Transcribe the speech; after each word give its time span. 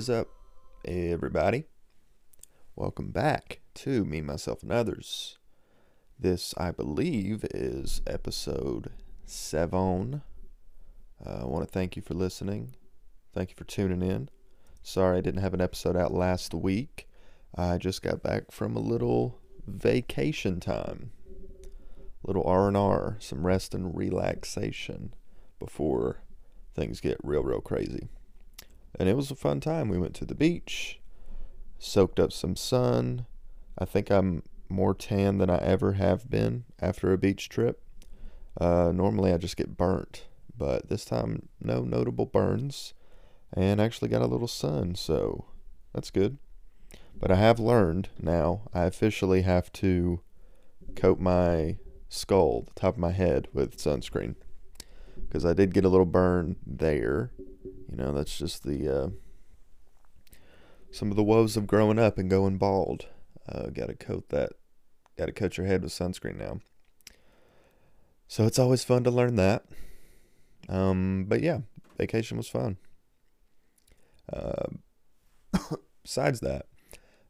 is 0.00 0.08
up, 0.08 0.28
everybody? 0.86 1.64
Welcome 2.74 3.10
back 3.10 3.60
to 3.74 4.02
Me, 4.02 4.22
Myself, 4.22 4.62
and 4.62 4.72
Others. 4.72 5.36
This, 6.18 6.54
I 6.56 6.70
believe, 6.70 7.44
is 7.52 8.00
episode 8.06 8.92
seven. 9.26 10.22
Uh, 11.22 11.40
I 11.42 11.44
want 11.44 11.66
to 11.66 11.70
thank 11.70 11.96
you 11.96 12.02
for 12.02 12.14
listening. 12.14 12.76
Thank 13.34 13.50
you 13.50 13.56
for 13.56 13.64
tuning 13.64 14.00
in. 14.00 14.30
Sorry 14.82 15.18
I 15.18 15.20
didn't 15.20 15.42
have 15.42 15.52
an 15.52 15.60
episode 15.60 15.98
out 15.98 16.14
last 16.14 16.54
week. 16.54 17.06
I 17.54 17.76
just 17.76 18.00
got 18.00 18.22
back 18.22 18.50
from 18.50 18.76
a 18.76 18.80
little 18.80 19.38
vacation 19.66 20.60
time. 20.60 21.10
a 22.24 22.26
Little 22.26 22.44
R&R, 22.44 23.18
some 23.18 23.46
rest 23.46 23.74
and 23.74 23.94
relaxation 23.94 25.12
before 25.58 26.22
things 26.74 27.02
get 27.02 27.18
real 27.22 27.42
real 27.42 27.60
crazy. 27.60 28.08
And 28.98 29.08
it 29.08 29.16
was 29.16 29.30
a 29.30 29.36
fun 29.36 29.60
time. 29.60 29.88
We 29.88 29.98
went 29.98 30.14
to 30.16 30.24
the 30.24 30.34
beach, 30.34 31.00
soaked 31.78 32.20
up 32.20 32.32
some 32.32 32.56
sun. 32.56 33.26
I 33.78 33.84
think 33.84 34.10
I'm 34.10 34.42
more 34.68 34.94
tan 34.94 35.38
than 35.38 35.50
I 35.50 35.58
ever 35.58 35.94
have 35.94 36.30
been 36.30 36.64
after 36.80 37.12
a 37.12 37.18
beach 37.18 37.48
trip. 37.48 37.82
Uh, 38.60 38.92
normally 38.94 39.32
I 39.32 39.36
just 39.38 39.56
get 39.56 39.76
burnt, 39.76 40.26
but 40.56 40.88
this 40.88 41.04
time 41.04 41.48
no 41.60 41.82
notable 41.82 42.26
burns 42.26 42.94
and 43.52 43.80
actually 43.80 44.08
got 44.08 44.22
a 44.22 44.26
little 44.26 44.48
sun, 44.48 44.94
so 44.94 45.46
that's 45.92 46.10
good. 46.10 46.38
But 47.18 47.30
I 47.30 47.36
have 47.36 47.58
learned 47.58 48.08
now, 48.18 48.62
I 48.72 48.84
officially 48.84 49.42
have 49.42 49.72
to 49.74 50.20
coat 50.96 51.18
my 51.18 51.76
skull, 52.08 52.62
the 52.62 52.80
top 52.80 52.94
of 52.94 53.00
my 53.00 53.12
head, 53.12 53.48
with 53.52 53.76
sunscreen. 53.76 54.36
Because 55.16 55.44
I 55.44 55.52
did 55.52 55.74
get 55.74 55.84
a 55.84 55.88
little 55.88 56.06
burn 56.06 56.56
there. 56.66 57.30
You 57.64 57.96
know, 57.96 58.12
that's 58.12 58.36
just 58.36 58.64
the. 58.64 58.88
Uh, 58.88 59.08
some 60.90 61.10
of 61.10 61.16
the 61.16 61.22
woes 61.22 61.56
of 61.56 61.66
growing 61.66 61.98
up 61.98 62.18
and 62.18 62.28
going 62.28 62.58
bald. 62.58 63.06
Uh, 63.48 63.66
got 63.66 63.86
to 63.86 63.94
coat 63.94 64.28
that. 64.30 64.52
Got 65.16 65.26
to 65.26 65.32
coat 65.32 65.56
your 65.56 65.66
head 65.66 65.82
with 65.82 65.92
sunscreen 65.92 66.36
now. 66.36 66.60
So 68.26 68.44
it's 68.46 68.58
always 68.58 68.84
fun 68.84 69.04
to 69.04 69.10
learn 69.10 69.36
that. 69.36 69.64
Um, 70.68 71.26
but 71.28 71.42
yeah, 71.42 71.60
vacation 71.98 72.36
was 72.36 72.48
fun. 72.48 72.76
Uh, 74.32 74.66
besides 76.02 76.40
that, 76.40 76.66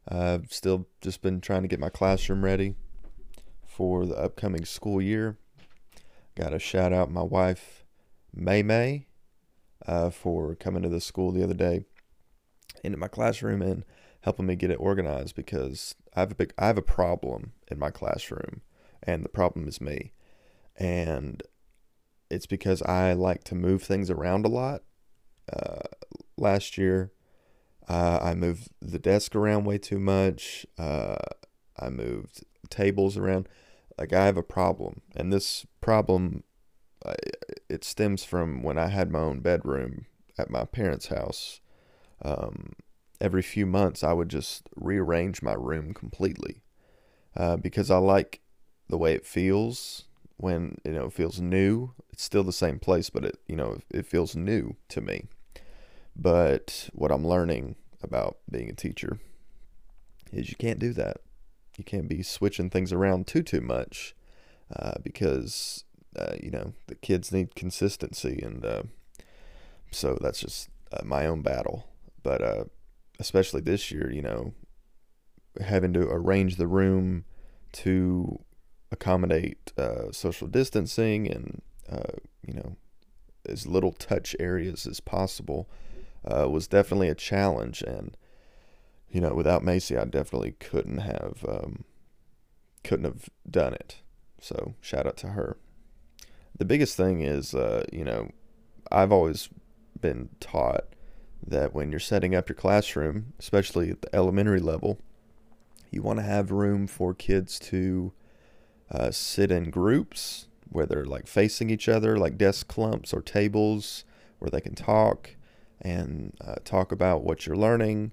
I've 0.07 0.51
still 0.51 0.87
just 1.01 1.21
been 1.21 1.41
trying 1.41 1.63
to 1.63 1.67
get 1.67 1.79
my 1.79 1.89
classroom 1.89 2.43
ready 2.43 2.75
for 3.65 4.05
the 4.05 4.15
upcoming 4.15 4.65
school 4.65 5.01
year. 5.01 5.37
Got 6.35 6.49
to 6.49 6.59
shout 6.59 6.93
out 6.93 7.11
my 7.11 7.23
wife, 7.23 7.83
May 8.33 8.63
May, 8.63 9.07
uh, 9.85 10.09
for 10.09 10.55
coming 10.55 10.83
to 10.83 10.89
the 10.89 11.01
school 11.01 11.31
the 11.31 11.43
other 11.43 11.53
day 11.53 11.85
into 12.83 12.97
my 12.97 13.07
classroom 13.07 13.61
and 13.61 13.83
helping 14.21 14.45
me 14.45 14.55
get 14.55 14.71
it 14.71 14.75
organized 14.75 15.35
because 15.35 15.95
I 16.15 16.21
have 16.21 16.31
a 16.31 16.35
big 16.35 16.53
I 16.57 16.67
have 16.67 16.77
a 16.77 16.83
problem 16.83 17.53
in 17.69 17.79
my 17.79 17.89
classroom 17.89 18.61
and 19.03 19.25
the 19.25 19.29
problem 19.29 19.67
is 19.67 19.81
me. 19.81 20.13
And 20.77 21.43
it's 22.29 22.45
because 22.45 22.81
I 22.83 23.13
like 23.13 23.43
to 23.45 23.55
move 23.55 23.83
things 23.83 24.09
around 24.09 24.45
a 24.45 24.49
lot. 24.49 24.83
Uh, 25.51 25.81
last 26.37 26.77
year, 26.77 27.11
uh, 27.89 28.19
I 28.21 28.35
moved 28.35 28.69
the 28.81 28.99
desk 28.99 29.35
around 29.35 29.65
way 29.65 29.77
too 29.77 29.99
much. 29.99 30.65
Uh, 30.77 31.17
I 31.77 31.89
moved 31.89 32.43
tables 32.69 33.17
around. 33.17 33.49
Like 33.97 34.13
I 34.13 34.25
have 34.25 34.37
a 34.37 34.43
problem, 34.43 35.01
and 35.15 35.31
this 35.31 35.65
problem 35.81 36.43
it 37.69 37.83
stems 37.83 38.23
from 38.23 38.63
when 38.63 38.77
I 38.77 38.87
had 38.87 39.11
my 39.11 39.19
own 39.19 39.39
bedroom 39.39 40.05
at 40.37 40.49
my 40.49 40.65
parents' 40.65 41.07
house. 41.07 41.59
Um, 42.21 42.73
every 43.19 43.41
few 43.41 43.65
months, 43.65 44.03
I 44.03 44.13
would 44.13 44.29
just 44.29 44.69
rearrange 44.75 45.41
my 45.41 45.53
room 45.53 45.93
completely 45.93 46.63
uh, 47.35 47.57
because 47.57 47.89
I 47.89 47.97
like 47.97 48.41
the 48.89 48.97
way 48.97 49.13
it 49.13 49.25
feels 49.25 50.05
when 50.37 50.77
you 50.83 50.91
know 50.91 51.05
it 51.05 51.13
feels 51.13 51.39
new. 51.39 51.93
It's 52.11 52.23
still 52.23 52.43
the 52.43 52.51
same 52.51 52.79
place, 52.79 53.09
but 53.09 53.25
it 53.25 53.37
you 53.47 53.55
know 53.55 53.79
it 53.89 54.05
feels 54.05 54.35
new 54.35 54.75
to 54.89 55.01
me. 55.01 55.27
But 56.15 56.89
what 56.93 57.11
I'm 57.11 57.25
learning 57.25 57.75
about 58.03 58.37
being 58.49 58.69
a 58.69 58.73
teacher 58.73 59.19
is 60.33 60.49
you 60.49 60.55
can't 60.55 60.79
do 60.79 60.93
that. 60.93 61.17
You 61.77 61.83
can't 61.83 62.09
be 62.09 62.21
switching 62.21 62.69
things 62.69 62.91
around 62.91 63.27
too 63.27 63.43
too 63.43 63.61
much 63.61 64.13
uh, 64.75 64.95
because 65.01 65.85
uh, 66.17 66.35
you 66.41 66.51
know 66.51 66.73
the 66.87 66.95
kids 66.95 67.31
need 67.31 67.55
consistency, 67.55 68.39
and 68.43 68.65
uh, 68.65 68.83
so 69.91 70.17
that's 70.19 70.39
just 70.39 70.69
uh, 70.91 71.03
my 71.03 71.25
own 71.25 71.41
battle. 71.41 71.87
But 72.23 72.41
uh, 72.41 72.63
especially 73.19 73.61
this 73.61 73.91
year, 73.91 74.11
you 74.11 74.21
know, 74.21 74.53
having 75.59 75.93
to 75.93 76.07
arrange 76.09 76.57
the 76.57 76.67
room 76.67 77.25
to 77.73 78.39
accommodate 78.91 79.71
uh, 79.77 80.11
social 80.11 80.47
distancing 80.47 81.25
and 81.31 81.61
you 82.45 82.53
know 82.53 82.75
as 83.47 83.67
little 83.67 83.91
touch 83.91 84.35
areas 84.39 84.85
as 84.85 84.99
possible 84.99 85.67
uh, 86.25 86.47
was 86.49 86.67
definitely 86.67 87.09
a 87.09 87.15
challenge. 87.15 87.81
And 87.81 88.15
you 89.09 89.21
know, 89.21 89.33
without 89.33 89.63
Macy, 89.63 89.97
I 89.97 90.05
definitely 90.05 90.51
couldn't 90.59 90.99
have 90.99 91.45
um, 91.47 91.83
couldn't 92.83 93.05
have 93.05 93.29
done 93.49 93.73
it. 93.73 93.97
So 94.39 94.75
shout 94.81 95.05
out 95.05 95.17
to 95.17 95.29
her. 95.29 95.57
The 96.61 96.65
biggest 96.65 96.95
thing 96.95 97.21
is, 97.21 97.55
uh, 97.55 97.85
you 97.91 98.03
know, 98.03 98.29
I've 98.91 99.11
always 99.11 99.49
been 99.99 100.29
taught 100.39 100.83
that 101.43 101.73
when 101.73 101.89
you're 101.89 101.99
setting 101.99 102.35
up 102.35 102.49
your 102.49 102.55
classroom, 102.55 103.33
especially 103.39 103.89
at 103.89 104.03
the 104.03 104.15
elementary 104.15 104.59
level, 104.59 104.99
you 105.89 106.03
want 106.03 106.19
to 106.19 106.23
have 106.23 106.51
room 106.51 106.85
for 106.85 107.15
kids 107.15 107.57
to 107.61 108.13
uh, 108.91 109.09
sit 109.09 109.49
in 109.49 109.71
groups 109.71 110.49
where 110.69 110.85
they're 110.85 111.03
like 111.03 111.25
facing 111.25 111.71
each 111.71 111.89
other, 111.89 112.15
like 112.15 112.37
desk 112.37 112.67
clumps 112.67 113.11
or 113.11 113.23
tables 113.23 114.05
where 114.37 114.51
they 114.51 114.61
can 114.61 114.75
talk 114.75 115.31
and 115.81 116.37
uh, 116.45 116.57
talk 116.63 116.91
about 116.91 117.23
what 117.23 117.47
you're 117.47 117.55
learning. 117.55 118.11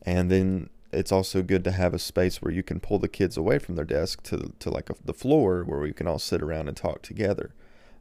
And 0.00 0.30
then 0.30 0.70
it's 0.90 1.12
also 1.12 1.42
good 1.42 1.64
to 1.64 1.72
have 1.72 1.92
a 1.92 1.98
space 1.98 2.40
where 2.40 2.50
you 2.50 2.62
can 2.62 2.80
pull 2.80 2.98
the 2.98 3.08
kids 3.08 3.36
away 3.36 3.58
from 3.58 3.74
their 3.74 3.84
desk 3.84 4.22
to, 4.22 4.54
to 4.58 4.70
like 4.70 4.88
a, 4.88 4.94
the 5.04 5.12
floor 5.12 5.64
where 5.64 5.80
we 5.80 5.92
can 5.92 6.06
all 6.06 6.18
sit 6.18 6.40
around 6.40 6.66
and 6.66 6.78
talk 6.78 7.02
together. 7.02 7.52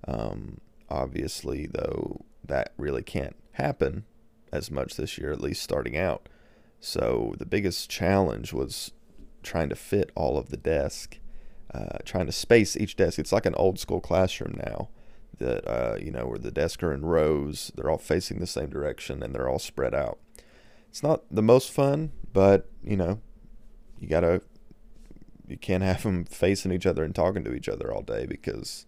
Um, 0.08 0.60
obviously, 0.90 1.68
though, 1.68 2.26
that 2.44 2.74
really 2.78 3.04
can't 3.04 3.36
happen 3.54 4.06
as 4.52 4.72
much 4.72 4.96
this 4.96 5.18
year, 5.18 5.32
at 5.32 5.42
least 5.42 5.62
starting 5.62 5.98
out. 5.98 6.28
So 6.80 7.36
the 7.38 7.46
biggest 7.46 7.90
challenge 7.90 8.54
was 8.54 8.92
trying 9.44 9.70
to 9.70 9.76
fit 9.76 10.12
all 10.16 10.38
of 10.38 10.50
the 10.50 10.58
desk, 10.58 11.20
uh, 11.74 11.98
trying 12.06 12.26
to 12.26 12.32
space 12.32 12.76
each 12.78 12.96
desk. 12.96 13.20
It's 13.20 13.32
like 13.32 13.46
an 13.46 13.56
old 13.56 13.80
school 13.80 14.00
classroom 14.00 14.60
now 14.66 14.90
that 15.40 15.68
uh, 15.68 15.98
you 16.00 16.12
know 16.12 16.28
where 16.28 16.38
the 16.38 16.52
desks 16.52 16.84
are 16.84 16.94
in 16.94 17.06
rows 17.06 17.72
they're 17.76 17.90
all 17.90 17.98
facing 17.98 18.40
the 18.40 18.48
same 18.48 18.70
direction 18.70 19.24
and 19.24 19.34
they're 19.34 19.50
all 19.50 19.60
spread 19.60 19.96
out 19.96 20.20
it's 20.90 21.02
not 21.02 21.24
the 21.32 21.42
most 21.42 21.72
fun 21.72 22.12
but 22.32 22.70
you 22.84 22.96
know 22.96 23.20
you 24.00 24.08
gotta 24.08 24.42
you 25.48 25.58
can't 25.58 25.84
have 25.92 26.04
them 26.04 26.24
facing 26.26 26.72
each 26.72 26.86
other 26.86 27.04
and 27.04 27.16
talking 27.16 27.44
to 27.44 27.54
each 27.54 27.68
other 27.68 27.92
all 27.92 28.02
day 28.02 28.26
because 28.26 28.86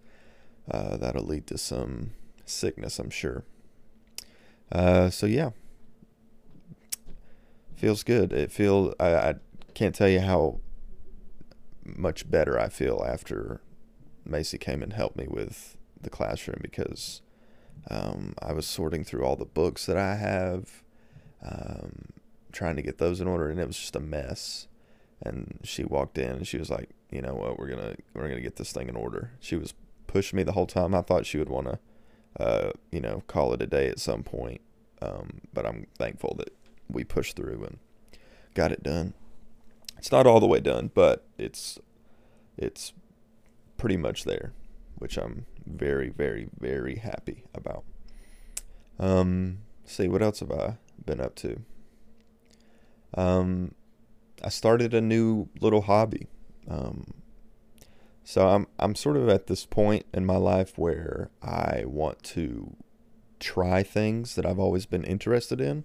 uh, 0.69 0.97
that'll 0.97 1.25
lead 1.25 1.47
to 1.47 1.57
some 1.57 2.11
sickness 2.45 2.99
i'm 2.99 3.09
sure 3.09 3.43
uh, 4.71 5.09
so 5.09 5.25
yeah 5.25 5.51
feels 7.75 8.03
good 8.03 8.31
it 8.31 8.51
feel 8.51 8.93
I, 8.99 9.15
I 9.15 9.35
can't 9.73 9.95
tell 9.95 10.09
you 10.09 10.19
how 10.19 10.59
much 11.83 12.29
better 12.29 12.59
i 12.59 12.69
feel 12.69 13.03
after 13.07 13.61
macy 14.25 14.57
came 14.57 14.83
and 14.83 14.93
helped 14.93 15.17
me 15.17 15.27
with 15.27 15.77
the 15.99 16.09
classroom 16.09 16.59
because 16.61 17.21
um, 17.89 18.33
I 18.41 18.53
was 18.53 18.65
sorting 18.65 19.03
through 19.03 19.23
all 19.23 19.35
the 19.35 19.45
books 19.45 19.85
that 19.85 19.97
I 19.97 20.15
have, 20.15 20.83
um, 21.43 22.13
trying 22.51 22.75
to 22.75 22.81
get 22.81 22.97
those 22.97 23.21
in 23.21 23.27
order, 23.27 23.49
and 23.49 23.59
it 23.59 23.67
was 23.67 23.77
just 23.77 23.95
a 23.95 23.99
mess. 23.99 24.67
And 25.21 25.59
she 25.63 25.83
walked 25.83 26.17
in 26.17 26.31
and 26.31 26.47
she 26.47 26.57
was 26.57 26.69
like, 26.69 26.89
"You 27.11 27.21
know 27.21 27.35
what? 27.35 27.59
We're 27.59 27.69
gonna 27.69 27.95
we're 28.13 28.27
gonna 28.27 28.41
get 28.41 28.55
this 28.55 28.71
thing 28.71 28.89
in 28.89 28.95
order." 28.95 29.31
She 29.39 29.55
was 29.55 29.73
pushing 30.11 30.35
me 30.37 30.43
the 30.43 30.51
whole 30.51 30.67
time. 30.67 30.93
I 30.93 31.01
thought 31.01 31.25
she 31.25 31.37
would 31.37 31.49
want 31.49 31.67
to, 31.67 31.79
uh, 32.43 32.71
you 32.91 32.99
know, 32.99 33.23
call 33.27 33.53
it 33.53 33.61
a 33.61 33.67
day 33.67 33.87
at 33.87 33.99
some 33.99 34.23
point. 34.23 34.61
Um, 35.01 35.41
but 35.53 35.65
I'm 35.65 35.87
thankful 35.97 36.35
that 36.37 36.53
we 36.89 37.03
pushed 37.03 37.37
through 37.37 37.63
and 37.63 37.79
got 38.53 38.71
it 38.71 38.83
done. 38.83 39.13
It's 39.97 40.11
not 40.11 40.27
all 40.27 40.39
the 40.39 40.47
way 40.47 40.59
done, 40.59 40.91
but 40.93 41.25
it's 41.37 41.79
it's 42.57 42.93
pretty 43.77 43.97
much 43.97 44.25
there, 44.25 44.53
which 44.97 45.17
I'm 45.17 45.45
very, 45.65 46.09
very, 46.09 46.49
very 46.59 46.97
happy 46.97 47.45
about. 47.55 47.83
Um, 48.99 49.59
see 49.85 50.07
what 50.07 50.21
else 50.21 50.41
have 50.41 50.51
I 50.51 50.77
been 51.05 51.21
up 51.21 51.35
to? 51.35 51.61
Um, 53.15 53.73
I 54.43 54.49
started 54.49 54.93
a 54.93 55.01
new 55.01 55.49
little 55.59 55.81
hobby. 55.81 56.27
Um, 56.67 57.20
so 58.23 58.47
I'm 58.47 58.67
I'm 58.79 58.95
sort 58.95 59.17
of 59.17 59.29
at 59.29 59.47
this 59.47 59.65
point 59.65 60.05
in 60.13 60.25
my 60.25 60.37
life 60.37 60.77
where 60.77 61.29
I 61.41 61.83
want 61.85 62.23
to 62.23 62.75
try 63.39 63.83
things 63.83 64.35
that 64.35 64.45
I've 64.45 64.59
always 64.59 64.85
been 64.85 65.03
interested 65.03 65.59
in. 65.59 65.83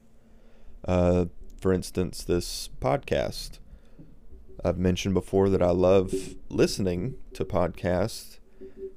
Uh, 0.87 1.27
for 1.61 1.73
instance, 1.73 2.23
this 2.23 2.69
podcast. 2.81 3.59
I've 4.65 4.79
mentioned 4.79 5.15
before 5.15 5.49
that 5.51 5.63
I 5.63 5.71
love 5.71 6.13
listening 6.49 7.17
to 7.35 7.45
podcasts, 7.45 8.39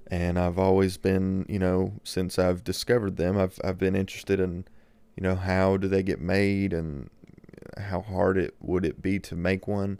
and 0.10 0.40
I've 0.40 0.58
always 0.58 0.98
been, 0.98 1.46
you 1.50 1.60
know, 1.60 1.94
since 2.04 2.40
I've 2.40 2.64
discovered 2.64 3.18
them, 3.18 3.38
I've 3.38 3.60
I've 3.64 3.78
been 3.78 3.96
interested 3.96 4.40
in, 4.40 4.66
you 5.16 5.24
know, 5.24 5.36
how 5.36 5.78
do 5.78 5.88
they 5.88 6.04
get 6.04 6.20
made 6.20 6.74
and 6.74 7.10
how 7.78 8.02
hard 8.02 8.38
it 8.38 8.56
would 8.60 8.86
it 8.86 9.02
be 9.02 9.20
to 9.20 9.36
make 9.36 9.68
one, 9.68 10.00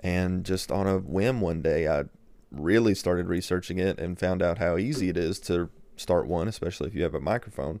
and 0.00 0.44
just 0.44 0.70
on 0.70 0.86
a 0.86 0.98
whim 0.98 1.40
one 1.40 1.62
day 1.62 1.88
I 1.88 2.04
really 2.50 2.94
started 2.94 3.28
researching 3.28 3.78
it 3.78 3.98
and 3.98 4.18
found 4.18 4.42
out 4.42 4.58
how 4.58 4.76
easy 4.76 5.08
it 5.08 5.16
is 5.16 5.38
to 5.40 5.68
start 5.96 6.26
one, 6.26 6.48
especially 6.48 6.88
if 6.88 6.94
you 6.94 7.02
have 7.02 7.14
a 7.14 7.20
microphone. 7.20 7.80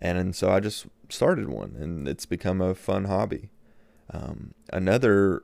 And, 0.00 0.34
so 0.36 0.50
I 0.50 0.60
just 0.60 0.86
started 1.08 1.48
one, 1.48 1.76
and 1.78 2.06
it's 2.06 2.26
become 2.26 2.60
a 2.60 2.74
fun 2.74 3.06
hobby. 3.06 3.50
Um, 4.10 4.54
another, 4.72 5.42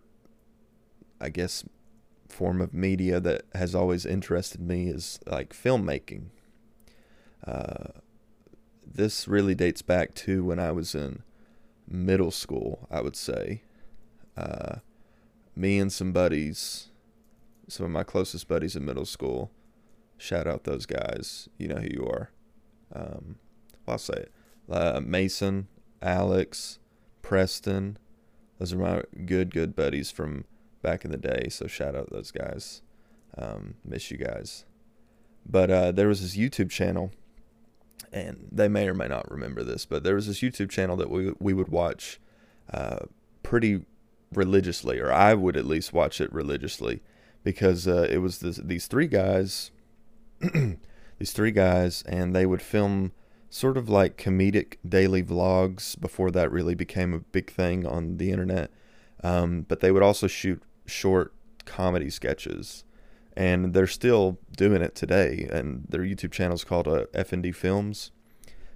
I 1.20 1.28
guess, 1.28 1.64
form 2.28 2.60
of 2.60 2.72
media 2.72 3.20
that 3.20 3.42
has 3.54 3.74
always 3.74 4.06
interested 4.06 4.60
me 4.60 4.88
is 4.88 5.18
like 5.26 5.52
filmmaking. 5.52 6.26
Uh, 7.46 8.00
this 8.86 9.26
really 9.26 9.54
dates 9.54 9.82
back 9.82 10.14
to 10.14 10.44
when 10.44 10.58
I 10.58 10.72
was 10.72 10.94
in 10.94 11.22
middle 11.88 12.30
school, 12.30 12.86
I 12.90 13.00
would 13.00 13.16
say. 13.16 13.62
Uh, 14.36 14.76
me 15.56 15.78
and 15.78 15.92
some 15.92 16.12
buddies, 16.12 16.88
some 17.68 17.86
of 17.86 17.92
my 17.92 18.04
closest 18.04 18.48
buddies 18.48 18.76
in 18.76 18.84
middle 18.84 19.06
school, 19.06 19.50
shout 20.16 20.46
out 20.46 20.64
those 20.64 20.86
guys. 20.86 21.48
You 21.58 21.68
know 21.68 21.76
who 21.76 21.88
you 21.90 22.06
are. 22.06 22.30
Um, 22.94 23.36
well, 23.86 23.94
I'll 23.94 23.98
say 23.98 24.14
it. 24.14 24.32
Uh, 24.70 25.00
Mason, 25.04 25.68
Alex, 26.00 26.78
Preston. 27.22 27.98
Those 28.58 28.72
are 28.72 28.78
my 28.78 29.02
good, 29.26 29.52
good 29.52 29.74
buddies 29.74 30.10
from 30.10 30.44
back 30.82 31.04
in 31.04 31.10
the 31.10 31.18
day. 31.18 31.48
So 31.50 31.66
shout 31.66 31.94
out 31.94 32.10
those 32.10 32.30
guys. 32.30 32.82
Um, 33.36 33.74
miss 33.84 34.10
you 34.10 34.16
guys. 34.16 34.64
But 35.46 35.70
uh, 35.70 35.92
there 35.92 36.08
was 36.08 36.22
this 36.22 36.36
YouTube 36.36 36.70
channel, 36.70 37.10
and 38.12 38.48
they 38.50 38.68
may 38.68 38.88
or 38.88 38.94
may 38.94 39.08
not 39.08 39.30
remember 39.30 39.62
this, 39.62 39.84
but 39.84 40.04
there 40.04 40.14
was 40.14 40.26
this 40.26 40.40
YouTube 40.40 40.70
channel 40.70 40.96
that 40.96 41.10
we 41.10 41.32
we 41.38 41.52
would 41.52 41.68
watch 41.68 42.20
uh, 42.72 43.00
pretty 43.42 43.84
religiously, 44.32 44.98
or 44.98 45.12
I 45.12 45.34
would 45.34 45.56
at 45.56 45.66
least 45.66 45.92
watch 45.92 46.20
it 46.20 46.32
religiously, 46.32 47.02
because 47.44 47.86
uh, 47.86 48.08
it 48.10 48.18
was 48.18 48.38
this, 48.40 48.56
these 48.56 48.86
three 48.86 49.06
guys, 49.06 49.70
these 51.18 51.32
three 51.32 51.52
guys, 51.52 52.02
and 52.08 52.34
they 52.34 52.46
would 52.46 52.62
film 52.62 53.12
sort 53.50 53.76
of 53.76 53.88
like 53.88 54.16
comedic 54.16 54.78
daily 54.86 55.22
vlogs 55.22 56.00
before 56.00 56.32
that 56.32 56.50
really 56.50 56.74
became 56.74 57.12
a 57.12 57.20
big 57.20 57.50
thing 57.50 57.86
on 57.86 58.16
the 58.16 58.32
internet. 58.32 58.72
Um, 59.22 59.64
but 59.68 59.80
they 59.80 59.92
would 59.92 60.02
also 60.02 60.26
shoot 60.26 60.62
short 60.86 61.32
comedy 61.64 62.10
sketches, 62.10 62.84
and 63.36 63.72
they're 63.72 63.86
still 63.86 64.38
doing 64.56 64.82
it 64.82 64.94
today. 64.94 65.48
And 65.52 65.84
their 65.88 66.02
YouTube 66.02 66.32
channel 66.32 66.54
is 66.54 66.64
called 66.64 66.88
uh, 66.88 67.06
FND 67.14 67.54
Films, 67.54 68.10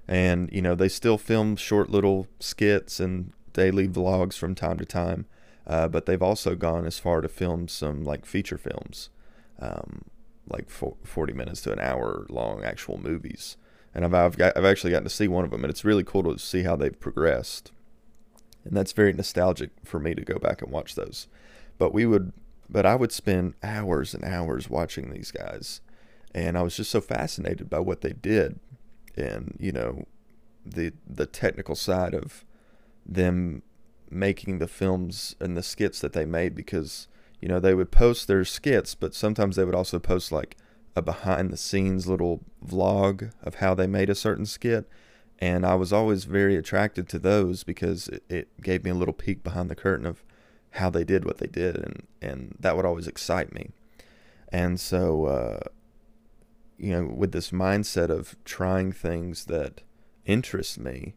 and 0.07 0.49
you 0.53 0.63
know 0.63 0.75
they 0.75 0.89
still 0.89 1.19
film 1.19 1.57
short 1.57 1.91
little 1.91 2.29
skits 2.39 3.01
and 3.01 3.33
daily 3.53 3.89
vlogs 3.89 4.39
from 4.39 4.55
time 4.55 4.79
to 4.79 4.85
time. 4.85 5.27
Uh, 5.69 5.87
but 5.87 6.07
they've 6.07 6.23
also 6.23 6.55
gone 6.55 6.87
as 6.87 6.99
far 6.99 7.21
to 7.21 7.29
film 7.29 7.69
some 7.69 8.03
like 8.03 8.25
feature 8.25 8.59
films, 8.59 9.11
um, 9.61 10.07
like 10.49 10.71
40 10.71 11.33
minutes 11.35 11.61
to 11.61 11.73
an 11.73 11.79
hour 11.79 12.27
long 12.31 12.65
actual 12.65 12.99
movies 12.99 13.59
and 13.95 14.05
I've 14.05 14.15
I've, 14.15 14.37
got, 14.37 14.57
I've 14.57 14.65
actually 14.65 14.91
gotten 14.91 15.05
to 15.05 15.11
see 15.11 15.29
one 15.29 15.45
of 15.45 15.51
them, 15.51 15.65
and 15.65 15.71
it's 15.71 15.85
really 15.85 16.05
cool 16.05 16.23
to 16.25 16.39
see 16.39 16.63
how 16.63 16.77
they've 16.77 16.99
progressed. 16.99 17.73
And 18.65 18.77
that's 18.77 18.93
very 18.93 19.13
nostalgic 19.13 19.71
for 19.85 19.99
me 19.99 20.15
to 20.15 20.23
go 20.23 20.39
back 20.39 20.63
and 20.63 20.71
watch 20.71 20.95
those. 20.95 21.27
But 21.79 21.93
we 21.93 22.07
would, 22.07 22.33
but 22.69 22.85
I 22.85 22.95
would 22.95 23.13
spend 23.13 23.55
hours 23.63 24.15
and 24.15 24.25
hours 24.25 24.69
watching 24.69 25.11
these 25.11 25.31
guys, 25.31 25.81
and 26.35 26.59
I 26.59 26.63
was 26.63 26.77
just 26.77 26.91
so 26.91 27.01
fascinated 27.01 27.71
by 27.71 27.81
what 27.81 28.03
they 28.03 28.13
did, 28.13 28.61
and 29.17 29.57
you 29.59 29.73
know, 29.73 30.05
the 30.65 30.93
the 31.07 31.27
technical 31.27 31.75
side 31.75 32.15
of 32.15 32.45
them 33.07 33.63
making 34.11 34.59
the 34.59 34.69
films 34.69 35.37
and 35.41 35.57
the 35.57 35.63
skits 35.63 36.01
that 36.01 36.13
they 36.13 36.25
made 36.25 36.55
because 36.55 37.09
you 37.41 37.49
know 37.49 37.61
they 37.61 37.75
would 37.75 37.91
post 37.91 38.27
their 38.27 38.45
skits, 38.45 38.95
but 38.95 39.15
sometimes 39.15 39.57
they 39.57 39.65
would 39.65 39.75
also 39.75 39.99
post 39.99 40.33
like 40.33 40.57
a 40.97 41.03
behind 41.03 41.51
the 41.51 41.57
scenes 41.57 42.07
little 42.07 42.41
vlog 42.65 43.33
of 43.43 43.57
how 43.57 43.75
they 43.75 43.87
made 43.87 44.11
a 44.11 44.15
certain 44.15 44.45
skit. 44.45 44.89
And 45.39 45.65
I 45.65 45.77
was 45.77 45.93
always 45.93 46.25
very 46.25 46.57
attracted 46.57 47.09
to 47.11 47.19
those 47.19 47.63
because 47.63 48.09
it, 48.09 48.25
it 48.29 48.61
gave 48.61 48.83
me 48.85 48.91
a 48.91 48.95
little 48.95 49.15
peek 49.15 49.45
behind 49.45 49.71
the 49.71 49.77
curtain 49.77 50.05
of 50.05 50.25
how 50.73 50.91
they 50.91 51.05
did 51.05 51.25
what 51.25 51.39
they 51.39 51.47
did. 51.47 51.77
And, 51.77 52.07
and 52.21 52.57
that 52.59 52.77
would 52.77 52.85
always 52.85 53.07
excite 53.07 53.53
me. 53.53 53.71
And 54.51 54.81
so, 54.81 55.27
uh, 55.27 55.61
you 56.77 56.91
know, 56.91 57.05
with 57.05 57.33
this 57.33 57.51
mindset 57.53 58.11
of 58.11 58.37
trying 58.45 58.93
things 58.93 59.45
that 59.45 59.83
interest 60.25 60.79
me 60.79 61.15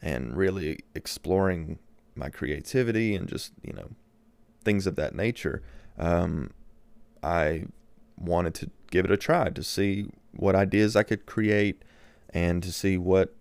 and 0.00 0.36
really 0.36 0.80
exploring 0.94 1.78
my 2.14 2.28
creativity 2.28 3.14
and 3.14 3.28
just, 3.28 3.52
you 3.62 3.72
know, 3.72 3.90
things 4.64 4.86
of 4.86 4.96
that 4.96 5.14
nature, 5.14 5.62
um, 5.98 6.50
I 7.22 7.66
wanted 8.16 8.54
to 8.54 8.70
give 8.90 9.04
it 9.04 9.10
a 9.10 9.16
try 9.16 9.48
to 9.48 9.62
see 9.62 10.06
what 10.32 10.54
ideas 10.54 10.96
I 10.96 11.02
could 11.02 11.26
create 11.26 11.82
and 12.30 12.62
to 12.62 12.72
see 12.72 12.96
what 12.96 13.34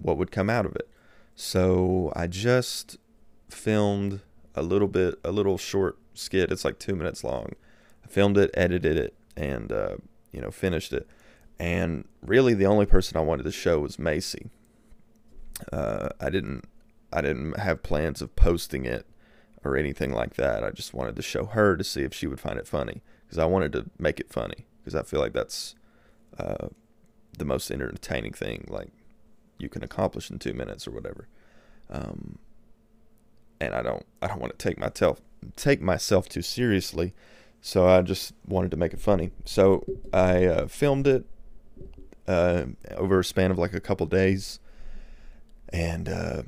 what 0.00 0.16
would 0.16 0.30
come 0.30 0.48
out 0.48 0.64
of 0.64 0.76
it. 0.76 0.88
So 1.34 2.12
I 2.14 2.26
just 2.26 2.98
filmed 3.48 4.20
a 4.54 4.62
little 4.62 4.88
bit, 4.88 5.16
a 5.24 5.32
little 5.32 5.58
short 5.58 5.98
skit. 6.14 6.52
It's 6.52 6.64
like 6.64 6.78
two 6.78 6.94
minutes 6.94 7.24
long. 7.24 7.52
I 8.04 8.08
filmed 8.08 8.36
it, 8.38 8.50
edited 8.54 8.96
it, 8.96 9.14
and 9.36 9.72
uh, 9.72 9.96
you 10.32 10.40
know 10.40 10.50
finished 10.50 10.92
it. 10.92 11.06
And 11.58 12.06
really, 12.22 12.54
the 12.54 12.66
only 12.66 12.86
person 12.86 13.16
I 13.16 13.20
wanted 13.20 13.44
to 13.44 13.52
show 13.52 13.80
was 13.80 13.98
Macy. 13.98 14.50
Uh, 15.72 16.10
I 16.20 16.30
didn't, 16.30 16.64
I 17.12 17.20
didn't 17.20 17.58
have 17.58 17.82
plans 17.82 18.20
of 18.22 18.36
posting 18.36 18.84
it 18.84 19.06
or 19.64 19.76
anything 19.76 20.12
like 20.12 20.34
that. 20.34 20.62
I 20.62 20.70
just 20.70 20.94
wanted 20.94 21.16
to 21.16 21.22
show 21.22 21.46
her 21.46 21.76
to 21.76 21.84
see 21.84 22.02
if 22.02 22.14
she 22.14 22.26
would 22.26 22.40
find 22.40 22.58
it 22.58 22.66
funny 22.66 23.02
because 23.26 23.38
I 23.38 23.44
wanted 23.46 23.72
to 23.72 23.86
make 23.98 24.20
it 24.20 24.30
funny 24.30 24.66
because 24.78 24.94
I 24.94 25.02
feel 25.02 25.20
like 25.20 25.32
that's 25.32 25.74
uh, 26.38 26.68
the 27.36 27.44
most 27.44 27.70
entertaining 27.70 28.32
thing 28.32 28.66
like 28.68 28.90
you 29.58 29.68
can 29.68 29.82
accomplish 29.82 30.30
in 30.30 30.38
two 30.38 30.54
minutes 30.54 30.86
or 30.86 30.90
whatever. 30.92 31.28
Um, 31.90 32.38
and 33.60 33.74
I 33.74 33.82
don't 33.82 34.04
I 34.22 34.28
don't 34.28 34.40
want 34.40 34.56
to 34.56 34.62
take 34.62 34.78
myself 34.78 35.20
take 35.56 35.80
myself 35.80 36.28
too 36.28 36.42
seriously, 36.42 37.14
so 37.60 37.88
I 37.88 38.02
just 38.02 38.32
wanted 38.46 38.70
to 38.70 38.76
make 38.76 38.92
it 38.92 39.00
funny. 39.00 39.30
So 39.44 39.84
I 40.12 40.46
uh, 40.46 40.66
filmed 40.68 41.06
it 41.06 41.24
uh, 42.26 42.66
over 42.96 43.20
a 43.20 43.24
span 43.24 43.50
of 43.50 43.58
like 43.58 43.74
a 43.74 43.80
couple 43.80 44.06
days, 44.06 44.60
and 45.70 46.08
uh, 46.08 46.42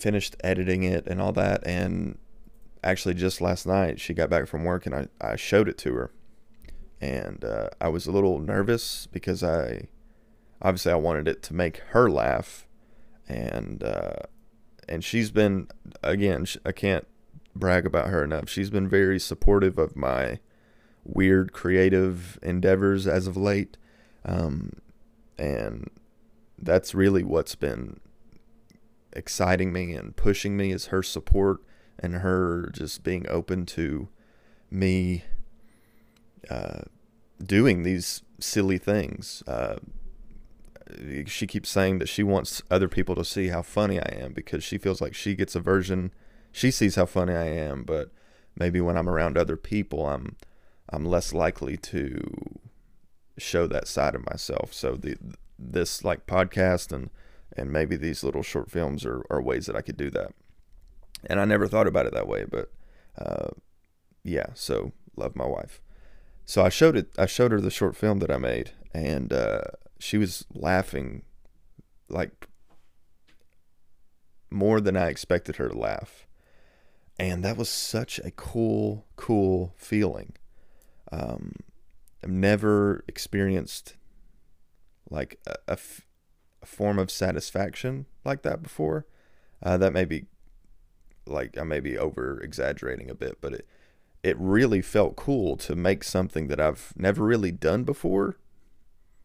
finished 0.00 0.36
editing 0.42 0.82
it 0.82 1.06
and 1.06 1.20
all 1.20 1.32
that. 1.32 1.66
And 1.66 2.18
actually, 2.82 3.14
just 3.14 3.40
last 3.40 3.66
night 3.66 4.00
she 4.00 4.14
got 4.14 4.30
back 4.30 4.46
from 4.48 4.64
work 4.64 4.86
and 4.86 4.94
I 4.94 5.08
I 5.20 5.36
showed 5.36 5.68
it 5.68 5.78
to 5.78 5.94
her 5.94 6.10
and 7.00 7.44
uh, 7.44 7.70
I 7.80 7.88
was 7.88 8.06
a 8.06 8.12
little 8.12 8.38
nervous 8.38 9.06
because 9.06 9.42
I 9.42 9.88
obviously 10.60 10.92
I 10.92 10.96
wanted 10.96 11.26
it 11.26 11.42
to 11.44 11.54
make 11.54 11.78
her 11.90 12.10
laugh, 12.10 12.66
and 13.28 13.82
uh, 13.82 14.16
and 14.88 15.02
she's 15.02 15.30
been 15.30 15.68
again 16.02 16.46
I 16.64 16.72
can't 16.72 17.06
brag 17.56 17.86
about 17.86 18.08
her 18.08 18.22
enough. 18.22 18.48
She's 18.48 18.70
been 18.70 18.88
very 18.88 19.18
supportive 19.18 19.78
of 19.78 19.96
my 19.96 20.40
weird 21.04 21.52
creative 21.52 22.38
endeavors 22.42 23.06
as 23.06 23.26
of 23.26 23.36
late, 23.36 23.78
um, 24.24 24.74
and 25.38 25.88
that's 26.58 26.94
really 26.94 27.24
what's 27.24 27.54
been 27.54 27.98
exciting 29.12 29.72
me 29.72 29.92
and 29.94 30.16
pushing 30.16 30.56
me 30.56 30.72
is 30.72 30.86
her 30.86 31.02
support 31.02 31.60
and 31.98 32.16
her 32.16 32.70
just 32.72 33.02
being 33.02 33.26
open 33.28 33.66
to 33.66 34.08
me 34.70 35.24
uh, 36.48 36.82
doing 37.42 37.82
these 37.82 38.22
silly 38.38 38.78
things. 38.78 39.42
Uh, 39.46 39.76
she 41.26 41.46
keeps 41.46 41.68
saying 41.68 41.98
that 41.98 42.08
she 42.08 42.22
wants 42.22 42.62
other 42.70 42.88
people 42.88 43.14
to 43.14 43.24
see 43.24 43.48
how 43.48 43.62
funny 43.62 44.00
I 44.00 44.16
am 44.16 44.32
because 44.32 44.64
she 44.64 44.78
feels 44.78 45.00
like 45.00 45.14
she 45.14 45.34
gets 45.34 45.54
a 45.54 45.60
version. 45.60 46.12
She 46.52 46.70
sees 46.70 46.96
how 46.96 47.06
funny 47.06 47.34
I 47.34 47.46
am, 47.46 47.84
but 47.84 48.10
maybe 48.56 48.80
when 48.80 48.96
I'm 48.96 49.08
around 49.08 49.36
other 49.36 49.56
people, 49.56 50.06
I'm 50.06 50.36
I'm 50.92 51.04
less 51.04 51.32
likely 51.32 51.76
to 51.76 52.20
show 53.38 53.66
that 53.68 53.86
side 53.86 54.14
of 54.14 54.26
myself. 54.28 54.74
So 54.74 54.96
the 54.96 55.16
this 55.58 56.04
like 56.04 56.26
podcast 56.26 56.92
and 56.92 57.10
and 57.56 57.70
maybe 57.70 57.96
these 57.96 58.24
little 58.24 58.42
short 58.42 58.70
films 58.70 59.04
are, 59.04 59.24
are 59.30 59.42
ways 59.42 59.66
that 59.66 59.76
I 59.76 59.82
could 59.82 59.96
do 59.96 60.10
that. 60.10 60.32
And 61.26 61.40
I 61.40 61.44
never 61.44 61.66
thought 61.66 61.86
about 61.86 62.06
it 62.06 62.14
that 62.14 62.28
way, 62.28 62.44
but 62.44 62.70
uh, 63.18 63.48
yeah. 64.24 64.46
So 64.54 64.92
love 65.16 65.36
my 65.36 65.46
wife. 65.46 65.80
So 66.44 66.64
I 66.64 66.68
showed 66.68 66.96
it. 66.96 67.10
I 67.18 67.26
showed 67.26 67.52
her 67.52 67.60
the 67.60 67.70
short 67.70 67.96
film 67.96 68.18
that 68.20 68.30
I 68.30 68.38
made, 68.38 68.72
and 68.92 69.32
uh, 69.32 69.62
she 69.98 70.18
was 70.18 70.44
laughing 70.52 71.22
like 72.08 72.48
more 74.50 74.80
than 74.80 74.96
I 74.96 75.08
expected 75.08 75.56
her 75.56 75.68
to 75.68 75.78
laugh. 75.78 76.26
And 77.18 77.44
that 77.44 77.56
was 77.56 77.68
such 77.68 78.18
a 78.20 78.30
cool, 78.30 79.06
cool 79.16 79.74
feeling. 79.76 80.32
Um, 81.12 81.52
I've 82.24 82.30
never 82.30 83.04
experienced 83.06 83.96
like 85.10 85.38
a, 85.68 85.78
a 86.62 86.66
form 86.66 86.98
of 86.98 87.10
satisfaction 87.10 88.06
like 88.24 88.42
that 88.42 88.62
before. 88.62 89.06
Uh, 89.62 89.76
that 89.76 89.92
may 89.92 90.04
be 90.04 90.26
like 91.26 91.56
I 91.58 91.62
may 91.62 91.80
be 91.80 91.96
over 91.96 92.40
exaggerating 92.40 93.10
a 93.10 93.14
bit, 93.14 93.38
but 93.40 93.52
it 93.52 93.66
it 94.22 94.36
really 94.38 94.82
felt 94.82 95.16
cool 95.16 95.56
to 95.56 95.74
make 95.74 96.04
something 96.04 96.48
that 96.48 96.60
I've 96.60 96.92
never 96.96 97.24
really 97.24 97.52
done 97.52 97.84
before 97.84 98.36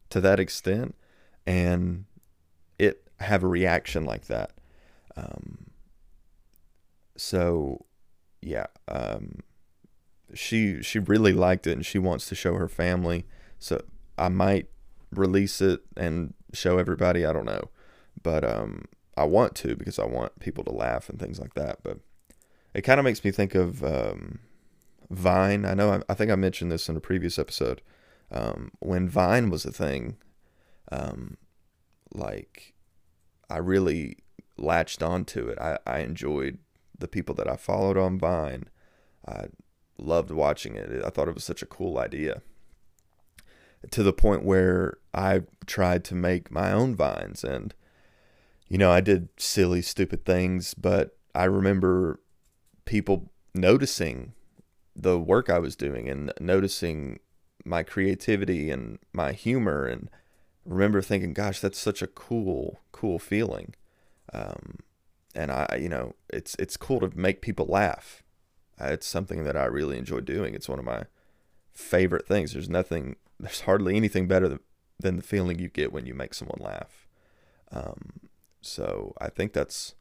to 0.09 0.21
that 0.21 0.39
extent 0.39 0.95
and 1.45 2.05
it 2.79 3.09
have 3.19 3.43
a 3.43 3.47
reaction 3.47 4.05
like 4.05 4.27
that. 4.27 4.51
Um, 5.17 5.71
so 7.17 7.85
yeah, 8.41 8.67
um, 8.87 9.39
she 10.33 10.81
she 10.81 10.99
really 10.99 11.33
liked 11.33 11.67
it 11.67 11.73
and 11.73 11.85
she 11.85 11.99
wants 11.99 12.27
to 12.29 12.35
show 12.35 12.55
her 12.55 12.67
family. 12.67 13.25
So 13.59 13.81
I 14.17 14.29
might 14.29 14.67
release 15.11 15.61
it 15.61 15.81
and 15.97 16.33
show 16.55 16.77
everybody. 16.77 17.25
I 17.25 17.33
don't 17.33 17.45
know, 17.45 17.69
but 18.21 18.43
um, 18.43 18.85
I 19.17 19.25
want 19.25 19.55
to 19.55 19.75
because 19.75 19.99
I 19.99 20.05
want 20.05 20.39
people 20.39 20.63
to 20.65 20.71
laugh 20.71 21.09
and 21.09 21.19
things 21.19 21.39
like 21.39 21.53
that. 21.55 21.79
But 21.83 21.99
it 22.73 22.81
kind 22.81 22.99
of 22.99 23.03
makes 23.03 23.23
me 23.23 23.31
think 23.31 23.55
of 23.55 23.83
um, 23.83 24.39
Vine. 25.09 25.65
I 25.65 25.73
know 25.73 25.91
I, 25.91 26.01
I, 26.09 26.13
think 26.13 26.31
I 26.31 26.35
mentioned 26.35 26.71
this 26.71 26.89
in 26.89 26.95
a 26.97 27.01
previous 27.01 27.39
episode. 27.39 27.81
Um, 28.31 28.71
when 28.79 29.07
Vine 29.07 29.49
was 29.49 29.65
a 29.65 29.71
thing, 29.71 30.17
um, 30.91 31.37
like 32.13 32.73
I 33.49 33.57
really 33.57 34.17
latched 34.57 35.03
onto 35.03 35.47
it. 35.47 35.59
I, 35.59 35.77
I 35.85 35.99
enjoyed 35.99 36.59
the 36.97 37.07
people 37.07 37.35
that 37.35 37.49
I 37.49 37.55
followed 37.55 37.97
on 37.97 38.17
Vine. 38.17 38.65
I 39.27 39.45
loved 39.97 40.31
watching 40.31 40.75
it. 40.75 41.03
I 41.03 41.09
thought 41.09 41.27
it 41.27 41.35
was 41.35 41.43
such 41.43 41.61
a 41.61 41.67
cool 41.67 41.97
idea. 41.97 42.41
To 43.91 44.03
the 44.03 44.13
point 44.13 44.43
where 44.43 44.97
I 45.13 45.41
tried 45.65 46.03
to 46.05 46.15
make 46.15 46.51
my 46.51 46.71
own 46.71 46.95
vines 46.95 47.43
and 47.43 47.73
you 48.67 48.77
know, 48.77 48.91
I 48.91 49.01
did 49.01 49.29
silly 49.37 49.81
stupid 49.81 50.25
things, 50.25 50.73
but 50.73 51.17
I 51.35 51.43
remember 51.45 52.19
people 52.85 53.31
noticing 53.53 54.33
the 54.95 55.19
work 55.19 55.49
I 55.49 55.59
was 55.59 55.75
doing 55.75 56.09
and 56.09 56.33
noticing 56.39 57.19
my 57.63 57.83
creativity 57.83 58.71
and 58.71 58.99
my 59.13 59.33
humor 59.33 59.85
and 59.85 60.09
remember 60.65 61.01
thinking, 61.01 61.33
gosh, 61.33 61.59
that's 61.59 61.79
such 61.79 62.01
a 62.01 62.07
cool, 62.07 62.79
cool 62.91 63.19
feeling. 63.19 63.75
Um, 64.33 64.79
and 65.35 65.51
I, 65.51 65.77
you 65.79 65.89
know, 65.89 66.15
it's 66.29 66.55
it's 66.57 66.77
cool 66.77 66.99
to 67.01 67.11
make 67.15 67.41
people 67.41 67.65
laugh. 67.65 68.23
Uh, 68.79 68.87
it's 68.87 69.07
something 69.07 69.43
that 69.43 69.55
I 69.55 69.65
really 69.65 69.97
enjoy 69.97 70.21
doing. 70.21 70.53
It's 70.53 70.69
one 70.69 70.79
of 70.79 70.85
my 70.85 71.03
favorite 71.73 72.27
things. 72.27 72.53
There's 72.53 72.69
nothing, 72.69 73.17
there's 73.39 73.61
hardly 73.61 73.95
anything 73.95 74.27
better 74.27 74.59
than 74.99 75.17
the 75.17 75.23
feeling 75.23 75.59
you 75.59 75.67
get 75.67 75.91
when 75.91 76.05
you 76.05 76.13
make 76.13 76.33
someone 76.33 76.59
laugh. 76.59 77.07
Um, 77.71 78.29
so 78.61 79.13
I 79.19 79.29
think 79.29 79.53
that's, 79.53 79.95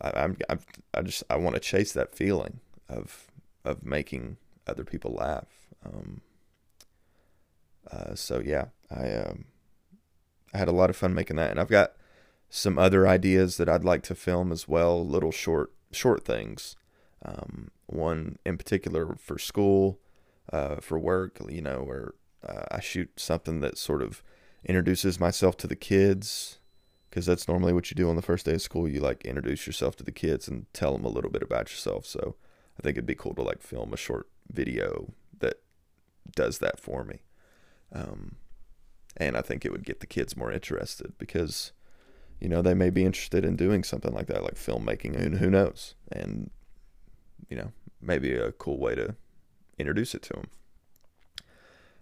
I, 0.00 0.12
I'm, 0.14 0.36
I'm, 0.48 0.60
I 0.94 1.02
just, 1.02 1.24
I 1.30 1.36
want 1.36 1.54
to 1.54 1.60
chase 1.60 1.92
that 1.92 2.14
feeling 2.14 2.60
of, 2.88 3.28
of 3.64 3.84
making 3.84 4.36
other 4.66 4.84
people 4.84 5.12
laugh. 5.12 5.48
Um, 5.84 6.20
uh, 7.90 8.14
so 8.14 8.40
yeah, 8.44 8.66
I, 8.90 9.12
um, 9.12 9.46
I 10.52 10.58
had 10.58 10.68
a 10.68 10.72
lot 10.72 10.90
of 10.90 10.96
fun 10.96 11.14
making 11.14 11.36
that, 11.36 11.50
and 11.50 11.58
I've 11.58 11.68
got 11.68 11.92
some 12.50 12.78
other 12.78 13.08
ideas 13.08 13.56
that 13.56 13.68
I'd 13.68 13.84
like 13.84 14.02
to 14.04 14.14
film 14.14 14.52
as 14.52 14.68
well, 14.68 15.04
little 15.04 15.32
short, 15.32 15.72
short 15.90 16.24
things 16.24 16.76
um, 17.24 17.70
one 17.86 18.38
in 18.44 18.58
particular 18.58 19.14
for 19.18 19.38
school, 19.38 19.98
uh, 20.52 20.76
for 20.76 20.98
work, 20.98 21.38
you 21.48 21.62
know, 21.62 21.82
where 21.82 22.14
uh, 22.46 22.64
I 22.70 22.80
shoot 22.80 23.10
something 23.16 23.60
that 23.60 23.78
sort 23.78 24.02
of 24.02 24.22
introduces 24.64 25.20
myself 25.20 25.56
to 25.58 25.66
the 25.66 25.76
kids 25.76 26.58
because 27.10 27.26
that's 27.26 27.46
normally 27.46 27.72
what 27.72 27.90
you 27.90 27.94
do 27.94 28.08
on 28.08 28.16
the 28.16 28.22
first 28.22 28.46
day 28.46 28.54
of 28.54 28.62
school. 28.62 28.88
You 28.88 29.00
like 29.00 29.24
introduce 29.24 29.66
yourself 29.66 29.96
to 29.96 30.04
the 30.04 30.12
kids 30.12 30.48
and 30.48 30.66
tell 30.72 30.92
them 30.92 31.04
a 31.04 31.10
little 31.10 31.30
bit 31.30 31.42
about 31.42 31.70
yourself. 31.70 32.06
So 32.06 32.36
I 32.78 32.82
think 32.82 32.96
it'd 32.96 33.06
be 33.06 33.14
cool 33.14 33.34
to 33.34 33.42
like 33.42 33.60
film 33.60 33.92
a 33.92 33.98
short 33.98 34.28
video 34.50 35.12
that 35.38 35.60
does 36.34 36.58
that 36.58 36.80
for 36.80 37.04
me. 37.04 37.22
Um, 37.92 38.36
and 39.16 39.36
I 39.36 39.42
think 39.42 39.64
it 39.64 39.72
would 39.72 39.84
get 39.84 40.00
the 40.00 40.06
kids 40.06 40.36
more 40.36 40.50
interested 40.50 41.12
because, 41.18 41.72
you 42.40 42.48
know, 42.48 42.62
they 42.62 42.72
may 42.72 42.88
be 42.88 43.04
interested 43.04 43.44
in 43.44 43.56
doing 43.56 43.84
something 43.84 44.14
like 44.14 44.28
that, 44.28 44.42
like 44.42 44.54
filmmaking, 44.54 45.14
and 45.14 45.36
who 45.36 45.50
knows? 45.50 45.94
And 46.10 46.50
you 47.50 47.56
know, 47.56 47.72
maybe 48.00 48.34
a 48.34 48.52
cool 48.52 48.78
way 48.78 48.94
to 48.94 49.14
introduce 49.82 50.14
it 50.14 50.22
to 50.22 50.32
them. 50.32 50.46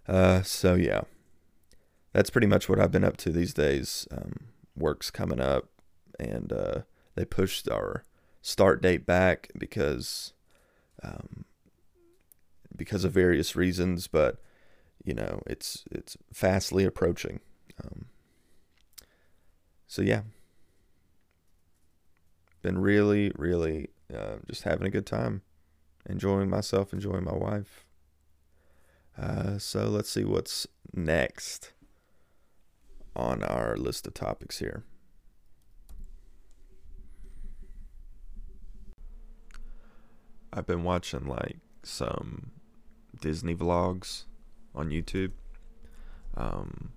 Uh, 0.07 0.41
so 0.41 0.75
yeah, 0.75 1.01
that's 2.13 2.29
pretty 2.29 2.47
much 2.47 2.69
what 2.69 2.79
I've 2.79 2.91
been 2.91 3.03
up 3.03 3.17
to 3.17 3.31
these 3.31 3.53
days. 3.53 4.07
Um, 4.11 4.47
work's 4.75 5.11
coming 5.11 5.41
up, 5.41 5.69
and 6.19 6.53
uh, 6.53 6.81
they 7.15 7.25
pushed 7.25 7.69
our 7.69 8.03
start 8.41 8.81
date 8.81 9.05
back 9.05 9.49
because, 9.57 10.33
um, 11.03 11.45
because 12.75 13.03
of 13.03 13.11
various 13.11 13.55
reasons, 13.55 14.07
but 14.07 14.37
you 15.03 15.13
know, 15.13 15.41
it's 15.47 15.83
it's 15.91 16.17
fastly 16.33 16.85
approaching. 16.85 17.39
Um, 17.83 18.05
so 19.87 20.01
yeah, 20.01 20.21
been 22.61 22.77
really, 22.77 23.31
really 23.35 23.89
uh, 24.13 24.37
just 24.47 24.63
having 24.63 24.87
a 24.87 24.91
good 24.91 25.05
time, 25.05 25.41
enjoying 26.09 26.49
myself, 26.49 26.93
enjoying 26.93 27.23
my 27.23 27.33
wife. 27.33 27.85
Uh, 29.17 29.57
so 29.57 29.87
let's 29.87 30.09
see 30.09 30.23
what's 30.23 30.67
next 30.93 31.73
on 33.15 33.43
our 33.43 33.75
list 33.75 34.07
of 34.07 34.13
topics 34.13 34.59
here. 34.59 34.83
I've 40.53 40.67
been 40.67 40.83
watching 40.83 41.25
like 41.25 41.57
some 41.83 42.51
Disney 43.19 43.55
vlogs 43.55 44.25
on 44.73 44.89
YouTube. 44.89 45.31
Um, 46.35 46.93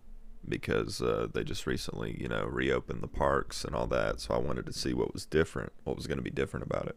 because 0.49 1.00
uh, 1.00 1.28
they 1.32 1.44
just 1.44 1.66
recently, 1.66 2.16
you 2.20 2.28
know, 2.28 2.44
reopened 2.44 3.02
the 3.02 3.08
parks 3.08 3.64
and 3.64 3.75
all 3.75 3.87
that. 3.87 4.20
So 4.20 4.34
I 4.34 4.38
wanted 4.38 4.66
to 4.66 4.73
see 4.73 4.92
what 4.92 5.12
was 5.12 5.25
different, 5.26 5.73
what 5.84 5.96
was 5.96 6.06
going 6.06 6.18
to 6.18 6.23
be 6.23 6.30
different 6.30 6.66
about 6.66 6.87
it. 6.87 6.96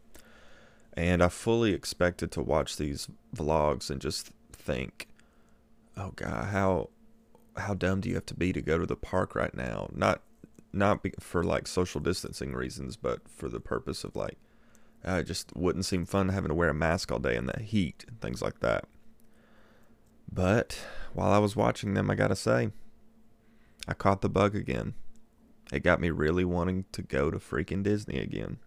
And 0.98 1.22
I 1.22 1.30
fully 1.30 1.74
expected 1.74 2.32
to 2.32 2.42
watch 2.42 2.75
these 2.75 3.08
vlogs 3.34 3.92
and 3.92 4.01
just 4.01 4.32
think, 4.51 5.08
"Oh 5.96 6.12
God, 6.16 6.46
how 6.46 6.89
how 7.56 7.75
dumb 7.75 8.01
do 8.01 8.10
you 8.10 8.16
have 8.16 8.25
to 8.25 8.34
be 8.34 8.51
to 8.51 8.62
go 8.62 8.80
to 8.80 8.86
the 8.88 8.96
park 8.96 9.36
right 9.36 9.54
now?" 9.54 9.89
Not 9.94 10.24
not 10.74 11.06
for 11.20 11.44
like 11.44 11.68
social 11.68 12.01
distancing 12.01 12.54
reasons, 12.54 12.98
but 12.98 13.30
for 13.30 13.48
the 13.48 13.60
purpose 13.60 14.04
of 14.04 14.16
like, 14.16 14.39
uh, 15.08 15.20
it 15.22 15.25
just 15.25 15.56
wouldn't 15.56 15.86
seem 15.86 16.04
fun 16.04 16.30
having 16.30 16.50
to 16.50 16.56
wear 16.56 16.70
a 16.70 16.74
mask 16.74 17.12
all 17.12 17.20
day 17.20 17.36
in 17.36 17.46
that 17.46 17.62
heat 17.62 18.04
and 18.08 18.20
things 18.20 18.42
like 18.42 18.60
that. 18.62 18.86
But 20.32 20.84
while 21.13 21.32
I 21.32 21.38
was 21.38 21.56
watching 21.56 21.94
them, 21.94 22.10
I 22.10 22.16
gotta 22.16 22.36
say, 22.36 22.72
I 23.88 23.94
caught 23.94 24.22
the 24.22 24.30
bug 24.30 24.56
again. 24.56 24.96
It 25.72 25.84
got 25.84 26.01
me 26.01 26.10
really 26.10 26.46
wanting 26.46 26.86
to 26.94 27.04
go 27.04 27.30
to 27.30 27.38
freaking 27.38 27.84
Disney 27.84 28.18
again. 28.18 28.58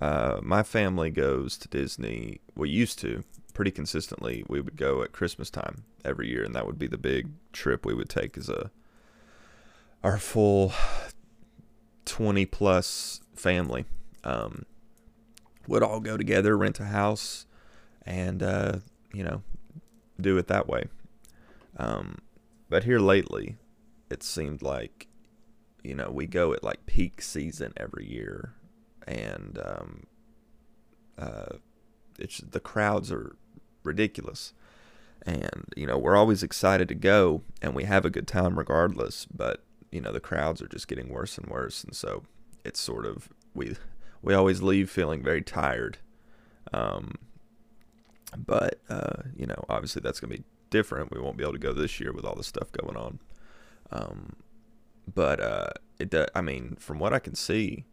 Uh, 0.00 0.40
my 0.42 0.62
family 0.62 1.10
goes 1.10 1.58
to 1.58 1.68
Disney. 1.68 2.40
We 2.54 2.70
used 2.70 2.98
to 3.00 3.22
pretty 3.52 3.70
consistently. 3.70 4.44
We 4.48 4.60
would 4.60 4.76
go 4.76 5.02
at 5.02 5.12
Christmas 5.12 5.50
time 5.50 5.84
every 6.04 6.28
year, 6.28 6.42
and 6.42 6.54
that 6.54 6.66
would 6.66 6.78
be 6.78 6.86
the 6.86 6.96
big 6.96 7.28
trip 7.52 7.84
we 7.84 7.94
would 7.94 8.08
take 8.08 8.38
as 8.38 8.48
a 8.48 8.70
our 10.02 10.16
full 10.16 10.72
twenty 12.06 12.46
plus 12.46 13.20
family. 13.34 13.84
Um, 14.24 14.64
would 15.66 15.82
all 15.82 16.00
go 16.00 16.16
together, 16.16 16.56
rent 16.56 16.80
a 16.80 16.84
house, 16.86 17.46
and 18.06 18.42
uh, 18.42 18.78
you 19.12 19.22
know, 19.22 19.42
do 20.20 20.38
it 20.38 20.46
that 20.46 20.66
way. 20.66 20.84
Um, 21.76 22.18
but 22.68 22.84
here 22.84 22.98
lately, 22.98 23.56
it 24.10 24.22
seemed 24.22 24.62
like, 24.62 25.08
you 25.82 25.94
know, 25.94 26.10
we 26.10 26.26
go 26.26 26.52
at 26.52 26.64
like 26.64 26.86
peak 26.86 27.20
season 27.20 27.72
every 27.76 28.06
year, 28.06 28.54
and 29.06 29.58
um, 29.64 30.06
uh, 31.18 31.56
it's 32.18 32.38
the 32.38 32.60
crowds 32.60 33.10
are 33.10 33.36
ridiculous, 33.82 34.52
and 35.24 35.64
you 35.76 35.86
know 35.86 35.98
we're 35.98 36.16
always 36.16 36.42
excited 36.42 36.88
to 36.88 36.94
go, 36.94 37.42
and 37.62 37.74
we 37.74 37.84
have 37.84 38.04
a 38.04 38.10
good 38.10 38.26
time 38.26 38.58
regardless. 38.58 39.26
But 39.26 39.62
you 39.90 40.00
know 40.00 40.12
the 40.12 40.20
crowds 40.20 40.62
are 40.62 40.68
just 40.68 40.88
getting 40.88 41.08
worse 41.08 41.38
and 41.38 41.48
worse, 41.48 41.84
and 41.84 41.94
so 41.94 42.24
it's 42.64 42.80
sort 42.80 43.06
of 43.06 43.28
we 43.54 43.76
we 44.22 44.34
always 44.34 44.62
leave 44.62 44.90
feeling 44.90 45.22
very 45.22 45.42
tired. 45.42 45.98
Um, 46.72 47.16
but 48.36 48.80
uh, 48.88 49.22
you 49.36 49.46
know, 49.46 49.64
obviously 49.68 50.00
that's 50.02 50.20
gonna 50.20 50.34
be 50.34 50.44
different. 50.70 51.12
We 51.12 51.20
won't 51.20 51.36
be 51.36 51.44
able 51.44 51.54
to 51.54 51.58
go 51.58 51.72
this 51.72 52.00
year 52.00 52.12
with 52.12 52.24
all 52.24 52.36
the 52.36 52.44
stuff 52.44 52.70
going 52.72 52.96
on. 52.96 53.18
Um, 53.90 54.36
but 55.12 55.40
uh, 55.40 55.70
it 55.98 56.14
I 56.34 56.40
mean, 56.40 56.76
from 56.78 56.98
what 56.98 57.12
I 57.12 57.18
can 57.18 57.34
see, 57.34 57.84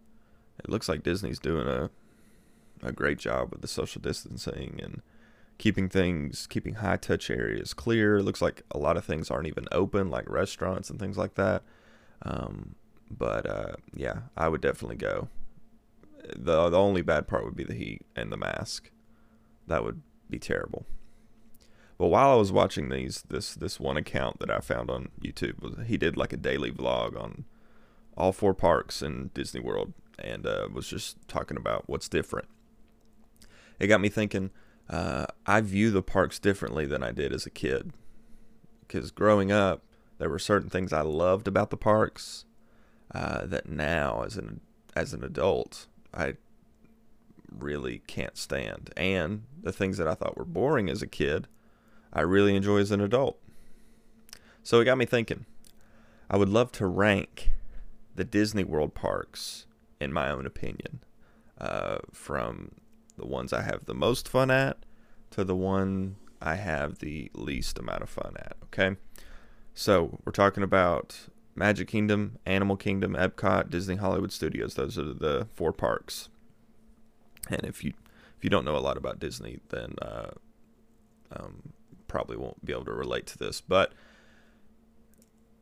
it 0.59 0.69
looks 0.69 0.89
like 0.89 1.03
Disney's 1.03 1.39
doing 1.39 1.67
a 1.67 1.89
a 2.83 2.91
great 2.91 3.17
job 3.17 3.51
with 3.51 3.61
the 3.61 3.67
social 3.67 4.01
distancing 4.01 4.79
and 4.83 5.01
keeping 5.57 5.89
things, 5.89 6.47
keeping 6.47 6.75
high 6.75 6.97
touch 6.97 7.29
areas 7.29 7.73
clear. 7.73 8.17
It 8.17 8.23
looks 8.23 8.41
like 8.41 8.63
a 8.71 8.77
lot 8.77 8.97
of 8.97 9.05
things 9.05 9.31
aren't 9.31 9.47
even 9.47 9.65
open, 9.71 10.09
like 10.09 10.29
restaurants 10.29 10.89
and 10.89 10.99
things 10.99 11.17
like 11.17 11.35
that. 11.35 11.63
Um, 12.23 12.75
but 13.09 13.49
uh, 13.49 13.73
yeah, 13.95 14.19
I 14.35 14.49
would 14.49 14.61
definitely 14.61 14.97
go. 14.97 15.29
the 16.35 16.69
The 16.69 16.77
only 16.77 17.01
bad 17.01 17.27
part 17.27 17.45
would 17.45 17.55
be 17.55 17.63
the 17.63 17.73
heat 17.73 18.05
and 18.15 18.31
the 18.31 18.37
mask. 18.37 18.91
That 19.67 19.83
would 19.83 20.01
be 20.29 20.39
terrible. 20.39 20.85
But 21.97 22.07
while 22.07 22.31
I 22.31 22.35
was 22.35 22.51
watching 22.51 22.89
these, 22.89 23.23
this 23.27 23.55
this 23.55 23.79
one 23.79 23.97
account 23.97 24.39
that 24.39 24.51
I 24.51 24.59
found 24.59 24.91
on 24.91 25.09
YouTube 25.19 25.85
he 25.87 25.97
did 25.97 26.15
like 26.15 26.33
a 26.33 26.37
daily 26.37 26.71
vlog 26.71 27.19
on 27.19 27.45
all 28.15 28.31
four 28.31 28.53
parks 28.53 29.01
in 29.01 29.31
Disney 29.33 29.61
World 29.61 29.93
and 30.19 30.45
uh, 30.45 30.67
was 30.71 30.87
just 30.87 31.17
talking 31.27 31.57
about 31.57 31.83
what's 31.87 32.09
different. 32.09 32.47
It 33.79 33.87
got 33.87 34.01
me 34.01 34.09
thinking. 34.09 34.51
Uh, 34.89 35.25
I 35.45 35.61
view 35.61 35.91
the 35.91 36.01
parks 36.01 36.39
differently 36.39 36.85
than 36.85 37.03
I 37.03 37.11
did 37.11 37.33
as 37.33 37.45
a 37.45 37.51
kid. 37.51 37.91
Because 38.81 39.11
growing 39.11 39.51
up, 39.51 39.83
there 40.17 40.29
were 40.29 40.39
certain 40.39 40.69
things 40.69 40.93
I 40.93 41.01
loved 41.01 41.47
about 41.47 41.69
the 41.69 41.77
parks 41.77 42.45
uh, 43.13 43.45
that 43.45 43.69
now, 43.69 44.23
as 44.25 44.37
an 44.37 44.61
as 44.95 45.13
an 45.13 45.23
adult, 45.23 45.87
I 46.13 46.35
really 47.51 48.01
can't 48.07 48.37
stand. 48.37 48.91
And 48.97 49.43
the 49.61 49.71
things 49.71 49.97
that 49.97 50.07
I 50.07 50.15
thought 50.15 50.37
were 50.37 50.45
boring 50.45 50.89
as 50.89 51.01
a 51.01 51.07
kid, 51.07 51.47
I 52.11 52.21
really 52.21 52.55
enjoy 52.55 52.77
as 52.77 52.91
an 52.91 53.01
adult. 53.01 53.39
So 54.63 54.79
it 54.79 54.85
got 54.85 54.97
me 54.97 55.05
thinking. 55.05 55.45
I 56.29 56.37
would 56.37 56.49
love 56.49 56.71
to 56.73 56.87
rank 56.87 57.51
the 58.15 58.25
Disney 58.25 58.63
World 58.63 58.95
parks, 58.95 59.65
in 59.99 60.13
my 60.13 60.29
own 60.29 60.45
opinion, 60.45 61.03
uh, 61.59 61.97
from 62.11 62.71
the 63.17 63.25
ones 63.25 63.53
I 63.53 63.61
have 63.61 63.85
the 63.85 63.93
most 63.93 64.27
fun 64.27 64.51
at 64.51 64.77
to 65.31 65.43
the 65.43 65.55
one 65.55 66.15
I 66.41 66.55
have 66.55 66.99
the 66.99 67.31
least 67.33 67.79
amount 67.79 68.03
of 68.03 68.09
fun 68.09 68.33
at. 68.37 68.57
Okay. 68.65 68.95
So 69.73 70.19
we're 70.25 70.31
talking 70.31 70.63
about 70.63 71.27
Magic 71.55 71.87
Kingdom, 71.87 72.37
Animal 72.45 72.77
Kingdom, 72.77 73.13
Epcot, 73.13 73.69
Disney 73.69 73.95
Hollywood 73.95 74.31
Studios. 74.31 74.75
Those 74.75 74.97
are 74.97 75.13
the 75.13 75.47
four 75.53 75.73
parks. 75.73 76.29
And 77.49 77.61
if 77.63 77.83
you 77.83 77.93
if 78.37 78.43
you 78.43 78.49
don't 78.49 78.65
know 78.65 78.77
a 78.77 78.79
lot 78.79 78.97
about 78.97 79.19
Disney, 79.19 79.59
then 79.69 79.95
uh, 80.01 80.29
um, 81.35 81.73
probably 82.07 82.37
won't 82.37 82.63
be 82.63 82.71
able 82.71 82.85
to 82.85 82.93
relate 82.93 83.25
to 83.27 83.37
this. 83.37 83.61
But 83.61 83.93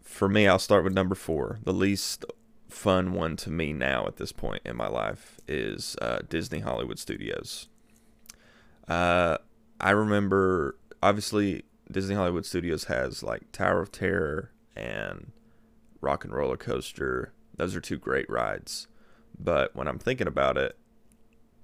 for 0.02 0.28
me, 0.28 0.48
I'll 0.48 0.60
start 0.60 0.84
with 0.84 0.94
number 0.94 1.16
four. 1.16 1.60
The 1.64 1.74
least 1.74 2.26
fun 2.70 3.14
one 3.14 3.36
to 3.38 3.50
me 3.50 3.74
now 3.74 4.06
at 4.08 4.18
this 4.18 4.32
point 4.32 4.62
in 4.66 4.76
my 4.76 4.88
life 4.88 5.40
is 5.48 5.96
uh, 6.02 6.20
Disney 6.28 6.60
Hollywood 6.60 7.00
Studios. 7.00 7.68
Uh, 8.88 9.38
I 9.80 9.92
remember, 9.92 10.78
obviously, 11.02 11.64
Disney 11.92 12.16
Hollywood 12.16 12.46
Studios 12.46 12.86
has 12.86 13.24
like 13.24 13.52
Tower 13.52 13.82
of 13.82 13.92
Terror 13.92 14.52
and 14.76 15.32
Rock 16.02 16.24
and 16.24 16.34
Roller 16.34 16.58
Coaster. 16.58 17.34
Those 17.56 17.76
are 17.76 17.82
two 17.82 17.98
great 17.98 18.30
rides. 18.30 18.88
But 19.38 19.76
when 19.76 19.88
I'm 19.88 20.00
thinking 20.00 20.28
about 20.28 20.58
it, 20.58 20.78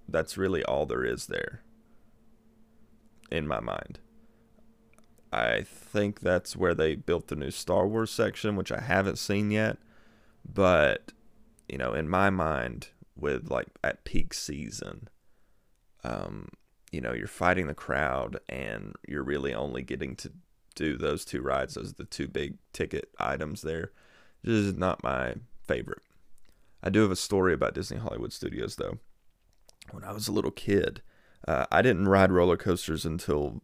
that's 0.08 0.38
really 0.38 0.64
all 0.64 0.86
there 0.86 1.06
is 1.06 1.28
there 1.28 1.62
in 3.32 3.48
my 3.48 3.60
mind. 3.60 4.00
I 5.32 5.62
think 5.62 6.20
that's 6.20 6.58
where 6.58 6.74
they 6.76 6.96
built 6.96 7.28
the 7.28 7.36
new 7.36 7.52
Star 7.52 7.88
Wars 7.88 8.12
section, 8.12 8.58
which 8.58 8.72
I 8.72 8.82
haven't 8.82 9.18
seen 9.18 9.50
yet. 9.50 9.78
But, 10.46 11.12
you 11.68 11.78
know, 11.78 11.94
in 11.94 12.10
my 12.10 12.30
mind, 12.30 12.90
with 13.16 13.50
like 13.50 13.68
at 13.84 14.04
peak 14.04 14.34
season, 14.34 15.08
um, 16.04 16.50
you 16.92 17.00
know, 17.00 17.14
you're 17.14 17.28
fighting 17.28 17.68
the 17.68 17.74
crowd 17.74 18.40
and 18.50 18.96
you're 19.08 19.24
really 19.24 19.54
only 19.54 19.82
getting 19.82 20.16
to 20.18 20.32
do 20.76 20.98
those 20.98 21.24
two 21.26 21.42
rides. 21.42 21.76
Those 21.76 21.92
are 21.92 21.96
the 21.98 22.06
two 22.06 22.28
big 22.28 22.58
ticket 22.74 23.10
items 23.20 23.62
there. 23.62 23.92
This 24.44 24.56
is 24.56 24.76
not 24.76 25.04
my 25.04 25.36
favorite. 25.68 26.02
I 26.84 26.90
do 26.90 27.02
have 27.02 27.12
a 27.12 27.16
story 27.16 27.54
about 27.54 27.76
Disney 27.76 27.98
Hollywood 27.98 28.34
Studios, 28.34 28.76
though. 28.76 28.98
When 29.92 30.04
I 30.04 30.12
was 30.12 30.28
a 30.28 30.32
little 30.32 30.52
kid, 30.52 31.02
uh, 31.48 31.66
I 31.72 31.82
didn't 31.82 32.08
ride 32.08 32.32
roller 32.32 32.58
coasters 32.58 33.06
until 33.06 33.62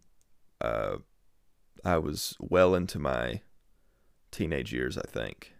uh, 0.61 0.97
I 1.83 1.97
was 1.97 2.35
well 2.39 2.75
into 2.75 2.99
my 2.99 3.41
teenage 4.31 4.73
years, 4.73 4.97
I 4.97 5.07
think, 5.07 5.53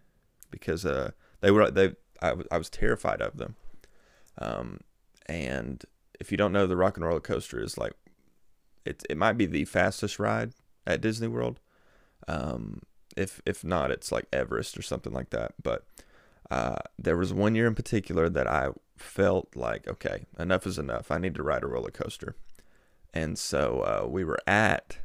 because 0.51 0.85
uh, 0.85 1.11
they 1.41 1.51
were 1.51 1.69
they 1.71 1.95
I, 2.21 2.29
w- 2.29 2.47
I 2.51 2.57
was 2.57 2.69
terrified 2.69 3.21
of 3.21 3.37
them. 3.37 3.55
Um, 4.39 4.81
and 5.27 5.83
if 6.19 6.31
you 6.31 6.37
don't 6.37 6.53
know, 6.53 6.67
the 6.67 6.77
Rock 6.77 6.97
and 6.97 7.05
Roller 7.05 7.19
Coaster 7.19 7.61
is 7.61 7.77
like 7.77 7.93
it. 8.85 9.03
It 9.09 9.17
might 9.17 9.37
be 9.37 9.45
the 9.45 9.65
fastest 9.65 10.19
ride 10.19 10.53
at 10.85 11.01
Disney 11.01 11.27
World. 11.27 11.59
Um, 12.27 12.81
if 13.15 13.41
if 13.45 13.63
not, 13.63 13.91
it's 13.91 14.11
like 14.11 14.27
Everest 14.31 14.77
or 14.77 14.81
something 14.81 15.13
like 15.13 15.29
that. 15.31 15.53
But 15.61 15.85
uh, 16.49 16.77
there 16.97 17.17
was 17.17 17.33
one 17.33 17.55
year 17.55 17.67
in 17.67 17.75
particular 17.75 18.29
that 18.29 18.47
I 18.47 18.69
felt 18.95 19.55
like, 19.55 19.87
okay, 19.87 20.25
enough 20.39 20.65
is 20.65 20.77
enough. 20.77 21.11
I 21.11 21.17
need 21.17 21.35
to 21.35 21.43
ride 21.43 21.63
a 21.63 21.67
roller 21.67 21.91
coaster. 21.91 22.35
And 23.13 23.37
so 23.37 23.81
uh, 23.81 24.07
we 24.07 24.23
were 24.23 24.39
at, 24.45 24.97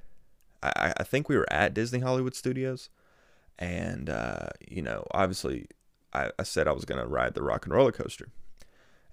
I, 0.62 0.92
I, 0.98 1.02
think 1.02 1.28
we 1.28 1.36
were 1.36 1.50
at 1.52 1.74
Disney 1.74 2.00
Hollywood 2.00 2.34
Studios. 2.34 2.90
And, 3.58 4.10
uh, 4.10 4.48
you 4.68 4.82
know, 4.82 5.06
obviously 5.12 5.66
I, 6.12 6.30
I 6.38 6.42
said 6.42 6.66
I 6.66 6.72
was 6.72 6.84
going 6.84 7.00
to 7.00 7.06
ride 7.06 7.34
the 7.34 7.42
rock 7.42 7.66
and 7.66 7.74
roller 7.74 7.92
coaster. 7.92 8.28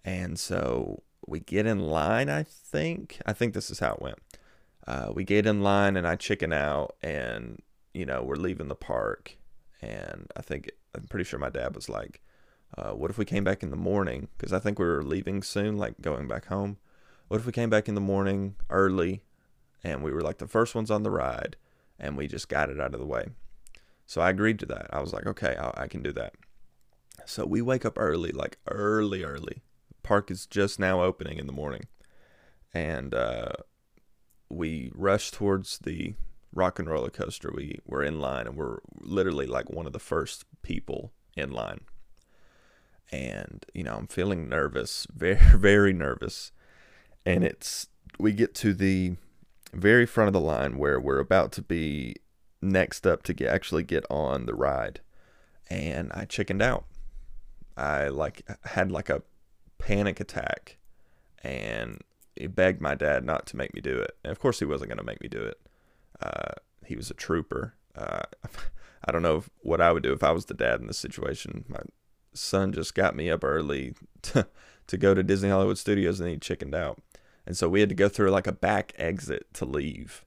And 0.04 0.39
so 0.39 1.04
we 1.28 1.39
get 1.39 1.65
in 1.65 1.80
line, 1.80 2.30
I 2.30 2.43
think. 2.43 3.19
I 3.25 3.34
think 3.34 3.54
this 3.54 3.69
is 3.69 3.80
how 3.80 3.93
it 3.93 4.02
went. 4.02 4.19
Uh, 4.88 5.12
we 5.13 5.23
get 5.23 5.45
in 5.45 5.62
line 5.62 5.95
and 5.95 6.08
I 6.08 6.15
chicken 6.15 6.52
out 6.52 6.95
and, 7.04 7.62
you 7.93 8.06
know, 8.06 8.23
we're 8.23 8.36
leaving 8.36 8.69
the 8.69 8.75
park. 8.75 9.38
And 9.82 10.28
I 10.36 10.41
think, 10.41 10.71
I'm 10.95 11.04
pretty 11.04 11.25
sure 11.25 11.39
my 11.39 11.49
dad 11.49 11.75
was 11.75 11.89
like, 11.89 12.21
uh, 12.78 12.91
what 12.91 13.12
if 13.12 13.17
we 13.17 13.25
came 13.25 13.43
back 13.43 13.63
in 13.63 13.71
the 13.71 13.75
morning? 13.75 14.30
Because 14.38 14.54
I 14.54 14.60
think 14.60 14.80
we 14.80 14.86
were 14.86 15.04
leaving 15.04 15.43
soon, 15.43 15.78
like 15.78 16.02
going 16.02 16.28
back 16.28 16.45
home. 16.45 16.78
What 17.28 17.39
if 17.39 17.45
we 17.45 17.52
came 17.52 17.69
back 17.69 17.88
in 17.88 17.95
the 17.95 18.02
morning 18.02 18.56
early 18.69 19.23
and 19.84 20.04
we 20.04 20.12
were 20.12 20.21
like 20.21 20.39
the 20.39 20.47
first 20.47 20.73
ones 20.73 20.89
on 20.89 21.04
the 21.04 21.12
ride 21.12 21.56
and 21.99 22.17
we 22.17 22.28
just 22.28 22.49
got 22.49 22.69
it 22.69 22.80
out 22.80 22.93
of 22.93 22.99
the 22.99 23.06
way? 23.06 23.28
So 24.10 24.22
I 24.22 24.32
agreed 24.32 24.58
to 24.58 24.65
that. 24.65 24.88
I 24.91 25.02
was 25.02 25.13
like, 25.13 25.28
okay, 25.28 25.56
I, 25.56 25.84
I 25.84 25.88
can 25.88 26.02
do 26.02 26.12
that. 26.13 26.34
So 27.28 27.45
we 27.45 27.62
wake 27.62 27.86
up 27.86 27.93
early, 27.95 28.32
like 28.32 28.58
early, 28.67 29.24
early. 29.24 29.62
Park 30.02 30.32
is 30.32 30.48
just 30.48 30.80
now 30.80 31.04
opening 31.04 31.38
in 31.38 31.45
the 31.45 31.54
morning. 31.54 31.84
And 32.74 33.13
uh, 33.13 33.52
we 34.50 34.91
rush 34.95 35.30
towards 35.30 35.78
the 35.78 36.15
rock 36.52 36.80
and 36.80 36.89
roller 36.89 37.12
coaster. 37.12 37.54
We 37.56 37.82
were 37.86 38.04
in 38.04 38.19
line 38.19 38.48
and 38.48 38.56
we're 38.56 38.80
literally 39.00 39.45
like 39.45 39.69
one 39.69 39.86
of 39.86 39.93
the 39.93 40.00
first 40.00 40.43
people 40.63 41.12
in 41.38 41.52
line. 41.52 41.82
And, 43.12 43.63
you 43.76 43.84
know, 43.84 43.93
I'm 43.93 44.08
feeling 44.08 44.50
nervous, 44.50 45.06
very, 45.15 45.56
very 45.56 45.93
nervous. 45.93 46.52
And 47.28 47.43
it's, 47.43 47.89
we 48.17 48.32
get 48.32 48.56
to 48.56 48.74
the 48.74 49.17
very 49.72 50.08
front 50.08 50.30
of 50.30 50.34
the 50.34 50.39
line 50.39 50.80
where 50.80 51.00
we're 51.00 51.19
about 51.19 51.52
to 51.52 51.62
be 51.62 52.15
next 52.62 53.08
up 53.08 53.24
to 53.24 53.34
get, 53.34 53.50
actually 53.50 53.84
get 53.84 54.06
on 54.10 54.45
the 54.45 54.56
ride. 54.56 55.02
And 55.69 56.12
I 56.13 56.26
chickened 56.26 56.62
out. 56.62 56.86
I 57.78 58.08
like 58.08 58.45
had 58.65 58.91
like 58.91 59.10
a 59.10 59.22
panic 59.78 60.19
attack 60.19 60.78
and 61.43 62.02
he 62.36 62.48
begged 62.48 62.82
my 62.82 62.95
dad 62.95 63.24
not 63.24 63.45
to 63.48 63.58
make 63.58 63.74
me 63.74 63.82
do 63.82 63.98
it. 63.98 64.17
And 64.24 64.32
of 64.32 64.39
course, 64.39 64.60
he 64.60 64.65
wasn't 64.65 64.89
going 64.89 64.98
to 64.98 65.04
make 65.04 65.22
me 65.22 65.30
do 65.30 65.41
it. 65.41 65.60
Uh, 66.22 66.54
he 66.86 66.95
was 66.95 67.10
a 67.10 67.13
trooper. 67.13 67.76
Uh, 67.95 68.24
I 69.06 69.12
don't 69.12 69.22
know 69.22 69.43
what 69.60 69.82
I 69.82 69.91
would 69.91 70.04
do 70.04 70.13
if 70.13 70.24
I 70.24 70.32
was 70.32 70.45
the 70.45 70.54
dad 70.54 70.82
in 70.82 70.88
this 70.88 70.98
situation. 70.98 71.65
My 71.67 71.82
son 72.34 72.74
just 72.74 72.95
got 72.95 73.15
me 73.15 73.30
up 73.30 73.43
early 73.43 73.93
to, 74.24 74.48
to 74.88 74.98
go 74.98 75.13
to 75.13 75.24
Disney 75.24 75.50
Hollywood 75.50 75.78
Studios 75.78 76.19
and 76.19 76.30
he 76.30 76.38
chickened 76.38 76.76
out. 76.76 77.02
And 77.45 77.58
so 77.58 77.67
we 77.67 77.80
had 77.80 77.89
to 77.89 77.95
go 77.95 78.10
through 78.10 78.32
like 78.32 78.48
a 78.48 78.52
back 78.52 78.93
exit 78.98 79.48
to 79.56 79.65
leave 79.65 80.26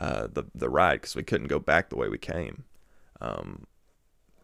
uh, 0.00 0.26
the, 0.32 0.44
the 0.54 0.68
ride 0.68 1.00
because 1.00 1.14
we 1.14 1.22
couldn't 1.22 1.48
go 1.48 1.58
back 1.58 1.90
the 1.90 1.96
way 1.96 2.08
we 2.08 2.18
came. 2.18 2.64
Um, 3.20 3.66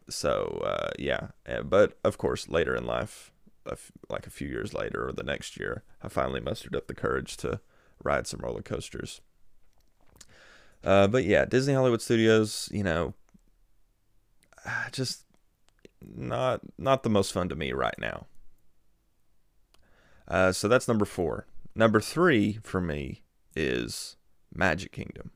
so 0.09 0.63
uh, 0.65 0.91
yeah, 0.99 1.29
but 1.65 1.99
of 2.05 2.19
course 2.19 2.49
later 2.49 2.75
in 2.75 2.85
life, 2.85 3.33
like 4.09 4.27
a 4.27 4.31
few 4.31 4.49
years 4.49 4.75
later 4.75 5.09
or 5.09 5.13
the 5.13 5.23
next 5.23 5.59
year, 5.59 5.83
I 6.03 6.09
finally 6.09 6.41
mustered 6.41 6.77
up 6.77 6.87
the 6.87 6.95
courage 6.95 7.37
to 7.39 7.61
ride 8.03 8.27
some 8.27 8.41
roller 8.41 8.63
coasters. 8.63 9.21
Uh, 10.85 11.09
but 11.09 11.25
yeah, 11.25 11.45
Disney 11.45 11.75
Hollywood 11.75 12.03
Studios, 12.03 12.69
you 12.73 12.85
know, 12.85 13.15
just 14.93 15.25
not 16.01 16.61
not 16.79 17.03
the 17.03 17.11
most 17.11 17.33
fun 17.33 17.49
to 17.49 17.57
me 17.57 17.73
right 17.73 17.99
now. 17.99 18.27
Uh, 20.29 20.53
so 20.53 20.69
that's 20.69 20.89
number 20.89 21.05
four. 21.05 21.47
Number 21.75 22.01
three 22.01 22.59
for 22.63 22.81
me 22.81 23.23
is 23.55 24.17
Magic 24.55 24.93
Kingdom, 24.93 25.31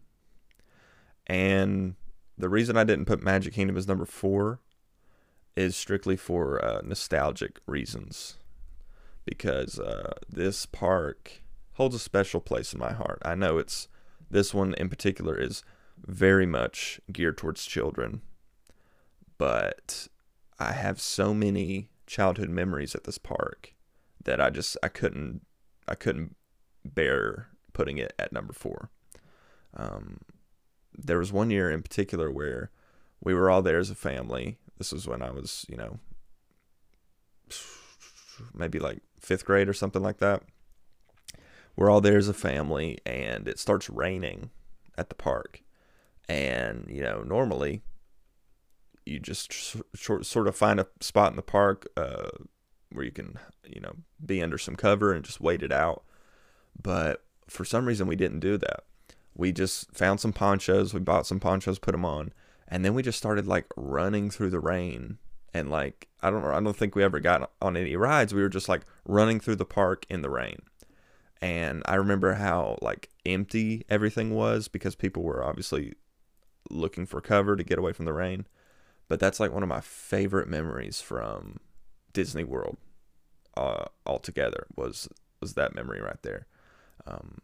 and 1.31 1.95
the 2.37 2.49
reason 2.49 2.77
I 2.77 2.83
didn't 2.83 3.05
put 3.05 3.23
Magic 3.23 3.55
Kingdom 3.55 3.77
as 3.77 3.87
number 3.87 4.05
four 4.05 4.59
is 5.55 5.77
strictly 5.77 6.17
for 6.17 6.63
uh, 6.65 6.81
nostalgic 6.83 7.61
reasons 7.67 8.37
because 9.25 9.79
uh, 9.79 10.15
this 10.29 10.67
park 10.67 11.43
holds 11.75 11.95
a 11.95 12.01
special 12.01 12.41
place 12.41 12.73
in 12.73 12.81
my 12.81 12.93
heart. 12.93 13.23
I 13.25 13.37
know 13.37 13.59
it's 13.59 13.87
this 14.29 14.53
one 14.53 14.75
in 14.75 14.89
particular 14.89 15.39
is 15.39 15.63
very 16.05 16.47
much 16.47 17.01
geared 17.13 17.39
towards 17.39 17.65
children, 17.65 18.23
but 19.39 20.09
I 20.59 20.73
have 20.73 21.01
so 21.01 21.33
many 21.33 21.91
childhood 22.09 22.51
memories 22.51 22.97
at 22.97 23.05
this 23.05 23.19
park 23.19 23.75
that 24.25 24.41
I 24.41 24.51
just 24.51 24.77
I 24.83 24.89
couldn't 24.89 25.47
I 25.87 25.95
couldn't 25.95 26.35
bear 26.85 27.51
putting 27.73 27.99
it 27.99 28.15
at 28.19 28.33
number 28.33 28.53
four. 28.53 28.91
Um, 29.77 30.23
there 30.97 31.19
was 31.19 31.33
one 31.33 31.51
year 31.51 31.71
in 31.71 31.83
particular 31.83 32.31
where 32.31 32.71
we 33.23 33.35
were 33.35 33.51
all 33.51 33.63
there 33.63 33.79
as 33.79 33.91
a 33.91 33.95
family. 33.95 34.59
This 34.79 34.93
was 34.93 35.07
when 35.07 35.23
I 35.23 35.31
was, 35.31 35.67
you 35.69 35.77
know, 35.77 35.99
maybe 38.55 38.79
like 38.79 39.01
fifth 39.19 39.45
grade 39.45 39.69
or 39.69 39.75
something 39.75 40.03
like 40.03 40.19
that. 40.19 40.43
We're 41.77 41.91
all 41.91 42.01
there 42.01 42.19
as 42.19 42.29
a 42.29 42.35
family, 42.35 42.99
and 43.07 43.49
it 43.49 43.59
starts 43.59 43.89
raining 43.89 44.51
at 44.99 45.09
the 45.09 45.15
park. 45.15 45.63
And, 46.29 46.87
you 46.89 47.03
know, 47.03 47.23
normally 47.23 47.83
you 49.07 49.19
just 49.19 49.53
short, 49.95 50.27
sort 50.27 50.47
of 50.47 50.57
find 50.57 50.79
a 50.79 50.87
spot 51.01 51.31
in 51.31 51.37
the 51.37 51.43
park 51.43 51.89
uh, 51.97 52.29
where 52.93 53.05
you 53.05 53.11
can, 53.11 53.39
you 53.67 53.81
know, 53.81 53.95
be 54.25 54.43
under 54.43 54.59
some 54.59 54.77
cover 54.77 55.13
and 55.13 55.25
just 55.25 55.41
wait 55.41 55.63
it 55.63 55.73
out. 55.73 56.05
But 56.81 57.25
for 57.49 57.65
some 57.65 57.87
reason, 57.87 58.07
we 58.07 58.17
didn't 58.17 58.41
do 58.41 58.57
that. 58.59 58.85
We 59.41 59.53
just 59.53 59.91
found 59.97 60.21
some 60.21 60.35
ponchos. 60.35 60.93
We 60.93 61.01
bought 61.01 61.27
some 61.27 61.41
ponchos, 61.41 61.79
put 61.79 61.93
them 61.93 62.05
on, 62.05 62.35
and 62.69 62.85
then 62.85 62.93
we 62.93 63.03
just 63.03 63.17
started 63.17 63.47
like 63.47 63.65
running 63.75 64.29
through 64.29 64.51
the 64.51 64.61
rain. 64.61 65.17
And 65.55 65.71
like 65.71 66.09
I 66.21 66.29
don't, 66.29 66.45
I 66.45 66.61
don't 66.61 66.77
think 66.77 66.95
we 66.95 67.03
ever 67.03 67.21
got 67.21 67.51
on 67.63 67.75
any 67.75 67.97
rides. 67.97 68.35
We 68.35 68.43
were 68.43 68.51
just 68.51 68.69
like 68.69 68.83
running 69.07 69.41
through 69.41 69.57
the 69.57 69.65
park 69.65 70.05
in 70.11 70.21
the 70.21 70.29
rain. 70.29 70.61
And 71.41 71.83
I 71.87 71.95
remember 71.95 72.35
how 72.35 72.77
like 72.83 73.09
empty 73.25 73.87
everything 73.89 74.35
was 74.35 74.69
because 74.69 74.95
people 74.95 75.23
were 75.23 75.43
obviously 75.43 75.95
looking 76.69 77.07
for 77.07 77.23
cover 77.23 77.57
to 77.57 77.65
get 77.65 77.79
away 77.79 77.95
from 77.95 78.05
the 78.05 78.13
rain. 78.13 78.47
But 79.09 79.21
that's 79.21 79.41
like 79.41 79.55
one 79.55 79.63
of 79.63 79.71
my 79.71 79.81
favorite 79.81 80.49
memories 80.49 81.01
from 81.01 81.61
Disney 82.13 82.45
World 82.45 82.77
uh, 83.57 83.87
altogether 84.05 84.67
was 84.77 85.09
was 85.41 85.55
that 85.55 85.75
memory 85.75 86.03
right 86.03 86.23
there. 86.23 86.47
Um, 87.07 87.39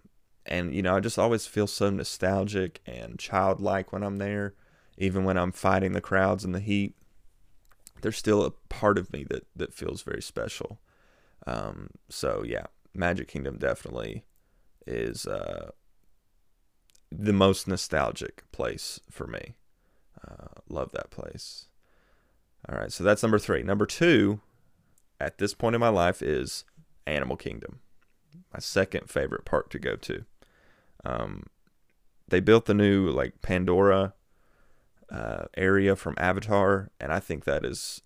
and 0.46 0.74
you 0.74 0.82
know, 0.82 0.96
I 0.96 1.00
just 1.00 1.18
always 1.18 1.46
feel 1.46 1.66
so 1.66 1.90
nostalgic 1.90 2.80
and 2.86 3.18
childlike 3.18 3.92
when 3.92 4.02
I'm 4.02 4.16
there, 4.16 4.54
even 4.96 5.24
when 5.24 5.36
I'm 5.36 5.52
fighting 5.52 5.92
the 5.92 6.00
crowds 6.00 6.44
and 6.44 6.54
the 6.54 6.60
heat. 6.60 6.94
There's 8.02 8.16
still 8.16 8.44
a 8.44 8.50
part 8.50 8.98
of 8.98 9.12
me 9.12 9.24
that 9.30 9.46
that 9.56 9.74
feels 9.74 10.02
very 10.02 10.22
special. 10.22 10.80
Um, 11.46 11.90
so 12.08 12.42
yeah, 12.44 12.66
Magic 12.94 13.28
Kingdom 13.28 13.58
definitely 13.58 14.24
is 14.86 15.26
uh, 15.26 15.70
the 17.10 17.32
most 17.32 17.66
nostalgic 17.66 18.44
place 18.52 19.00
for 19.10 19.26
me. 19.26 19.56
Uh, 20.26 20.60
love 20.68 20.92
that 20.92 21.10
place. 21.10 21.66
All 22.68 22.76
right, 22.76 22.92
so 22.92 23.04
that's 23.04 23.22
number 23.22 23.38
three. 23.38 23.62
Number 23.62 23.86
two, 23.86 24.40
at 25.20 25.38
this 25.38 25.54
point 25.54 25.74
in 25.74 25.80
my 25.80 25.88
life, 25.88 26.20
is 26.22 26.64
Animal 27.06 27.36
Kingdom, 27.36 27.80
my 28.52 28.58
second 28.58 29.08
favorite 29.08 29.44
park 29.44 29.70
to 29.70 29.78
go 29.78 29.96
to. 29.96 30.24
Um, 31.06 31.44
they 32.28 32.40
built 32.40 32.66
the 32.66 32.74
new 32.74 33.08
like 33.08 33.40
Pandora 33.40 34.14
uh, 35.10 35.44
area 35.56 35.94
from 35.94 36.16
Avatar, 36.18 36.90
and 37.00 37.12
I 37.12 37.20
think 37.20 37.44
that 37.44 37.64
is 37.64 38.02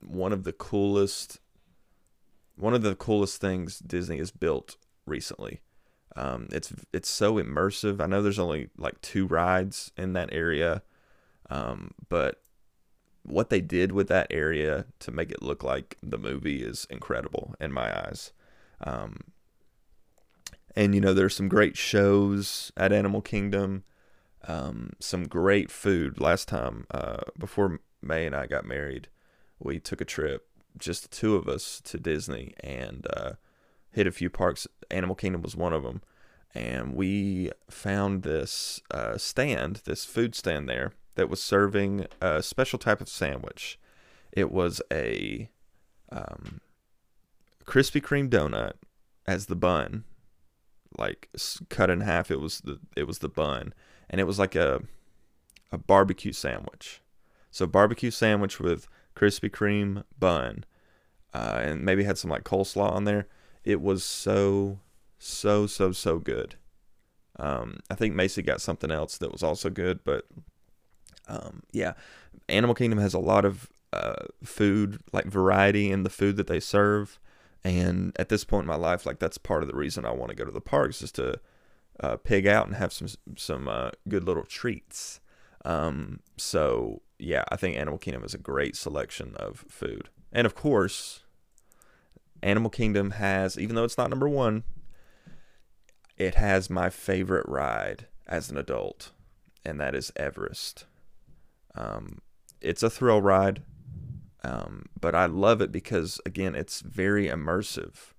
one 0.00 0.32
of 0.32 0.42
the 0.42 0.52
coolest, 0.52 1.38
one 2.56 2.74
of 2.74 2.82
the 2.82 2.96
coolest 2.96 3.40
things 3.40 3.78
Disney 3.78 4.18
has 4.18 4.32
built 4.32 4.76
recently. 5.06 5.60
Um, 6.16 6.48
it's 6.50 6.72
it's 6.92 7.08
so 7.08 7.34
immersive. 7.34 8.00
I 8.00 8.06
know 8.06 8.22
there's 8.22 8.38
only 8.38 8.70
like 8.76 9.00
two 9.00 9.26
rides 9.26 9.92
in 9.96 10.12
that 10.14 10.32
area, 10.32 10.82
um, 11.48 11.92
but 12.08 12.42
what 13.22 13.50
they 13.50 13.60
did 13.60 13.92
with 13.92 14.08
that 14.08 14.26
area 14.30 14.86
to 14.98 15.10
make 15.10 15.30
it 15.30 15.42
look 15.42 15.62
like 15.62 15.96
the 16.02 16.18
movie 16.18 16.62
is 16.62 16.86
incredible 16.90 17.54
in 17.60 17.72
my 17.72 18.06
eyes. 18.06 18.32
Um, 18.82 19.20
and 20.76 20.94
you 20.94 21.00
know, 21.00 21.14
there's 21.14 21.36
some 21.36 21.48
great 21.48 21.76
shows 21.76 22.72
at 22.76 22.92
Animal 22.92 23.20
Kingdom. 23.20 23.84
Um, 24.46 24.90
some 25.00 25.24
great 25.24 25.70
food. 25.70 26.20
Last 26.20 26.48
time, 26.48 26.86
uh, 26.90 27.22
before 27.38 27.80
May 28.02 28.26
and 28.26 28.36
I 28.36 28.46
got 28.46 28.66
married, 28.66 29.08
we 29.58 29.80
took 29.80 30.00
a 30.00 30.04
trip, 30.04 30.46
just 30.76 31.02
the 31.02 31.08
two 31.08 31.34
of 31.34 31.48
us, 31.48 31.80
to 31.84 31.98
Disney 31.98 32.52
and 32.60 33.06
uh, 33.16 33.32
hit 33.90 34.06
a 34.06 34.12
few 34.12 34.28
parks. 34.28 34.66
Animal 34.90 35.16
Kingdom 35.16 35.40
was 35.40 35.56
one 35.56 35.72
of 35.72 35.82
them, 35.82 36.02
and 36.54 36.94
we 36.94 37.52
found 37.70 38.22
this 38.22 38.80
uh, 38.90 39.16
stand, 39.16 39.80
this 39.86 40.04
food 40.04 40.34
stand 40.34 40.68
there 40.68 40.92
that 41.14 41.30
was 41.30 41.42
serving 41.42 42.06
a 42.20 42.42
special 42.42 42.78
type 42.78 43.00
of 43.00 43.08
sandwich. 43.08 43.78
It 44.32 44.50
was 44.50 44.82
a 44.92 45.48
um, 46.12 46.60
Krispy 47.64 48.02
Kreme 48.02 48.28
donut 48.28 48.74
as 49.26 49.46
the 49.46 49.56
bun, 49.56 50.04
like 50.98 51.28
cut 51.68 51.90
in 51.90 52.00
half. 52.00 52.30
It 52.30 52.40
was 52.40 52.60
the 52.60 52.80
it 52.96 53.06
was 53.06 53.18
the 53.18 53.28
bun, 53.28 53.74
and 54.08 54.20
it 54.20 54.24
was 54.24 54.38
like 54.38 54.54
a 54.54 54.82
a 55.72 55.78
barbecue 55.78 56.32
sandwich. 56.32 57.00
So 57.50 57.66
barbecue 57.66 58.10
sandwich 58.10 58.58
with 58.60 58.88
Krispy 59.14 59.50
Kreme 59.50 60.04
bun, 60.18 60.64
uh, 61.32 61.58
and 61.60 61.84
maybe 61.84 62.04
had 62.04 62.18
some 62.18 62.30
like 62.30 62.44
coleslaw 62.44 62.92
on 62.92 63.04
there. 63.04 63.28
It 63.64 63.80
was 63.80 64.04
so 64.04 64.80
so 65.18 65.66
so 65.66 65.92
so 65.92 66.18
good. 66.18 66.56
Um, 67.36 67.80
I 67.90 67.94
think 67.94 68.14
Macy 68.14 68.42
got 68.42 68.60
something 68.60 68.90
else 68.90 69.18
that 69.18 69.32
was 69.32 69.42
also 69.42 69.70
good, 69.70 70.00
but 70.04 70.26
um, 71.26 71.62
yeah, 71.72 71.94
Animal 72.48 72.74
Kingdom 72.74 72.98
has 72.98 73.14
a 73.14 73.18
lot 73.18 73.44
of 73.44 73.68
uh, 73.92 74.26
food, 74.44 75.00
like 75.12 75.26
variety 75.26 75.90
in 75.90 76.02
the 76.02 76.10
food 76.10 76.36
that 76.36 76.46
they 76.46 76.60
serve. 76.60 77.18
And 77.64 78.12
at 78.16 78.28
this 78.28 78.44
point 78.44 78.64
in 78.64 78.68
my 78.68 78.76
life, 78.76 79.06
like 79.06 79.18
that's 79.18 79.38
part 79.38 79.62
of 79.62 79.68
the 79.68 79.76
reason 79.76 80.04
I 80.04 80.12
want 80.12 80.30
to 80.30 80.36
go 80.36 80.44
to 80.44 80.50
the 80.50 80.60
parks 80.60 81.00
is 81.00 81.10
to 81.12 81.40
uh, 82.00 82.16
pig 82.16 82.46
out 82.46 82.66
and 82.66 82.76
have 82.76 82.92
some 82.92 83.08
some 83.36 83.68
uh, 83.68 83.90
good 84.08 84.24
little 84.24 84.44
treats. 84.44 85.20
Um, 85.64 86.20
so 86.36 87.00
yeah, 87.18 87.44
I 87.48 87.56
think 87.56 87.76
Animal 87.76 87.98
Kingdom 87.98 88.24
is 88.24 88.34
a 88.34 88.38
great 88.38 88.76
selection 88.76 89.34
of 89.36 89.64
food, 89.68 90.10
and 90.32 90.46
of 90.46 90.54
course, 90.54 91.24
Animal 92.42 92.70
Kingdom 92.70 93.12
has, 93.12 93.58
even 93.58 93.74
though 93.76 93.84
it's 93.84 93.96
not 93.96 94.10
number 94.10 94.28
one, 94.28 94.64
it 96.18 96.34
has 96.34 96.68
my 96.68 96.90
favorite 96.90 97.48
ride 97.48 98.06
as 98.26 98.50
an 98.50 98.58
adult, 98.58 99.12
and 99.64 99.80
that 99.80 99.94
is 99.94 100.12
Everest. 100.16 100.84
Um, 101.74 102.20
it's 102.60 102.82
a 102.82 102.90
thrill 102.90 103.22
ride, 103.22 103.62
um, 104.44 104.86
but 105.00 105.14
I 105.14 105.26
love 105.26 105.60
it 105.62 105.72
because 105.72 106.20
again, 106.26 106.54
it's 106.54 106.80
very 106.82 107.28
immersive. 107.28 108.12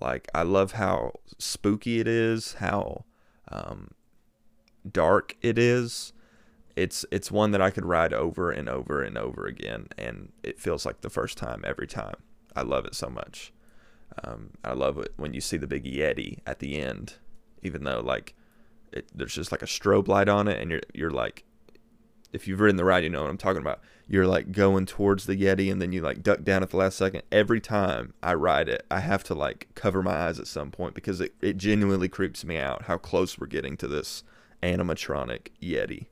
Like 0.00 0.28
I 0.34 0.42
love 0.42 0.72
how 0.72 1.12
spooky 1.38 2.00
it 2.00 2.08
is, 2.08 2.54
how 2.54 3.04
um, 3.48 3.92
dark 4.90 5.36
it 5.42 5.58
is. 5.58 6.12
It's 6.74 7.04
it's 7.12 7.30
one 7.30 7.52
that 7.52 7.62
I 7.62 7.70
could 7.70 7.84
ride 7.84 8.12
over 8.12 8.50
and 8.50 8.68
over 8.68 9.02
and 9.02 9.16
over 9.16 9.46
again, 9.46 9.88
and 9.96 10.32
it 10.42 10.58
feels 10.58 10.84
like 10.84 11.02
the 11.02 11.10
first 11.10 11.38
time 11.38 11.62
every 11.64 11.86
time. 11.86 12.16
I 12.56 12.62
love 12.62 12.84
it 12.84 12.94
so 12.96 13.08
much. 13.08 13.52
Um, 14.24 14.50
I 14.64 14.72
love 14.72 14.98
it 14.98 15.12
when 15.16 15.34
you 15.34 15.40
see 15.40 15.56
the 15.56 15.68
big 15.68 15.84
Yeti 15.84 16.38
at 16.46 16.58
the 16.58 16.80
end, 16.80 17.14
even 17.62 17.84
though 17.84 18.00
like 18.00 18.34
it, 18.92 19.08
there's 19.14 19.34
just 19.34 19.52
like 19.52 19.62
a 19.62 19.66
strobe 19.66 20.08
light 20.08 20.28
on 20.28 20.48
it, 20.48 20.60
and 20.60 20.70
you're 20.70 20.80
you're 20.94 21.10
like 21.10 21.44
if 22.32 22.46
you've 22.46 22.60
ridden 22.60 22.76
the 22.76 22.84
ride, 22.84 23.04
you 23.04 23.10
know 23.10 23.22
what 23.22 23.30
I'm 23.30 23.38
talking 23.38 23.62
about. 23.62 23.80
You're 24.08 24.26
like 24.26 24.52
going 24.52 24.86
towards 24.86 25.26
the 25.26 25.36
Yeti 25.36 25.70
and 25.70 25.80
then 25.80 25.92
you 25.92 26.00
like 26.00 26.22
duck 26.22 26.42
down 26.42 26.62
at 26.62 26.70
the 26.70 26.76
last 26.76 26.96
second. 26.96 27.22
Every 27.30 27.60
time 27.60 28.14
I 28.22 28.34
ride 28.34 28.68
it, 28.68 28.84
I 28.90 29.00
have 29.00 29.22
to 29.24 29.34
like 29.34 29.68
cover 29.74 30.02
my 30.02 30.12
eyes 30.12 30.38
at 30.38 30.46
some 30.46 30.70
point 30.70 30.94
because 30.94 31.20
it, 31.20 31.34
it 31.40 31.56
genuinely 31.56 32.08
creeps 32.08 32.44
me 32.44 32.56
out 32.56 32.82
how 32.82 32.98
close 32.98 33.38
we're 33.38 33.46
getting 33.46 33.76
to 33.78 33.88
this 33.88 34.24
animatronic 34.62 35.48
Yeti. 35.62 36.06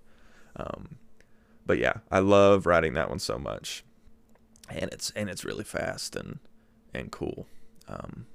Um, 0.56 0.98
but 1.66 1.78
yeah, 1.78 1.94
I 2.10 2.20
love 2.20 2.66
riding 2.66 2.94
that 2.94 3.10
one 3.10 3.18
so 3.18 3.38
much. 3.38 3.84
And 4.68 4.92
it's 4.92 5.10
and 5.10 5.30
it's 5.30 5.44
really 5.44 5.64
fast 5.64 6.14
and 6.14 6.38
and 6.92 7.10
cool. 7.10 7.46
Um, 7.88 8.26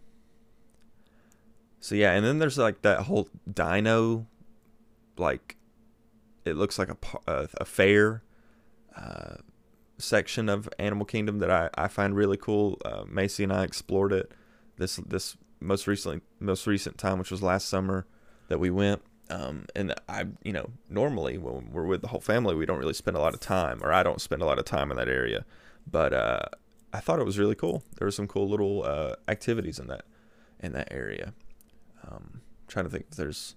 so 1.80 1.96
yeah, 1.96 2.13
and 2.13 2.26
then 2.26 2.39
there's 2.39 2.58
like 2.58 2.82
that 2.82 3.02
whole 3.02 3.28
dino 3.52 4.26
like 5.17 5.58
it 6.45 6.56
looks 6.56 6.77
like 6.77 6.89
a, 6.89 7.47
a, 7.58 7.65
fair 7.65 8.23
uh, 8.95 9.36
section 9.97 10.49
of 10.49 10.67
Animal 10.77 11.06
Kingdom 11.06 11.39
that 11.39 11.49
I, 11.49 11.69
I 11.75 11.88
find 11.88 12.15
really 12.15 12.38
cool. 12.38 12.79
Uh, 12.84 13.03
Macy 13.08 13.43
and 13.43 13.53
I 13.53 13.63
explored 13.63 14.12
it 14.12 14.32
this 14.77 14.97
this 14.97 15.38
most 15.60 15.88
recently 15.88 16.21
most 16.39 16.67
recent 16.67 16.97
time, 16.97 17.19
which 17.19 17.32
was 17.32 17.41
last 17.41 17.69
summer 17.69 18.06
that 18.49 18.60
we 18.60 18.69
went, 18.69 19.01
Um, 19.29 19.65
and 19.75 19.93
I, 20.10 20.25
you 20.43 20.53
know, 20.53 20.69
normally 20.89 21.38
when 21.38 21.71
we're 21.71 21.86
with 21.86 22.01
the 22.01 22.10
whole 22.10 22.19
family, 22.19 22.56
we 22.56 22.65
don't 22.65 22.79
really 22.79 22.93
spend 22.93 23.15
a 23.15 23.19
lot 23.19 23.34
of 23.34 23.39
time, 23.39 23.79
or 23.82 23.93
I 23.93 24.03
don't 24.03 24.21
spend 24.21 24.41
a 24.41 24.45
lot 24.45 24.60
of 24.60 24.65
time 24.65 24.91
in 24.91 24.97
that 24.97 25.08
area. 25.08 25.45
But 25.89 26.13
uh, 26.13 26.45
I 26.91 26.99
thought 26.99 27.19
it 27.19 27.25
was 27.25 27.39
really 27.39 27.56
cool. 27.56 27.84
There 27.97 28.06
were 28.06 28.12
some 28.12 28.27
cool 28.27 28.49
little 28.49 28.84
uh, 28.84 29.15
activities 29.27 29.79
in 29.79 29.88
that 29.88 30.06
in 30.60 30.73
that 30.73 30.89
area. 30.91 31.34
Um, 32.06 32.41
trying 32.67 32.86
to 32.86 32.91
think 32.91 33.06
if 33.12 33.17
there's 33.17 33.56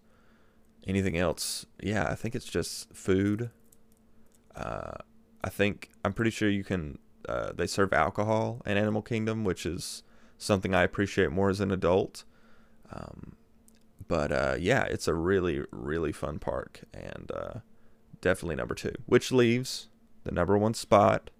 anything 0.86 1.16
else. 1.16 1.66
Yeah, 1.82 2.08
I 2.08 2.14
think 2.14 2.34
it's 2.34 2.46
just 2.46 2.92
food. 2.94 3.50
Uh, 4.54 4.92
I 5.42 5.48
think 5.48 5.90
I'm 6.04 6.12
pretty 6.12 6.30
sure 6.30 6.48
you 6.48 6.64
can. 6.64 6.98
Uh, 7.28 7.52
they 7.52 7.66
serve 7.66 7.92
alcohol 7.92 8.62
in 8.64 8.76
Animal 8.76 9.02
Kingdom, 9.02 9.44
which 9.44 9.66
is 9.66 10.02
something 10.38 10.74
I 10.74 10.82
appreciate 10.82 11.32
more 11.32 11.50
as 11.50 11.60
an 11.60 11.72
adult. 11.72 12.24
Um, 12.92 13.36
but 14.08 14.30
uh, 14.30 14.56
yeah, 14.58 14.84
it's 14.84 15.08
a 15.08 15.14
really 15.14 15.62
really 15.72 16.12
fun 16.12 16.38
park, 16.38 16.82
and 16.94 17.30
uh, 17.34 17.58
definitely 18.20 18.56
number 18.56 18.74
two. 18.74 18.94
Which 19.06 19.32
leaves 19.32 19.88
the 20.24 20.32
number 20.32 20.56
one 20.56 20.74
spot 20.74 21.30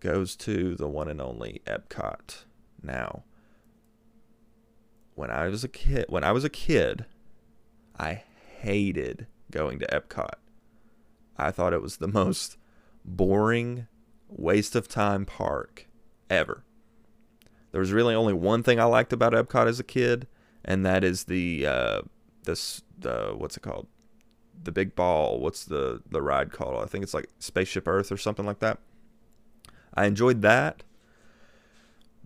goes 0.00 0.34
to 0.34 0.74
the 0.74 0.88
one 0.88 1.08
and 1.08 1.20
only 1.20 1.62
Epcot. 1.66 2.44
Now, 2.82 3.22
when 5.14 5.30
I 5.30 5.48
was 5.48 5.62
a 5.62 5.68
kid, 5.68 6.06
when 6.08 6.24
I 6.24 6.32
was 6.32 6.44
a 6.44 6.50
kid, 6.50 7.06
I 7.98 8.24
hated 8.62 9.26
going 9.50 9.78
to 9.80 9.86
Epcot. 9.86 10.34
I 11.36 11.50
thought 11.50 11.72
it 11.72 11.82
was 11.82 11.96
the 11.96 12.08
most 12.22 12.56
boring 13.04 13.86
waste 14.28 14.74
of 14.76 14.88
time 14.88 15.26
park 15.26 15.88
ever. 16.30 16.64
There 17.72 17.80
was 17.80 17.92
really 17.92 18.14
only 18.14 18.34
one 18.34 18.62
thing 18.62 18.78
I 18.78 18.84
liked 18.84 19.12
about 19.12 19.32
Epcot 19.32 19.66
as 19.66 19.80
a 19.80 19.84
kid, 19.84 20.26
and 20.64 20.84
that 20.84 21.02
is 21.02 21.24
the 21.24 21.66
uh, 21.66 22.02
this 22.44 22.82
the 22.98 23.34
what's 23.36 23.56
it 23.56 23.62
called? 23.62 23.88
The 24.62 24.72
big 24.72 24.94
ball. 24.94 25.40
What's 25.40 25.64
the 25.64 26.02
the 26.08 26.22
ride 26.22 26.52
called? 26.52 26.82
I 26.82 26.86
think 26.86 27.02
it's 27.02 27.14
like 27.14 27.30
Spaceship 27.38 27.88
Earth 27.88 28.12
or 28.12 28.16
something 28.16 28.46
like 28.46 28.60
that. 28.60 28.78
I 29.94 30.06
enjoyed 30.06 30.42
that, 30.42 30.84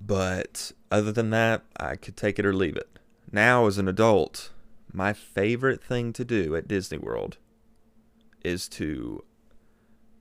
but 0.00 0.72
other 0.90 1.12
than 1.12 1.30
that, 1.30 1.62
I 1.76 1.96
could 1.96 2.16
take 2.16 2.38
it 2.38 2.46
or 2.46 2.52
leave 2.52 2.76
it. 2.76 2.98
Now, 3.32 3.66
as 3.66 3.78
an 3.78 3.88
adult, 3.88 4.50
my 4.96 5.12
favorite 5.12 5.84
thing 5.84 6.10
to 6.14 6.24
do 6.24 6.56
at 6.56 6.66
Disney 6.66 6.96
World 6.96 7.36
is 8.42 8.66
to 8.66 9.22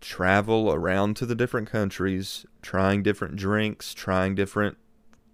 travel 0.01 0.69
around 0.71 1.15
to 1.15 1.25
the 1.25 1.33
different 1.33 1.71
countries, 1.71 2.45
trying 2.61 3.01
different 3.01 3.37
drinks, 3.37 3.93
trying 3.93 4.35
different 4.35 4.77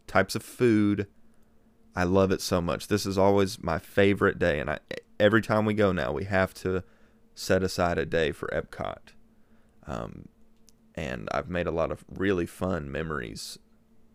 types 0.05 0.35
of 0.35 0.43
food. 0.43 1.07
I 1.95 2.03
love 2.03 2.31
it 2.31 2.39
so 2.39 2.61
much. 2.61 2.87
This 2.87 3.07
is 3.07 3.17
always 3.17 3.63
my 3.63 3.79
favorite 3.79 4.37
day, 4.37 4.59
and 4.59 4.69
I, 4.69 4.79
every 5.19 5.41
time 5.41 5.65
we 5.65 5.73
go 5.73 5.91
now, 5.91 6.11
we 6.11 6.25
have 6.25 6.53
to 6.55 6.83
set 7.33 7.63
aside 7.63 7.97
a 7.97 8.05
day 8.05 8.31
for 8.31 8.47
Epcot. 8.49 9.13
Um, 9.87 10.27
and 10.93 11.27
I've 11.31 11.49
made 11.49 11.65
a 11.65 11.71
lot 11.71 11.91
of 11.91 12.05
really 12.07 12.45
fun 12.45 12.91
memories 12.91 13.57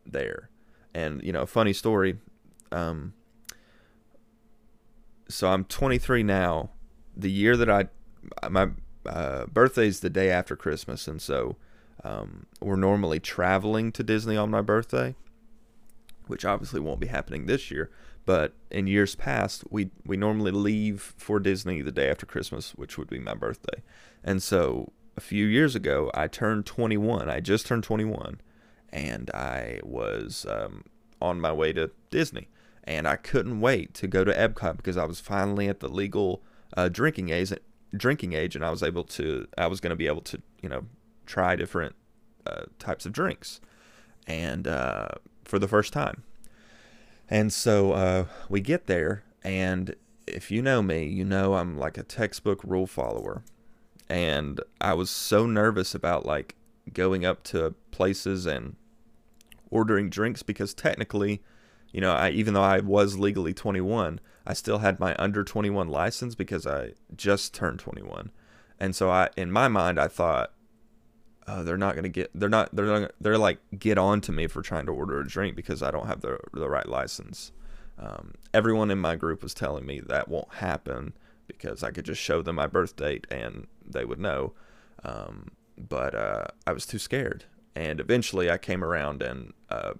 there. 0.07 0.51
And 0.95 1.21
you 1.25 1.33
know, 1.33 1.47
funny 1.47 1.73
story. 1.73 2.19
Um, 2.71 3.15
so 5.29 5.49
I'm 5.49 5.65
23 5.65 6.23
now. 6.23 6.71
The 7.17 7.31
year 7.31 7.57
that 7.57 7.71
I 7.71 7.89
my 8.49 8.71
uh, 9.07 9.47
birthday 9.47 9.87
is 9.87 10.01
the 10.01 10.11
day 10.11 10.31
after 10.31 10.57
Christmas, 10.57 11.09
and 11.09 11.21
so 11.21 11.57
um, 12.05 12.47
we're 12.61 12.77
normally 12.77 13.21
traveling 13.21 13.93
to 13.93 14.03
Disney 14.03 14.37
on 14.37 14.51
my 14.51 14.61
birthday, 14.61 15.15
which 16.27 16.45
obviously 16.45 16.81
won't 16.81 17.01
be 17.01 17.07
happening 17.07 17.47
this 17.47 17.71
year. 17.71 17.91
But 18.25 18.55
in 18.71 18.87
years 18.87 19.15
past, 19.15 19.65
we 19.71 19.91
we 20.05 20.17
normally 20.17 20.51
leave 20.51 21.15
for 21.17 21.41
Disney 21.41 21.81
the 21.83 21.93
day 21.93 22.11
after 22.11 22.27
Christmas, 22.27 22.73
which 22.73 22.99
would 22.99 23.09
be 23.09 23.19
my 23.19 23.35
birthday. 23.35 23.83
And 24.23 24.43
so 24.43 24.93
a 25.17 25.21
few 25.21 25.47
years 25.47 25.75
ago, 25.75 26.11
I 26.12 26.27
turned 26.27 26.67
21. 26.67 27.31
I 27.31 27.41
just 27.41 27.67
turned 27.67 27.85
21, 27.85 28.41
and 28.91 29.31
I 29.31 29.81
was 29.83 30.45
um, 30.49 30.85
on 31.23 31.41
my 31.41 31.53
way 31.53 31.73
to 31.73 31.91
Disney 32.11 32.49
and 32.87 33.09
I 33.09 33.16
couldn't 33.16 33.61
wait 33.61 33.94
to 33.94 34.07
go 34.07 34.25
to 34.25 34.33
Epcot 34.33 34.77
because 34.77 34.96
I 34.96 35.05
was 35.05 35.20
finally 35.20 35.68
at 35.68 35.81
the 35.81 35.88
legal 35.88 36.42
uh, 36.77 36.88
drinking 36.88 37.31
age. 37.31 37.53
Drinking 37.96 38.33
age, 38.35 38.55
and 38.57 38.64
I 38.64 38.70
was 38.70 38.83
able 38.83 39.05
to. 39.05 39.46
I 39.57 39.68
was 39.68 39.81
going 39.81 39.90
to 39.90 39.96
be 39.96 40.07
able 40.07 40.20
to, 40.22 40.42
you 40.61 40.68
know, 40.68 40.85
try 41.25 41.57
different 41.57 41.94
uh, 42.46 42.64
types 42.79 43.07
of 43.07 43.12
drinks, 43.12 43.61
and 44.27 44.66
uh, 44.66 45.09
for 45.44 45.59
the 45.59 45.68
first 45.68 45.92
time. 45.92 46.25
And 47.31 47.53
so 47.53 47.92
uh, 47.92 48.25
we 48.49 48.61
get 48.61 48.87
there, 48.87 49.25
and 49.42 49.94
if 50.27 50.51
you 50.51 50.62
know 50.62 50.83
me, 50.83 51.07
you 51.07 51.25
know 51.25 51.55
I'm 51.55 51.79
like 51.79 51.96
a 51.96 52.03
textbook 52.03 52.62
rule 52.64 52.87
follower, 52.87 53.42
and 54.09 54.61
I 54.81 54.92
was 54.94 55.09
so 55.09 55.46
nervous 55.46 55.94
about 55.94 56.27
like 56.27 56.57
going 56.92 57.25
up 57.25 57.42
to 57.44 57.75
places 57.90 58.46
and 58.46 58.77
ordering 59.70 60.11
drinks 60.11 60.42
because 60.42 60.75
technically 60.75 61.42
you 61.97 62.03
know, 62.03 62.13
I 62.13 62.29
even 62.29 62.53
though 62.53 62.63
I 62.63 62.81
was 62.81 63.19
legally 63.19 63.55
21, 63.55 64.21
I 64.47 64.53
still 64.53 64.81
had 64.81 65.01
my 65.01 65.17
under 65.19 65.43
21 65.43 65.89
license 65.89 66.35
because 66.35 66.67
I 66.67 66.93
just 67.17 67.55
turned 67.55 67.79
21. 67.79 68.33
And 68.79 68.95
so 68.95 69.09
I 69.09 69.31
in 69.35 69.51
my 69.51 69.69
mind 69.69 69.99
I 69.99 70.07
thought 70.07 70.53
oh, 71.49 71.63
they're 71.63 71.79
not 71.79 71.95
going 71.95 72.03
to 72.03 72.11
get 72.11 72.31
they're 72.35 72.51
not 72.51 72.77
they're 72.77 73.01
not, 73.01 73.13
they're 73.19 73.39
like 73.39 73.61
get 73.79 73.97
on 73.97 74.21
to 74.21 74.31
me 74.31 74.47
for 74.47 74.61
trying 74.61 74.85
to 74.85 74.93
order 74.93 75.19
a 75.21 75.27
drink 75.27 75.57
because 75.57 75.83
I 75.83 75.91
don't 75.91 76.07
have 76.07 76.21
the 76.21 76.39
the 76.53 76.69
right 76.69 76.87
license. 76.87 77.53
Um, 77.99 78.35
everyone 78.53 78.91
in 78.91 78.99
my 78.99 79.17
group 79.17 79.43
was 79.43 79.55
telling 79.55 79.87
me 79.87 80.01
that 80.01 80.29
won't 80.29 80.53
happen 80.57 81.15
because 81.47 81.83
I 81.83 81.93
could 81.93 82.05
just 82.05 82.21
show 82.21 82.43
them 82.43 82.57
my 82.57 82.67
birth 82.67 82.97
date 82.97 83.27
and 83.31 83.69
they 83.83 84.05
would 84.05 84.21
know. 84.21 84.53
Um, 85.03 85.53
but 85.79 86.15
uh, 86.15 86.49
I 86.67 86.75
was 86.75 86.85
too 86.85 86.99
scared. 86.99 87.45
And 87.75 88.01
eventually 88.01 88.51
I 88.51 88.59
came 88.59 88.85
around 88.85 89.23
and 89.23 89.55
uh, 89.71 89.95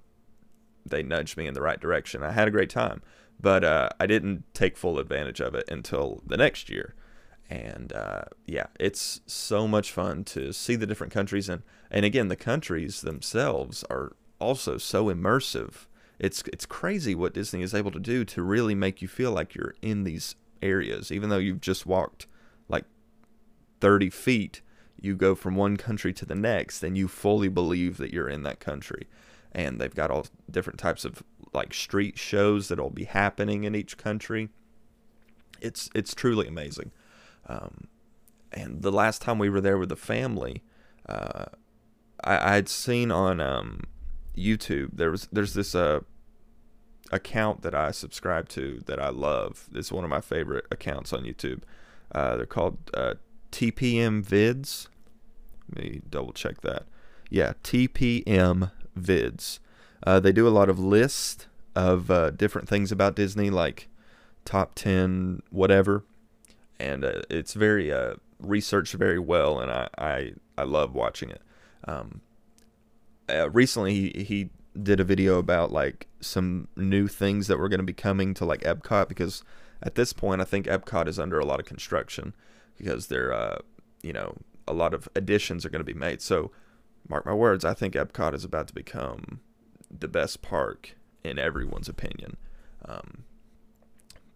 they 0.91 1.03
nudged 1.03 1.37
me 1.37 1.47
in 1.47 1.55
the 1.55 1.63
right 1.63 1.81
direction. 1.81 2.23
I 2.23 2.33
had 2.33 2.49
a 2.49 2.53
great 2.53 2.71
time, 2.71 3.03
but 3.41 3.65
uh, 3.65 3.89
I 4.01 4.07
didn't 4.07 4.45
take 4.55 4.77
full 4.77 4.99
advantage 4.99 5.41
of 5.41 5.55
it 5.55 5.69
until 5.71 6.23
the 6.27 6.37
next 6.37 6.71
year. 6.71 6.95
And 7.49 7.93
uh, 7.93 8.25
yeah, 8.47 8.67
it's 8.81 9.21
so 9.27 9.69
much 9.69 9.93
fun 9.93 10.25
to 10.25 10.53
see 10.53 10.75
the 10.75 10.87
different 10.87 11.13
countries 11.13 11.49
and 11.49 11.63
and 11.91 12.05
again 12.05 12.27
the 12.27 12.37
countries 12.37 13.03
themselves 13.03 13.85
are 13.89 14.17
also 14.41 14.79
so 14.79 15.07
immersive. 15.07 15.87
It's 16.19 16.43
it's 16.53 16.67
crazy 16.67 17.15
what 17.15 17.35
Disney 17.35 17.63
is 17.63 17.75
able 17.75 17.93
to 17.93 18.01
do 18.01 18.25
to 18.25 18.43
really 18.43 18.75
make 18.75 19.01
you 19.01 19.09
feel 19.09 19.33
like 19.33 19.55
you're 19.55 19.75
in 19.81 20.05
these 20.05 20.35
areas, 20.61 21.13
even 21.13 21.29
though 21.31 21.39
you've 21.39 21.61
just 21.61 21.87
walked 21.87 22.27
like 22.69 22.85
30 23.81 24.11
feet. 24.11 24.63
You 24.99 25.15
go 25.15 25.35
from 25.35 25.57
one 25.57 25.77
country 25.77 26.15
to 26.15 26.25
the 26.25 26.35
next, 26.35 26.83
and 26.83 26.97
you 26.97 27.07
fully 27.07 27.49
believe 27.49 27.99
that 27.99 28.15
you're 28.15 28.31
in 28.31 28.45
that 28.45 28.61
country 28.61 29.07
and 29.57 29.81
they've 29.81 29.95
got 29.95 30.11
all 30.11 30.27
different 30.51 30.79
types 30.79 31.07
of 31.07 31.23
like 31.55 31.73
street 31.73 32.19
shows 32.19 32.69
that'll 32.69 32.91
be 32.91 33.05
happening 33.05 33.65
in 33.65 33.75
each 33.75 33.97
country. 33.97 34.51
It's 35.61 35.89
it's 35.95 36.15
truly 36.15 36.47
amazing. 36.47 36.93
Um, 37.49 37.89
and 38.53 38.83
the 38.83 38.93
last 38.93 39.23
time 39.23 39.39
we 39.39 39.49
were 39.49 39.63
there 39.63 39.79
with 39.79 39.89
the 39.89 39.97
family, 39.97 40.63
uh, 41.09 41.47
I 42.23 42.55
had 42.55 42.69
seen 42.69 43.11
on 43.11 43.41
um, 43.41 43.85
YouTube 44.37 44.91
there 44.93 45.11
was 45.11 45.27
there's 45.33 45.55
this 45.55 45.75
uh, 45.75 46.01
account 47.11 47.63
that 47.63 47.75
I 47.75 47.93
subscribe 47.93 48.51
to 48.51 48.83
that 48.85 49.01
I 49.01 49.09
love. 49.09 49.71
It's 49.75 49.91
one 49.91 50.05
of 50.05 50.11
my 50.11 50.21
favorite 50.21 50.67
accounts 50.71 51.15
on 51.15 51.25
YouTube. 51.25 51.63
Uh, 52.15 52.37
they're 52.37 52.45
called 52.45 52.77
uh, 52.93 53.15
TPM 53.53 54.23
Vids. 54.23 54.89
Let 55.75 55.83
me 55.83 56.03
double 56.11 56.35
check 56.35 56.61
that. 56.61 56.85
Yeah, 57.31 57.55
TPM 57.65 58.71
vids. 58.99 59.59
Uh, 60.07 60.21
they 60.21 60.33
do 60.33 60.47
a 60.47 60.51
lot 60.51 60.69
of 60.69 60.79
lists 60.79 61.47
of 61.75 62.11
uh, 62.11 62.31
different 62.31 62.69
things 62.69 62.91
about 62.91 63.17
Disney, 63.17 63.51
like 63.51 63.89
top 64.45 64.75
10, 64.75 65.43
whatever. 65.51 66.05
And 66.79 67.05
uh, 67.05 67.23
it's 67.31 67.55
very 67.55 67.93
uh, 67.93 68.15
researched 68.39 68.95
very 68.95 69.19
well, 69.19 69.61
and 69.61 69.71
I, 69.71 69.89
I, 69.99 70.33
I 70.59 70.65
love 70.65 70.95
watching 70.95 71.31
it. 71.31 71.43
Um, 71.85 72.21
uh, 73.29 73.51
recently, 73.51 73.95
he, 73.95 74.25
he 74.25 74.51
did 74.83 75.01
a 75.01 75.05
video 75.05 75.39
about 75.39 75.73
like 75.73 76.07
some 76.21 76.69
new 76.77 77.09
things 77.09 77.47
that 77.47 77.59
were 77.59 77.69
going 77.69 77.81
to 77.81 77.85
be 77.85 77.93
coming 77.93 78.35
to 78.35 78.45
like 78.45 78.61
Epcot 78.61 79.09
because 79.09 79.43
at 79.83 79.95
this 79.95 80.13
point, 80.13 80.41
I 80.41 80.45
think 80.45 80.67
Epcot 80.67 81.09
is 81.09 81.19
under 81.19 81.39
a 81.39 81.45
lot 81.45 81.61
of 81.61 81.67
construction 81.67 82.35
because 82.77 83.07
there, 83.09 83.33
uh, 83.33 83.59
you 84.03 84.13
know, 84.13 84.37
a 84.69 84.73
lot 84.73 84.95
of 84.95 85.09
additions 85.15 85.65
are 85.65 85.71
going 85.71 85.85
to 85.85 85.93
be 85.93 85.99
made. 85.99 86.21
So 86.21 86.51
mark 87.09 87.27
my 87.27 87.35
words, 87.35 87.65
I 87.65 87.75
think 87.75 87.95
Epcot 87.95 88.35
is 88.35 88.45
about 88.45 88.69
to 88.69 88.75
become 88.75 89.41
the 89.91 90.09
best 90.09 90.43
park 90.43 90.97
in 91.23 91.39
everyone's 91.39 91.89
opinion. 91.89 92.37
Um, 92.85 93.25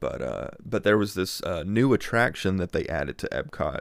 but 0.01 0.23
uh, 0.23 0.49
but 0.65 0.83
there 0.83 0.99
was 0.99 1.15
this 1.15 1.43
uh, 1.43 1.63
new 1.65 1.93
attraction 1.93 2.57
that 2.57 2.73
they 2.73 2.87
added 2.87 3.19
to 3.19 3.29
Epcot 3.29 3.81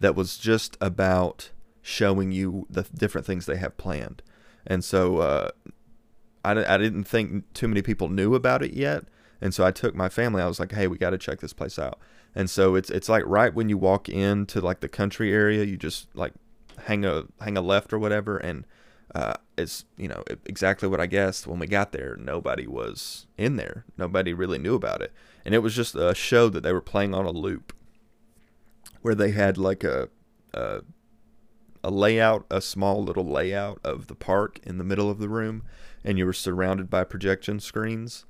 that 0.00 0.14
was 0.14 0.36
just 0.36 0.76
about 0.80 1.50
showing 1.82 2.32
you 2.32 2.66
the 2.68 2.82
different 2.94 3.26
things 3.26 3.46
they 3.46 3.56
have 3.56 3.76
planned, 3.76 4.22
and 4.66 4.84
so 4.84 5.18
uh, 5.18 5.50
I 6.44 6.52
I 6.74 6.76
didn't 6.76 7.04
think 7.04 7.52
too 7.54 7.68
many 7.68 7.82
people 7.82 8.08
knew 8.08 8.34
about 8.34 8.62
it 8.62 8.72
yet, 8.72 9.04
And 9.40 9.54
so 9.54 9.64
I 9.64 9.70
took 9.70 9.94
my 9.94 10.08
family. 10.08 10.42
I 10.42 10.46
was 10.46 10.60
like, 10.60 10.72
"Hey, 10.72 10.86
we 10.86 10.98
got 10.98 11.10
to 11.10 11.18
check 11.18 11.40
this 11.40 11.52
place 11.52 11.78
out." 11.78 11.98
And 12.34 12.48
so 12.48 12.74
it's 12.74 12.90
it's 12.90 13.08
like 13.08 13.24
right 13.26 13.54
when 13.54 13.68
you 13.68 13.78
walk 13.78 14.08
into 14.08 14.60
like 14.60 14.80
the 14.80 14.88
country 14.88 15.32
area, 15.32 15.64
you 15.64 15.76
just 15.76 16.14
like 16.14 16.32
hang 16.86 17.04
a 17.04 17.24
hang 17.40 17.56
a 17.56 17.60
left 17.60 17.92
or 17.92 17.98
whatever, 17.98 18.36
and 18.36 18.66
uh, 19.14 19.34
it's 19.56 19.84
you 19.96 20.08
know 20.08 20.22
exactly 20.46 20.88
what 20.88 21.00
I 21.00 21.06
guessed. 21.06 21.46
When 21.46 21.58
we 21.58 21.66
got 21.66 21.92
there, 21.92 22.16
nobody 22.18 22.66
was 22.66 23.26
in 23.36 23.56
there. 23.56 23.84
Nobody 23.96 24.32
really 24.32 24.58
knew 24.58 24.74
about 24.74 25.02
it, 25.02 25.12
and 25.44 25.54
it 25.54 25.60
was 25.60 25.74
just 25.74 25.94
a 25.94 26.14
show 26.14 26.48
that 26.48 26.62
they 26.62 26.72
were 26.72 26.80
playing 26.80 27.14
on 27.14 27.26
a 27.26 27.30
loop, 27.30 27.72
where 29.02 29.14
they 29.14 29.32
had 29.32 29.58
like 29.58 29.84
a 29.84 30.08
a, 30.54 30.82
a 31.82 31.90
layout, 31.90 32.46
a 32.50 32.60
small 32.60 33.02
little 33.02 33.24
layout 33.24 33.80
of 33.84 34.06
the 34.06 34.14
park 34.14 34.60
in 34.62 34.78
the 34.78 34.84
middle 34.84 35.10
of 35.10 35.18
the 35.18 35.28
room, 35.28 35.62
and 36.04 36.18
you 36.18 36.26
were 36.26 36.32
surrounded 36.32 36.88
by 36.88 37.04
projection 37.04 37.60
screens, 37.60 38.24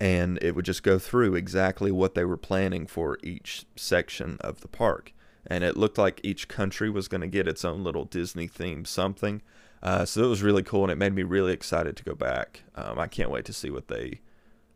and 0.00 0.38
it 0.42 0.54
would 0.54 0.64
just 0.64 0.82
go 0.82 0.98
through 0.98 1.34
exactly 1.34 1.90
what 1.90 2.14
they 2.14 2.24
were 2.24 2.36
planning 2.36 2.86
for 2.86 3.18
each 3.22 3.66
section 3.76 4.36
of 4.40 4.60
the 4.60 4.68
park. 4.68 5.12
And 5.48 5.64
it 5.64 5.76
looked 5.76 5.98
like 5.98 6.20
each 6.22 6.46
country 6.46 6.90
was 6.90 7.08
going 7.08 7.22
to 7.22 7.26
get 7.26 7.48
its 7.48 7.64
own 7.64 7.82
little 7.82 8.04
Disney 8.04 8.48
themed 8.48 8.86
something 8.86 9.40
uh, 9.82 10.04
so 10.04 10.24
it 10.24 10.28
was 10.28 10.42
really 10.42 10.62
cool, 10.62 10.82
and 10.82 10.92
it 10.92 10.98
made 10.98 11.14
me 11.14 11.22
really 11.22 11.52
excited 11.52 11.96
to 11.96 12.04
go 12.04 12.14
back. 12.14 12.62
Um, 12.74 12.98
I 12.98 13.06
can't 13.06 13.30
wait 13.30 13.44
to 13.44 13.52
see 13.52 13.70
what 13.70 13.88
they 13.88 14.20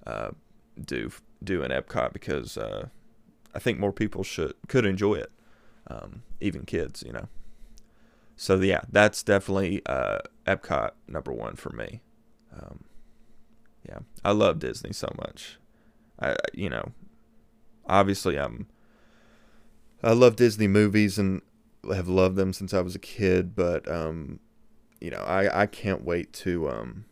uh, 0.06 0.30
do 0.84 1.10
do 1.42 1.62
in 1.62 1.72
Epcot 1.72 2.12
because 2.12 2.56
uh, 2.56 2.88
I 3.54 3.58
think 3.58 3.78
more 3.78 3.92
people 3.92 4.22
should 4.22 4.54
could 4.68 4.86
enjoy 4.86 5.14
it, 5.14 5.32
um, 5.88 6.22
even 6.40 6.64
kids, 6.64 7.02
you 7.04 7.12
know. 7.12 7.28
So 8.36 8.60
yeah, 8.60 8.82
that's 8.90 9.22
definitely 9.22 9.82
uh, 9.86 10.18
Epcot 10.46 10.92
number 11.08 11.32
one 11.32 11.56
for 11.56 11.70
me. 11.70 12.00
Um, 12.56 12.84
yeah, 13.88 13.98
I 14.24 14.30
love 14.30 14.60
Disney 14.60 14.92
so 14.92 15.12
much. 15.18 15.58
I 16.20 16.36
you 16.52 16.70
know, 16.70 16.92
obviously 17.86 18.36
I'm. 18.36 18.68
I 20.02 20.12
love 20.12 20.36
Disney 20.36 20.66
movies 20.68 21.18
and 21.18 21.42
have 21.92 22.08
loved 22.08 22.36
them 22.36 22.52
since 22.52 22.74
I 22.74 22.80
was 22.80 22.94
a 22.94 23.00
kid, 23.00 23.54
but 23.54 23.90
um, 23.90 24.40
you 25.00 25.10
know, 25.10 25.22
I, 25.22 25.62
I 25.62 25.66
can't 25.66 26.04
wait 26.04 26.32
to, 26.34 26.68
um, 26.68 27.04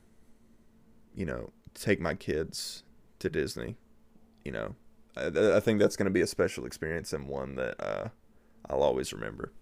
you 1.14 1.24
know, 1.24 1.50
take 1.74 2.00
my 2.00 2.14
kids 2.14 2.82
to 3.18 3.30
Disney. 3.30 3.76
You 4.44 4.52
know, 4.52 4.74
I, 5.16 5.56
I 5.56 5.60
think 5.60 5.80
that's 5.80 5.96
going 5.96 6.06
to 6.06 6.10
be 6.10 6.20
a 6.20 6.26
special 6.26 6.64
experience 6.64 7.12
and 7.12 7.28
one 7.28 7.56
that 7.56 7.80
uh, 7.80 8.08
I'll 8.68 8.82
always 8.82 9.12
remember. 9.12 9.52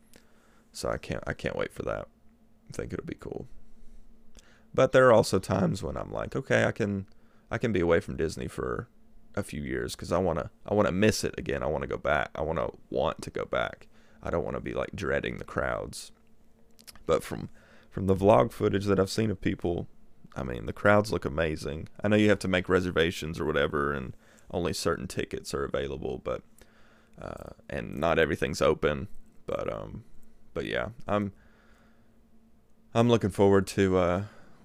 So 0.73 0.89
I 0.89 0.99
can't 0.99 1.25
I 1.27 1.33
can't 1.33 1.57
wait 1.57 1.73
for 1.73 1.83
that. 1.83 2.09
I 2.69 2.77
think 2.77 2.93
it'll 2.93 3.07
be 3.07 3.17
cool. 3.19 3.47
But 4.75 4.93
there 4.93 5.09
are 5.09 5.13
also 5.13 5.39
times 5.39 5.83
when 5.83 5.97
I'm 5.97 6.13
like, 6.13 6.37
okay, 6.37 6.65
I 6.65 6.73
can 6.73 7.07
I 7.51 7.59
can 7.59 7.73
be 7.73 7.81
away 7.81 8.01
from 8.01 8.17
Disney 8.17 8.49
for 8.49 8.89
a 9.39 9.43
few 9.43 9.63
years 9.63 9.95
because 9.95 10.13
I 10.13 10.19
wanna 10.19 10.51
I 10.67 10.75
wanna 10.75 10.93
miss 10.93 11.25
it 11.25 11.35
again. 11.39 11.63
I 11.63 11.67
wanna 11.67 11.87
go 11.87 11.97
back. 11.97 12.31
I 12.35 12.43
wanna 12.43 12.71
want 12.91 13.23
to 13.23 13.31
go 13.31 13.45
back. 13.45 13.89
I 14.23 14.31
don't 14.31 14.45
want 14.45 14.57
to 14.57 14.61
be 14.61 14.75
like 14.75 14.91
dreading 14.95 15.39
the 15.39 15.45
crowds. 15.45 16.13
But 17.07 17.23
from 17.23 17.49
from 17.91 18.07
the 18.07 18.17
vlog 18.17 18.53
footage 18.53 18.87
that 18.87 19.01
I've 19.01 19.11
seen 19.11 19.31
of 19.31 19.41
people, 19.41 19.87
I 20.37 20.43
mean, 20.43 20.67
the 20.67 20.73
crowds 20.73 21.13
look 21.13 21.25
amazing. 21.25 21.89
I 22.03 22.09
know 22.09 22.17
you 22.17 22.29
have 22.29 22.39
to 22.41 22.49
make 22.49 22.69
reservations 22.69 23.41
or 23.41 23.45
whatever, 23.45 23.93
and 23.93 24.15
only 24.51 24.73
certain 24.73 25.07
tickets 25.07 25.55
are 25.55 25.65
available, 25.65 26.21
but 26.23 26.43
uh, 27.21 27.51
and 27.69 27.97
not 27.97 28.19
everything's 28.19 28.63
open. 28.63 29.09
But 29.47 29.73
um, 29.73 30.05
but 30.55 30.67
yeah, 30.67 30.89
I'm 31.07 31.33
I'm 32.95 33.09
looking 33.09 33.31
forward 33.31 33.67
to 33.69 33.99
uh, 33.99 34.23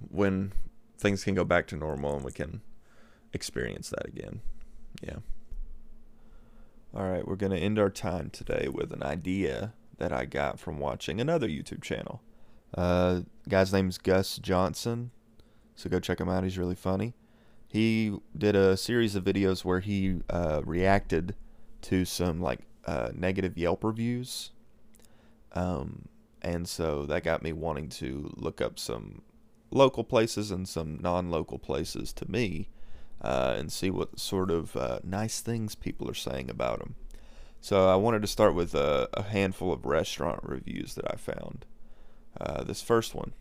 when 0.10 0.54
things 0.98 1.24
can 1.24 1.36
go 1.36 1.44
back 1.44 1.68
to 1.68 1.76
normal 1.76 2.16
and 2.16 2.26
we 2.26 2.32
can 2.32 2.62
experience 3.34 3.90
that 3.90 4.08
again. 4.08 4.42
Yeah. 5.04 5.18
All 6.96 7.10
right, 7.10 7.28
we're 7.28 7.36
going 7.36 7.52
to 7.52 7.58
end 7.58 7.80
our 7.80 7.90
time 7.90 8.30
today 8.30 8.68
with 8.72 8.94
an 8.94 9.04
idea 9.04 9.74
that 9.98 10.14
I 10.14 10.26
got 10.26 10.60
from 10.60 10.78
watching 10.78 11.20
another 11.20 11.48
YouTube 11.48 11.82
channel. 11.82 12.22
Uh, 12.76 13.22
guy's 13.50 13.74
name's 13.74 13.98
Gus 13.98 14.38
Johnson, 14.38 15.12
so 15.76 15.90
go 15.90 16.00
check 16.00 16.20
him 16.20 16.30
out. 16.30 16.44
He's 16.44 16.58
really 16.58 16.76
funny. 16.76 17.14
He 17.68 18.16
did 18.38 18.56
a 18.56 18.78
series 18.78 19.16
of 19.16 19.24
videos 19.24 19.66
where 19.66 19.80
he 19.80 20.22
uh, 20.30 20.62
reacted 20.64 21.36
to 21.82 22.06
some 22.06 22.40
like 22.40 22.62
uh, 22.86 23.10
negative 23.14 23.58
Yelp 23.58 23.84
reviews, 23.84 24.52
um, 25.54 26.08
and 26.42 26.68
so 26.68 27.06
that 27.08 27.24
got 27.24 27.42
me 27.42 27.54
wanting 27.54 27.90
to 27.90 28.32
look 28.36 28.62
up 28.62 28.78
some 28.78 29.24
local 29.72 30.04
places 30.04 30.52
and 30.52 30.68
some 30.68 31.00
non-local 31.02 31.58
places 31.58 32.14
to 32.14 32.30
me, 32.30 32.70
uh, 33.24 33.56
and 33.58 33.72
see 33.72 33.90
what 33.90 34.20
sort 34.20 34.52
of 34.52 34.76
uh, 34.76 35.00
nice 35.04 35.40
things 35.40 35.76
people 35.76 36.10
are 36.10 36.16
saying 36.16 36.50
about 36.50 36.80
them. 36.80 36.96
So 37.62 37.88
I 37.88 37.96
wanted 37.96 38.22
to 38.24 38.28
start 38.28 38.56
with 38.56 38.76
a, 38.76 39.08
a 39.14 39.24
handful 39.24 39.72
of 39.72 39.86
restaurant 39.86 40.42
reviews 40.44 40.96
that 40.96 41.10
I 41.10 41.16
found. 41.16 41.66
Uh, 42.40 42.64
this 42.64 42.82
first 42.82 43.16
one, 43.16 43.34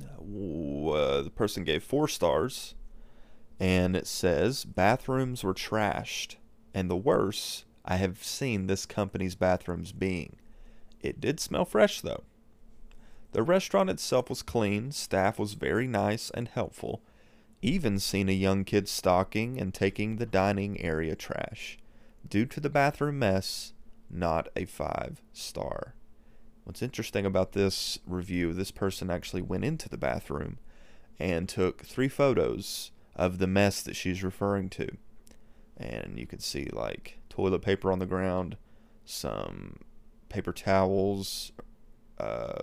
uh, 0.00 1.22
the 1.22 1.32
person 1.34 1.62
gave 1.62 1.84
four 1.84 2.08
stars, 2.08 2.74
and 3.60 3.94
it 3.94 4.06
says 4.06 4.64
bathrooms 4.64 5.44
were 5.44 5.54
trashed, 5.54 6.36
and 6.74 6.90
the 6.90 6.96
worst 6.96 7.64
I 7.84 7.96
have 7.96 8.24
seen 8.24 8.66
this 8.66 8.86
company's 8.86 9.36
bathrooms 9.36 9.92
being. 9.92 10.36
It 11.00 11.20
did 11.20 11.38
smell 11.38 11.64
fresh 11.64 12.00
though. 12.00 12.24
The 13.32 13.42
restaurant 13.42 13.90
itself 13.90 14.28
was 14.30 14.42
clean, 14.42 14.90
staff 14.90 15.38
was 15.38 15.54
very 15.54 15.86
nice 15.86 16.30
and 16.30 16.48
helpful. 16.48 17.02
Even 17.62 17.98
seen 17.98 18.28
a 18.28 18.32
young 18.32 18.64
kid 18.64 18.88
stalking 18.88 19.60
and 19.60 19.72
taking 19.72 20.16
the 20.16 20.26
dining 20.26 20.80
area 20.80 21.16
trash. 21.16 21.78
Due 22.28 22.46
to 22.46 22.60
the 22.60 22.70
bathroom 22.70 23.18
mess, 23.18 23.72
not 24.10 24.48
a 24.54 24.64
five 24.64 25.22
star. 25.32 25.94
What's 26.64 26.82
interesting 26.82 27.24
about 27.24 27.52
this 27.52 27.98
review, 28.06 28.52
this 28.52 28.70
person 28.70 29.10
actually 29.10 29.42
went 29.42 29.64
into 29.64 29.88
the 29.88 29.96
bathroom 29.96 30.58
and 31.18 31.48
took 31.48 31.84
three 31.84 32.08
photos 32.08 32.90
of 33.14 33.38
the 33.38 33.46
mess 33.46 33.82
that 33.82 33.96
she's 33.96 34.22
referring 34.22 34.68
to. 34.70 34.88
And 35.76 36.18
you 36.18 36.26
can 36.26 36.40
see 36.40 36.68
like 36.72 37.18
toilet 37.28 37.62
paper 37.62 37.92
on 37.92 37.98
the 37.98 38.06
ground, 38.06 38.56
some 39.04 39.76
paper 40.28 40.52
towels 40.52 41.52
uh, 42.18 42.62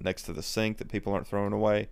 next 0.00 0.24
to 0.24 0.32
the 0.32 0.42
sink 0.42 0.78
that 0.78 0.88
people 0.88 1.12
aren't 1.12 1.26
throwing 1.26 1.52
away. 1.52 1.88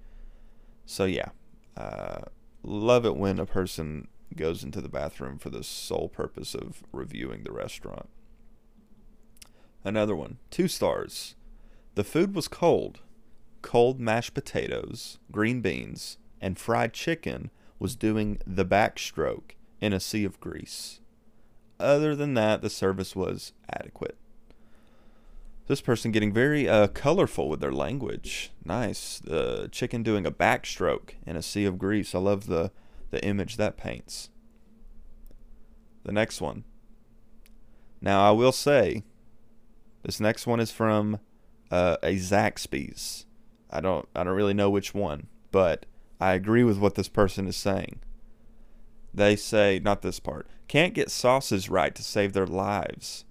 So, 0.87 1.05
yeah, 1.05 1.31
uh, 1.77 2.23
love 2.63 3.05
it 3.05 3.17
when 3.17 3.39
a 3.39 3.47
person 3.47 4.09
goes 4.37 4.65
into 4.65 4.81
the 4.81 4.89
bathroom 4.89 5.39
for 5.39 5.51
the 5.51 5.63
sole 5.63 6.09
purpose 6.09 6.55
of 6.55 6.83
reviewing 6.93 7.45
the 7.45 7.53
restaurant. 7.53 8.09
Another 9.85 10.17
one, 10.17 10.39
two 10.51 10.67
stars. 10.67 11.35
The 11.95 12.05
food 12.05 12.35
was 12.35 12.49
cold. 12.49 13.01
Cold 13.63 14.01
mashed 14.01 14.35
potatoes, 14.35 15.19
green 15.31 15.61
beans, 15.61 16.19
and 16.41 16.59
fried 16.59 16.93
chicken 16.93 17.51
was 17.79 17.97
doing 17.97 18.39
the 18.47 18.65
backstroke 18.65 19.53
in 19.81 19.93
a 19.93 20.01
sea 20.01 20.25
of 20.25 20.41
grease. 20.41 21.01
Other 21.79 22.15
than 22.15 22.35
that, 22.35 22.63
the 22.63 22.71
service 22.71 23.15
was 23.15 23.53
adequate. 23.71 24.17
This 25.67 25.81
person 25.81 26.13
getting 26.13 26.33
very 26.33 26.69
uh, 26.69 26.89
colorful 26.89 27.49
with 27.49 27.61
their 27.61 27.73
language. 27.73 28.53
Nice. 28.65 29.19
The 29.19 29.69
chicken 29.73 30.03
doing 30.03 30.27
a 30.27 30.31
backstroke 30.31 31.15
in 31.27 31.37
a 31.37 31.43
sea 31.43 31.65
of 31.65 31.79
grease. 31.79 32.15
I 32.15 32.19
love 32.19 32.47
the, 32.47 32.71
the 33.11 33.25
image 33.25 33.57
that 33.57 33.77
paints. 33.79 34.29
The 36.05 36.13
next 36.13 36.41
one. 36.41 36.65
Now, 38.03 38.29
I 38.29 38.33
will 38.33 38.53
say, 38.53 39.05
this 40.03 40.21
next 40.21 40.47
one 40.47 40.61
is 40.61 40.71
from 40.71 41.19
uh, 41.71 41.97
a 42.03 42.17
Zaxby's. 42.17 43.25
I 43.71 43.81
don't 43.81 44.07
I 44.15 44.23
don't 44.23 44.37
really 44.37 44.55
know 44.55 44.71
which 44.71 44.95
one, 44.95 45.27
but 45.51 45.87
I 46.21 46.35
agree 46.35 46.63
with 46.63 46.79
what 46.79 46.95
this 46.95 47.09
person 47.09 47.49
is 47.49 47.57
saying. 47.57 48.01
They 49.13 49.35
say 49.35 49.81
not 49.83 50.03
this 50.03 50.21
part. 50.21 50.47
Can't 50.69 50.95
get 50.95 51.11
sauces 51.11 51.71
right 51.71 51.95
to 51.95 52.03
save 52.03 52.35
their 52.35 52.47
lives. 52.47 53.25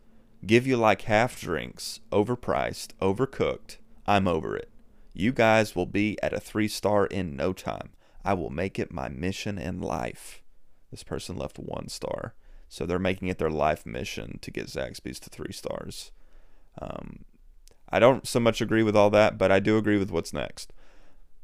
Give 0.45 0.67
you 0.67 0.75
like 0.75 1.03
half 1.03 1.39
drinks, 1.39 2.01
overpriced, 2.11 2.89
overcooked. 3.01 3.77
I'm 4.05 4.27
over 4.27 4.57
it. 4.57 4.69
You 5.13 5.31
guys 5.31 5.75
will 5.75 5.85
be 5.85 6.17
at 6.21 6.33
a 6.33 6.39
3 6.39 6.67
star 6.67 7.05
in 7.05 7.35
no 7.35 7.53
time. 7.53 7.91
I 8.25 8.33
will 8.33 8.49
make 8.49 8.77
it 8.77 8.91
my 8.91 9.07
mission 9.09 9.57
in 9.57 9.79
life. 9.79 10.41
This 10.91 11.03
person 11.03 11.37
left 11.37 11.59
1 11.59 11.87
star. 11.87 12.33
So 12.67 12.85
they're 12.85 12.99
making 12.99 13.27
it 13.27 13.37
their 13.37 13.49
life 13.49 13.85
mission 13.85 14.39
to 14.41 14.51
get 14.51 14.67
Zaxby's 14.67 15.19
to 15.21 15.29
3 15.29 15.53
stars. 15.53 16.11
Um, 16.81 17.23
I 17.89 17.99
don't 17.99 18.27
so 18.27 18.39
much 18.39 18.59
agree 18.59 18.83
with 18.83 18.95
all 18.95 19.11
that, 19.11 19.37
but 19.37 19.51
I 19.51 19.59
do 19.59 19.77
agree 19.77 19.97
with 19.97 20.11
what's 20.11 20.33
next. 20.33 20.73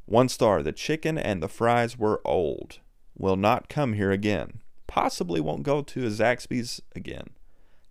One 0.06 0.28
star, 0.28 0.64
the 0.64 0.72
chicken 0.72 1.18
and 1.18 1.42
the 1.42 1.48
fries 1.48 1.98
were 1.98 2.22
old. 2.26 2.80
Will 3.16 3.38
not 3.38 3.70
come 3.70 3.94
here 3.94 4.12
again. 4.12 4.62
Possibly 4.88 5.40
won't 5.40 5.64
go 5.64 5.84
to 5.84 6.06
a 6.06 6.10
Zaxby's 6.10 6.82
again. 6.96 7.30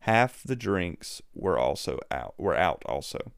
Half 0.01 0.42
the 0.44 0.57
drinks 0.57 1.20
were 1.34 1.59
also 1.59 1.99
out 2.11 2.34
were 2.38 2.57
out 2.57 2.82
also. 2.86 3.32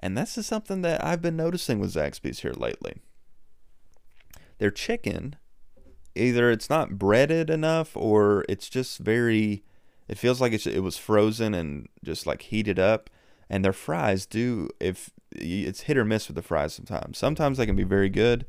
And 0.00 0.16
this 0.16 0.36
is 0.36 0.46
something 0.46 0.82
that 0.82 1.04
I've 1.04 1.22
been 1.22 1.36
noticing 1.36 1.78
with 1.78 1.94
Zaxby's 1.94 2.40
here 2.40 2.52
lately. 2.52 3.00
Their 4.58 4.70
chicken 4.70 5.36
either 6.16 6.50
it's 6.50 6.70
not 6.70 6.98
breaded 6.98 7.50
enough 7.50 7.96
or 7.96 8.44
it's 8.48 8.68
just 8.68 8.98
very 8.98 9.62
it 10.08 10.18
feels 10.18 10.40
like 10.40 10.52
it 10.52 10.82
was 10.82 10.96
frozen 10.96 11.54
and 11.54 11.88
just 12.04 12.26
like 12.26 12.42
heated 12.42 12.78
up 12.78 13.10
and 13.50 13.64
their 13.64 13.72
fries 13.72 14.26
do 14.26 14.68
if 14.80 15.10
it's 15.32 15.82
hit 15.82 15.98
or 15.98 16.04
miss 16.04 16.28
with 16.28 16.36
the 16.36 16.42
fries 16.42 16.72
sometimes 16.72 17.18
sometimes 17.18 17.58
they 17.58 17.66
can 17.66 17.76
be 17.76 17.84
very 17.84 18.08
good 18.08 18.46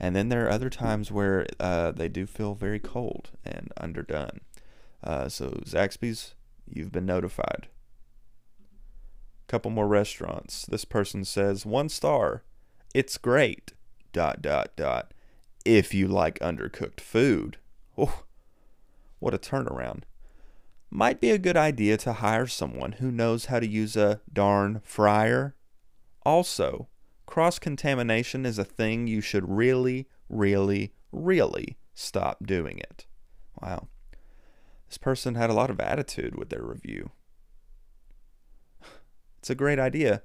and 0.00 0.16
then 0.16 0.30
there 0.30 0.46
are 0.46 0.50
other 0.50 0.70
times 0.70 1.12
where 1.12 1.46
uh, 1.60 1.92
they 1.92 2.08
do 2.08 2.26
feel 2.26 2.54
very 2.54 2.80
cold 2.80 3.30
and 3.44 3.72
underdone 3.76 4.40
uh, 5.04 5.28
so 5.28 5.50
zaxby's 5.66 6.34
you've 6.72 6.92
been 6.92 7.06
notified. 7.06 7.68
Couple 9.46 9.70
more 9.70 9.88
restaurants. 9.88 10.64
This 10.66 10.84
person 10.84 11.24
says 11.24 11.66
one 11.66 11.88
star. 11.88 12.42
It's 12.94 13.18
great. 13.18 13.72
Dot 14.12 14.42
dot 14.42 14.76
dot. 14.76 15.12
If 15.64 15.94
you 15.94 16.08
like 16.08 16.38
undercooked 16.40 17.00
food. 17.00 17.58
Oh 17.96 18.24
what 19.22 19.34
a 19.34 19.38
turnaround. 19.38 20.02
Might 20.90 21.20
be 21.20 21.30
a 21.30 21.38
good 21.38 21.56
idea 21.56 21.96
to 21.98 22.14
hire 22.14 22.48
someone 22.48 22.92
who 22.92 23.12
knows 23.12 23.46
how 23.46 23.60
to 23.60 23.66
use 23.68 23.96
a 23.96 24.20
darn 24.30 24.80
fryer. 24.84 25.54
Also, 26.26 26.88
cross 27.24 27.60
contamination 27.60 28.44
is 28.44 28.58
a 28.58 28.64
thing 28.64 29.06
you 29.06 29.20
should 29.20 29.48
really, 29.48 30.08
really, 30.28 30.92
really 31.12 31.78
stop 31.94 32.44
doing 32.44 32.78
it. 32.78 33.06
Wow. 33.62 33.88
This 34.92 34.98
person 34.98 35.36
had 35.36 35.48
a 35.48 35.54
lot 35.54 35.70
of 35.70 35.80
attitude 35.80 36.36
with 36.36 36.50
their 36.50 36.62
review. 36.62 37.12
It's 39.38 39.48
a 39.48 39.54
great 39.54 39.78
idea 39.78 40.22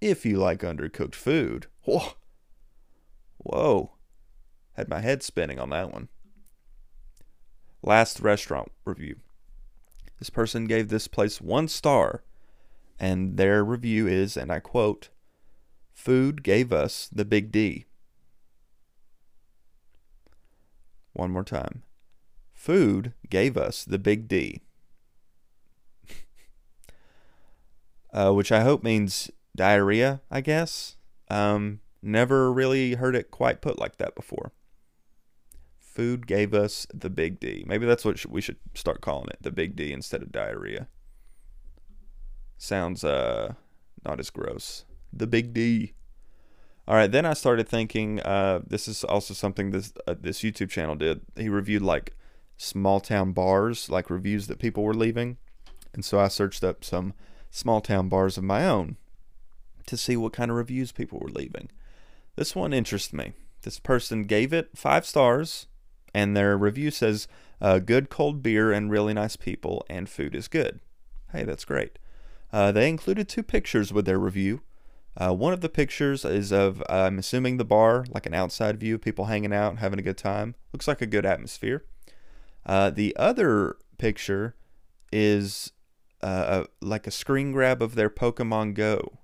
if 0.00 0.24
you 0.24 0.38
like 0.38 0.60
undercooked 0.60 1.14
food. 1.14 1.66
Whoa. 1.84 2.14
Whoa. 3.36 3.92
Had 4.72 4.88
my 4.88 5.00
head 5.00 5.22
spinning 5.22 5.58
on 5.58 5.68
that 5.68 5.92
one. 5.92 6.08
Last 7.82 8.20
restaurant 8.20 8.72
review. 8.86 9.16
This 10.18 10.30
person 10.30 10.64
gave 10.64 10.88
this 10.88 11.06
place 11.06 11.38
one 11.38 11.68
star, 11.68 12.24
and 12.98 13.36
their 13.36 13.62
review 13.62 14.06
is, 14.08 14.34
and 14.34 14.50
I 14.50 14.60
quote, 14.60 15.10
Food 15.92 16.42
gave 16.42 16.72
us 16.72 17.06
the 17.12 17.26
big 17.26 17.52
D. 17.52 17.84
One 21.12 21.30
more 21.30 21.44
time. 21.44 21.82
Food 22.60 23.14
gave 23.30 23.56
us 23.56 23.86
the 23.86 23.98
big 23.98 24.28
D. 24.28 24.60
uh, 28.12 28.32
which 28.32 28.52
I 28.52 28.60
hope 28.60 28.84
means 28.84 29.30
diarrhea, 29.56 30.20
I 30.30 30.42
guess. 30.42 30.96
Um, 31.30 31.80
never 32.02 32.52
really 32.52 32.96
heard 32.96 33.16
it 33.16 33.30
quite 33.30 33.62
put 33.62 33.78
like 33.78 33.96
that 33.96 34.14
before 34.14 34.52
food 35.78 36.26
gave 36.26 36.52
us 36.52 36.86
the 36.92 37.08
big 37.08 37.40
D. 37.40 37.64
Maybe 37.66 37.86
that's 37.86 38.04
what 38.04 38.24
we 38.26 38.42
should 38.42 38.58
start 38.74 39.00
calling 39.00 39.28
it, 39.30 39.38
the 39.40 39.50
big 39.50 39.74
D 39.74 39.90
instead 39.90 40.22
of 40.22 40.30
diarrhea. 40.30 40.86
Sounds 42.58 43.02
uh 43.02 43.54
not 44.04 44.20
as 44.20 44.28
gross. 44.28 44.84
The 45.12 45.26
big 45.26 45.54
D. 45.54 45.94
All 46.86 46.94
right, 46.94 47.10
then 47.10 47.24
I 47.24 47.32
started 47.32 47.68
thinking 47.68 48.20
uh, 48.20 48.60
this 48.66 48.86
is 48.86 49.02
also 49.04 49.32
something 49.32 49.70
this 49.70 49.94
uh, 50.06 50.14
this 50.20 50.40
YouTube 50.40 50.68
channel 50.68 50.94
did. 50.94 51.22
He 51.36 51.48
reviewed 51.48 51.82
like 51.82 52.16
small 52.60 53.00
town 53.00 53.32
bars, 53.32 53.88
like 53.88 54.10
reviews 54.10 54.46
that 54.46 54.58
people 54.58 54.82
were 54.82 54.94
leaving, 54.94 55.38
and 55.94 56.04
so 56.04 56.20
I 56.20 56.28
searched 56.28 56.62
up 56.62 56.84
some 56.84 57.14
small 57.50 57.80
town 57.80 58.08
bars 58.08 58.36
of 58.36 58.44
my 58.44 58.66
own 58.66 58.96
to 59.86 59.96
see 59.96 60.16
what 60.16 60.32
kind 60.32 60.50
of 60.50 60.56
reviews 60.56 60.92
people 60.92 61.18
were 61.18 61.30
leaving. 61.30 61.70
This 62.36 62.54
one 62.54 62.72
interests 62.72 63.12
me. 63.12 63.32
This 63.62 63.80
person 63.80 64.24
gave 64.24 64.52
it 64.52 64.70
five 64.76 65.04
stars 65.04 65.66
and 66.14 66.36
their 66.36 66.56
review 66.56 66.90
says 66.90 67.28
uh, 67.60 67.78
good 67.78 68.10
cold 68.10 68.42
beer 68.42 68.72
and 68.72 68.90
really 68.90 69.14
nice 69.14 69.36
people, 69.36 69.84
and 69.88 70.08
food 70.08 70.34
is 70.34 70.48
good. 70.48 70.80
Hey, 71.32 71.44
that's 71.44 71.64
great. 71.64 71.98
Uh, 72.52 72.72
they 72.72 72.88
included 72.88 73.28
two 73.28 73.42
pictures 73.42 73.92
with 73.92 74.06
their 74.06 74.18
review. 74.18 74.62
Uh, 75.16 75.34
one 75.34 75.52
of 75.52 75.60
the 75.60 75.68
pictures 75.68 76.24
is 76.24 76.52
of, 76.52 76.82
I'm 76.88 77.18
assuming, 77.18 77.56
the 77.56 77.64
bar, 77.64 78.06
like 78.10 78.26
an 78.26 78.34
outside 78.34 78.78
view, 78.78 78.98
people 78.98 79.26
hanging 79.26 79.52
out, 79.52 79.78
having 79.78 79.98
a 79.98 80.02
good 80.02 80.16
time. 80.16 80.54
Looks 80.72 80.88
like 80.88 81.02
a 81.02 81.06
good 81.06 81.26
atmosphere. 81.26 81.84
Uh, 82.64 82.90
the 82.90 83.14
other 83.16 83.76
picture 83.98 84.54
is 85.12 85.72
uh, 86.22 86.64
like 86.80 87.06
a 87.06 87.10
screen 87.10 87.52
grab 87.52 87.82
of 87.82 87.94
their 87.94 88.10
Pokemon 88.10 88.74
Go 88.74 89.18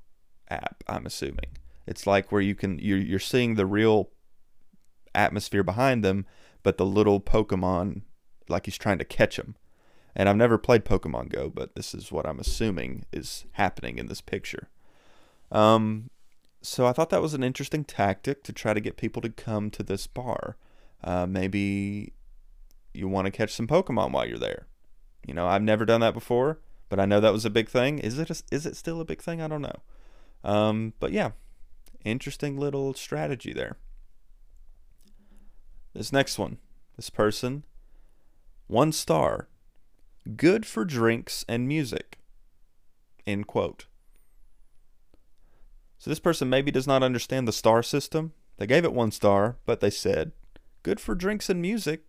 app. 0.49 0.83
I'm 0.89 1.07
assuming 1.07 1.59
it's 1.87 2.07
like 2.07 2.33
where 2.33 2.41
you 2.41 2.55
can 2.55 2.79
you're, 2.79 2.99
you're 2.99 3.19
seeing 3.19 3.55
the 3.55 3.67
real 3.67 4.11
atmosphere 5.15 5.63
behind 5.63 6.05
them, 6.05 6.27
but 6.63 6.77
the 6.77 6.87
little 6.87 7.21
Pokemon, 7.21 8.03
like 8.49 8.67
he's 8.67 8.79
trying 8.79 8.99
to 8.99 9.05
catch 9.05 9.39
him. 9.39 9.57
And 10.15 10.29
I've 10.29 10.37
never 10.37 10.57
played 10.57 10.85
Pokemon 10.85 11.31
Go, 11.31 11.51
but 11.51 11.75
this 11.75 11.95
is 11.95 12.11
what 12.11 12.27
I'm 12.27 12.41
assuming 12.41 13.05
is 13.13 13.45
happening 13.53 13.99
in 13.99 14.07
this 14.07 14.23
picture. 14.23 14.69
Um, 15.53 16.11
so 16.63 16.87
I 16.87 16.93
thought 16.93 17.11
that 17.11 17.23
was 17.23 17.35
an 17.35 17.45
interesting 17.45 17.85
tactic 17.85 18.43
to 18.45 18.53
try 18.53 18.73
to 18.73 18.81
get 18.81 18.97
people 18.97 19.21
to 19.23 19.29
come 19.29 19.71
to 19.71 19.83
this 19.83 20.07
bar. 20.07 20.57
Uh, 21.05 21.27
maybe 21.27 22.15
you 22.97 23.09
want 23.09 23.27
to 23.27 23.31
catch 23.31 23.53
some 23.53 23.67
Pokemon 23.67 24.13
while 24.13 24.27
you're 24.27 24.39
there. 24.39 24.67
You 25.27 25.35
know, 25.35 25.47
I've 25.47 25.63
never 25.63 25.85
done 25.85 26.01
that 26.01 26.15
before, 26.15 26.61
but 26.89 27.01
I 27.01 27.07
know 27.07 27.21
that 27.21 27.33
was 27.33 27.45
a 27.45 27.51
big 27.51 27.69
thing. 27.69 27.99
Is 27.99 28.19
it 28.19 28.31
a, 28.31 28.43
is 28.51 28.67
it 28.67 28.77
still 28.77 29.01
a 29.01 29.05
big 29.05 29.21
thing? 29.21 29.43
I 29.43 29.49
don't 29.49 29.63
know. 29.63 29.81
Um, 30.45 30.93
but 31.01 31.13
yeah, 31.13 31.33
interesting 32.05 32.57
little 32.57 32.95
strategy 32.95 33.53
there. 33.53 33.77
This 35.95 36.13
next 36.13 36.39
one, 36.39 36.59
this 36.97 37.11
person, 37.11 37.65
one 38.67 38.93
star, 38.93 39.49
good 40.37 40.67
for 40.67 40.85
drinks 40.85 41.45
and 41.49 41.67
music. 41.67 42.19
End 43.27 43.47
quote. 43.47 43.87
So 45.99 46.11
this 46.11 46.21
person 46.21 46.49
maybe 46.51 46.71
does 46.71 46.87
not 46.87 47.03
understand 47.03 47.49
the 47.49 47.53
star 47.53 47.83
system. 47.83 48.33
They 48.59 48.67
gave 48.67 48.85
it 48.85 48.93
one 48.93 49.11
star, 49.11 49.57
but 49.65 49.81
they 49.81 49.91
said, 49.91 50.33
good 50.83 51.01
for 51.01 51.15
drinks 51.15 51.49
and 51.49 51.61
music. 51.61 52.05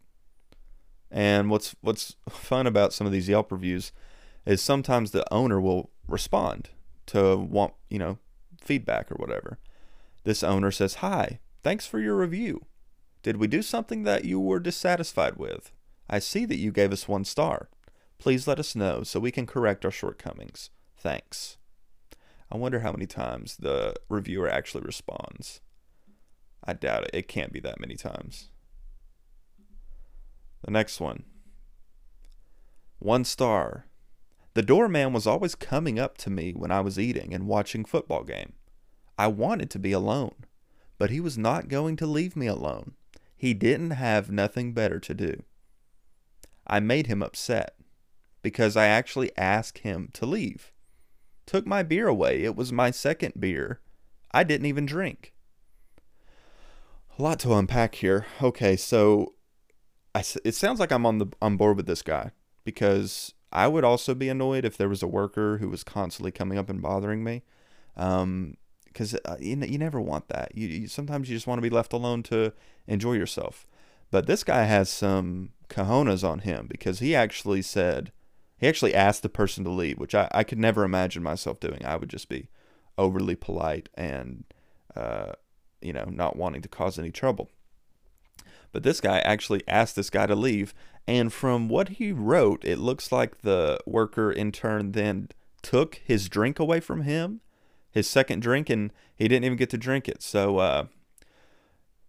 And 1.10 1.50
what's 1.50 1.76
what's 1.82 2.16
fun 2.30 2.68
about 2.68 2.94
some 2.94 3.08
of 3.08 3.14
these 3.14 3.30
Yelp 3.30 3.52
reviews 3.52 3.92
is 4.46 4.62
sometimes 4.62 5.12
the 5.12 5.32
owner 5.34 5.60
will 5.60 5.92
respond 6.08 6.70
to 7.08 7.38
want, 7.38 7.74
you 7.90 8.00
know, 8.00 8.18
feedback 8.62 9.12
or 9.12 9.16
whatever. 9.16 9.60
This 10.24 10.44
owner 10.44 10.72
says, 10.72 10.96
"Hi, 10.96 11.40
thanks 11.64 11.86
for 11.86 12.00
your 12.00 12.18
review. 12.18 12.66
Did 13.24 13.38
we 13.38 13.48
do 13.48 13.62
something 13.62 14.04
that 14.04 14.26
you 14.26 14.40
were 14.40 14.60
dissatisfied 14.60 15.38
with? 15.38 15.72
I 16.10 16.20
see 16.20 16.46
that 16.46 16.58
you 16.58 16.72
gave 16.72 16.92
us 16.92 17.08
one 17.08 17.26
star. 17.26 17.70
Please 18.20 18.48
let 18.48 18.60
us 18.60 18.76
know 18.76 19.04
so 19.04 19.20
we 19.20 19.32
can 19.32 19.46
correct 19.46 19.86
our 19.86 19.92
shortcomings. 19.92 20.70
Thanks. 20.98 21.58
I 22.52 22.58
wonder 22.58 22.80
how 22.80 22.92
many 22.92 23.06
times 23.06 23.58
the 23.58 23.96
reviewer 24.10 24.50
actually 24.50 24.84
responds. 24.84 25.62
I 26.64 26.74
doubt 26.74 27.06
it. 27.06 27.10
It 27.14 27.28
can't 27.28 27.54
be 27.54 27.60
that 27.62 27.80
many 27.80 27.96
times. 27.96 28.50
The 30.64 30.72
next 30.72 31.00
one. 31.00 31.24
One 33.00 33.24
star. 33.24 33.86
The 34.54 34.64
doorman 34.64 35.14
was 35.14 35.28
always 35.28 35.54
coming 35.54 36.00
up 36.00 36.18
to 36.20 36.30
me 36.30 36.52
when 36.52 36.72
I 36.72 36.82
was 36.82 36.98
eating 36.98 37.34
and 37.34 37.48
watching 37.48 37.86
football 37.86 38.24
game. 38.24 38.54
I 39.18 39.28
wanted 39.28 39.70
to 39.72 39.80
be 39.80 39.92
alone, 39.92 40.34
but 40.98 41.12
he 41.12 41.20
was 41.20 41.38
not 41.38 41.68
going 41.68 41.96
to 41.98 42.08
leave 42.08 42.36
me 42.36 42.48
alone. 42.48 42.94
He 43.36 43.54
didn't 43.54 43.92
have 43.92 44.32
nothing 44.32 44.74
better 44.74 45.00
to 45.00 45.14
do. 45.14 45.44
I 46.66 46.80
made 46.80 47.08
him 47.08 47.22
upset 47.22 47.76
because 48.42 48.76
I 48.76 48.88
actually 48.88 49.32
asked 49.38 49.80
him 49.80 50.10
to 50.14 50.26
leave. 50.26 50.72
Took 51.46 51.66
my 51.66 51.84
beer 51.84 52.08
away. 52.08 52.44
It 52.44 52.56
was 52.56 52.74
my 52.74 52.92
second 52.92 53.36
beer. 53.40 53.80
I 54.32 54.44
didn't 54.44 54.66
even 54.66 54.86
drink. 54.86 55.34
A 57.18 57.22
lot 57.22 57.40
to 57.40 57.54
unpack 57.54 57.96
here. 57.96 58.26
Okay, 58.42 58.76
so 58.76 59.34
I, 60.18 60.24
it 60.44 60.56
sounds 60.56 60.80
like 60.80 60.92
I'm 60.92 61.06
on 61.06 61.20
the 61.20 61.28
on 61.42 61.58
board 61.58 61.78
with 61.78 61.86
this 61.86 62.02
guy 62.02 62.32
because 62.64 63.36
I 63.52 63.68
would 63.68 63.84
also 63.84 64.16
be 64.16 64.30
annoyed 64.30 64.66
if 64.66 64.76
there 64.76 64.90
was 64.90 65.04
a 65.04 65.08
worker 65.08 65.60
who 65.60 65.70
was 65.70 65.84
constantly 65.84 66.32
coming 66.32 66.58
up 66.58 66.70
and 66.70 66.82
bothering 66.82 67.24
me. 67.24 67.44
Um, 67.96 68.58
because 68.86 69.14
uh, 69.14 69.36
you, 69.40 69.56
you 69.58 69.78
never 69.78 70.02
want 70.02 70.28
that. 70.30 70.54
You, 70.56 70.68
you, 70.68 70.88
sometimes 70.88 71.30
you 71.30 71.36
just 71.36 71.46
want 71.46 71.60
to 71.60 71.70
be 71.70 71.70
left 71.70 71.94
alone 71.94 72.24
to 72.24 72.52
enjoy 72.88 73.14
yourself. 73.14 73.68
But 74.10 74.26
this 74.26 74.44
guy 74.44 74.64
has 74.64 74.90
some 74.90 75.52
cojones 75.70 76.28
on 76.28 76.40
him 76.40 76.66
because 76.68 76.98
he 76.98 77.14
actually 77.14 77.62
said 77.62 78.12
he 78.58 78.68
actually 78.68 78.96
asked 78.96 79.22
the 79.22 79.30
person 79.30 79.64
to 79.66 79.70
leave, 79.70 80.00
which 80.00 80.16
I, 80.16 80.28
I 80.32 80.44
could 80.44 80.58
never 80.58 80.84
imagine 80.84 81.22
myself 81.22 81.60
doing. 81.60 81.86
I 81.86 81.96
would 81.96 82.10
just 82.10 82.28
be 82.28 82.50
overly 82.98 83.36
polite 83.36 83.88
and 83.94 84.46
uh, 84.96 85.34
you 85.80 85.94
know 85.94 86.06
not 86.06 86.36
wanting 86.36 86.64
to 86.64 86.70
cause 86.70 86.98
any 86.98 87.12
trouble. 87.12 87.52
But 88.72 88.84
this 88.84 89.02
guy 89.02 89.20
actually 89.20 89.64
asked 89.68 89.96
this 89.96 90.10
guy 90.10 90.28
to 90.28 90.36
leave, 90.36 90.74
and 91.08 91.32
from 91.32 91.70
what 91.70 91.90
he 91.90 92.12
wrote, 92.12 92.66
it 92.66 92.80
looks 92.80 93.12
like 93.12 93.42
the 93.42 93.80
worker 93.86 94.32
in 94.32 94.52
turn 94.52 94.92
then 94.92 95.30
took 95.62 96.02
his 96.06 96.30
drink 96.30 96.60
away 96.60 96.80
from 96.80 97.02
him 97.02 97.42
his 97.98 98.08
second 98.08 98.42
drink 98.42 98.70
and 98.70 98.94
he 99.16 99.28
didn't 99.28 99.46
even 99.46 99.58
get 99.58 99.72
to 99.72 99.78
drink 99.78 100.08
it. 100.08 100.22
So, 100.22 100.60
uh, 100.60 100.86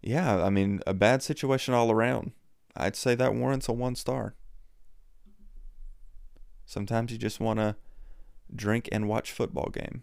yeah, 0.02 0.44
I 0.44 0.50
mean, 0.50 0.80
a 0.86 0.94
bad 0.94 1.22
situation 1.22 1.74
all 1.74 1.90
around. 1.90 2.32
I'd 2.76 2.94
say 2.94 3.14
that 3.14 3.34
warrants 3.34 3.68
a 3.68 3.72
one 3.72 3.96
star. 3.96 4.34
Sometimes 6.66 7.11
you 7.11 7.18
just 7.18 7.40
want 7.40 7.59
to 7.59 7.76
drink 8.54 8.88
and 8.92 9.09
watch 9.09 9.32
football 9.32 9.70
game. 9.70 10.02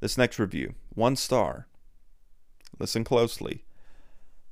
This 0.00 0.18
next 0.18 0.38
review, 0.38 0.74
one 0.94 1.14
star. 1.14 1.68
Listen 2.78 3.04
closely. 3.04 3.64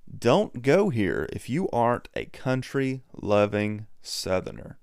Don't 0.07 0.63
go 0.63 0.89
here 0.89 1.29
if 1.33 1.49
you 1.49 1.69
aren't 1.71 2.09
a 2.15 2.27
country 2.27 3.03
loving 3.13 3.87
southerner. 4.03 4.79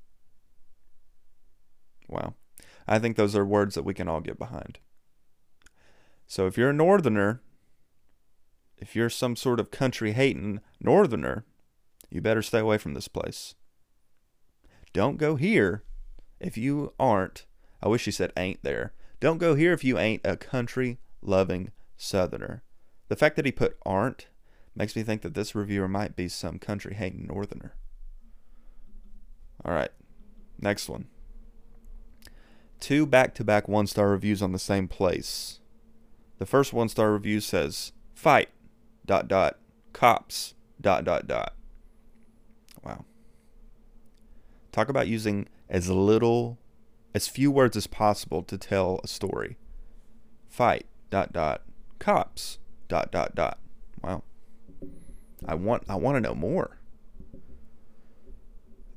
Wow. 2.08 2.36
I 2.88 3.00
think 3.00 3.16
those 3.16 3.36
are 3.36 3.46
words 3.46 3.76
that 3.76 3.86
we 3.86 3.94
can 3.94 4.08
all 4.08 4.22
get 4.22 4.38
behind. 4.38 4.80
So 6.28 6.46
if 6.48 6.58
you're 6.58 6.72
a 6.72 6.74
northerner, 6.74 7.42
if 8.78 8.96
you're 8.96 9.10
some 9.10 9.36
sort 9.36 9.60
of 9.60 9.72
country 9.72 10.12
hating 10.12 10.60
northerner, 10.80 11.46
you 12.10 12.22
better 12.22 12.42
stay 12.42 12.60
away 12.60 12.78
from 12.78 12.94
this 12.94 13.08
place. 13.08 13.56
Don't 14.92 15.18
go 15.18 15.36
here 15.36 15.84
if 16.40 16.58
you 16.58 16.94
aren't, 17.00 17.46
I 17.82 17.88
wish 17.88 18.06
you 18.06 18.12
said 18.12 18.34
ain't 18.36 18.62
there. 18.64 18.94
Don't 19.20 19.38
go 19.38 19.56
here 19.56 19.72
if 19.72 19.84
you 19.84 19.98
ain't 19.98 20.22
a 20.26 20.36
country 20.36 21.00
loving 21.22 21.72
southerner. 21.96 22.64
The 23.08 23.16
fact 23.16 23.38
that 23.38 23.46
he 23.46 23.52
put 23.52 23.78
aren't 23.86 24.28
makes 24.76 24.96
me 24.96 25.04
think 25.04 25.22
that 25.22 25.34
this 25.34 25.56
reviewer 25.56 25.88
might 25.88 26.16
be 26.16 26.28
some 26.28 26.60
country 26.60 26.96
hating 26.96 27.28
northerner. 27.28 27.76
All 29.64 29.74
right, 29.74 29.92
next 30.60 30.90
one. 30.90 31.08
Two 32.80 33.06
back 33.06 33.34
to 33.36 33.44
back 33.44 33.68
one 33.68 33.88
star 33.88 34.10
reviews 34.10 34.42
on 34.42 34.52
the 34.52 34.60
same 34.60 34.88
place. 34.88 35.60
The 36.40 36.46
first 36.46 36.74
one 36.74 36.90
star 36.90 37.14
review 37.14 37.40
says, 37.40 37.94
fight, 38.14 38.50
dot, 39.06 39.28
dot, 39.28 39.58
cops, 39.94 40.56
dot, 40.82 41.06
dot, 41.06 41.28
dot. 41.28 41.54
Wow. 42.84 43.06
Talk 44.74 44.90
about 44.90 45.08
using 45.08 45.48
as 45.70 45.90
little, 45.90 46.58
as 47.14 47.28
few 47.28 47.52
words 47.52 47.78
as 47.78 47.88
possible 47.88 48.44
to 48.44 48.58
tell 48.58 49.00
a 49.04 49.08
story. 49.08 49.58
Fight, 50.50 50.88
dot, 51.10 51.32
dot, 51.32 51.62
cops, 52.00 52.58
dot, 52.90 53.12
dot, 53.12 53.36
dot. 53.36 53.60
I 55.46 55.56
want, 55.56 55.84
I 55.89 55.96
want 55.96 56.16
to 56.16 56.22
know 56.22 56.36
more. 56.36 56.80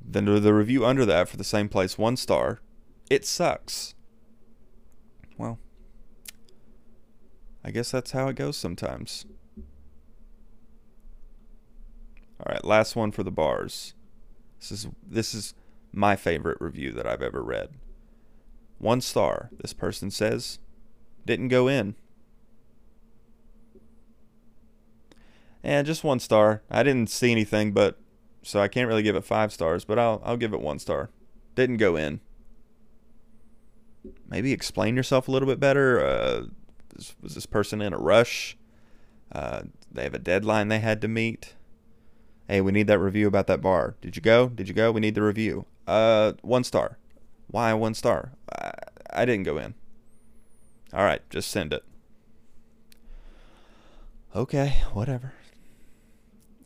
Then 0.01 0.25
the 0.25 0.53
review 0.53 0.85
under 0.85 1.05
that 1.05 1.27
for 1.27 1.35
the 1.35 1.43
same 1.43 1.67
place, 1.67 1.97
one 1.97 2.15
star. 2.15 2.59
It 3.09 3.25
sucks. 3.25 3.93
Well, 5.37 5.59
I 7.63 7.71
guess 7.71 7.91
that's 7.91 8.11
how 8.11 8.29
it 8.29 8.37
goes 8.37 8.55
sometimes. 8.55 9.25
All 12.39 12.53
right, 12.53 12.63
last 12.63 12.95
one 12.95 13.11
for 13.11 13.23
the 13.23 13.31
bars. 13.31 13.93
This 14.59 14.71
is 14.71 14.87
this 15.05 15.33
is 15.33 15.53
my 15.91 16.15
favorite 16.15 16.61
review 16.61 16.91
that 16.93 17.07
I've 17.07 17.21
ever 17.21 17.43
read. 17.43 17.71
One 18.77 19.01
star. 19.01 19.49
This 19.59 19.73
person 19.73 20.11
says, 20.11 20.59
didn't 21.25 21.47
go 21.49 21.67
in. 21.67 21.95
And 25.67 25.85
just 25.85 26.01
one 26.01 26.21
star. 26.21 26.61
I 26.71 26.81
didn't 26.81 27.09
see 27.09 27.29
anything, 27.29 27.73
but 27.73 27.99
so 28.41 28.61
I 28.61 28.69
can't 28.69 28.87
really 28.87 29.03
give 29.03 29.17
it 29.17 29.25
five 29.25 29.51
stars, 29.51 29.83
but 29.83 29.99
I'll 29.99 30.21
I'll 30.23 30.37
give 30.37 30.53
it 30.53 30.61
one 30.61 30.79
star. 30.79 31.09
Didn't 31.55 31.75
go 31.75 31.97
in. 31.97 32.21
Maybe 34.29 34.53
explain 34.53 34.95
yourself 34.95 35.27
a 35.27 35.31
little 35.31 35.45
bit 35.45 35.59
better. 35.59 35.99
Uh, 35.99 36.43
was 37.21 37.35
this 37.35 37.45
person 37.45 37.81
in 37.81 37.91
a 37.91 37.97
rush? 37.97 38.57
Uh, 39.29 39.63
they 39.91 40.03
have 40.03 40.13
a 40.13 40.19
deadline 40.19 40.69
they 40.69 40.79
had 40.79 41.01
to 41.01 41.09
meet. 41.09 41.55
Hey, 42.47 42.61
we 42.61 42.71
need 42.71 42.87
that 42.87 42.99
review 42.99 43.27
about 43.27 43.47
that 43.47 43.59
bar. 43.59 43.97
Did 43.99 44.15
you 44.15 44.21
go? 44.21 44.47
Did 44.47 44.69
you 44.69 44.73
go? 44.73 44.93
We 44.93 45.01
need 45.01 45.15
the 45.15 45.21
review. 45.21 45.65
Uh, 45.85 46.31
one 46.43 46.63
star. 46.63 46.97
Why 47.47 47.73
one 47.73 47.93
star? 47.93 48.31
I, 48.57 48.71
I 49.11 49.25
didn't 49.25 49.43
go 49.43 49.57
in. 49.57 49.73
All 50.93 51.03
right, 51.03 51.29
just 51.29 51.51
send 51.51 51.73
it. 51.73 51.83
Okay, 54.33 54.77
whatever. 54.93 55.33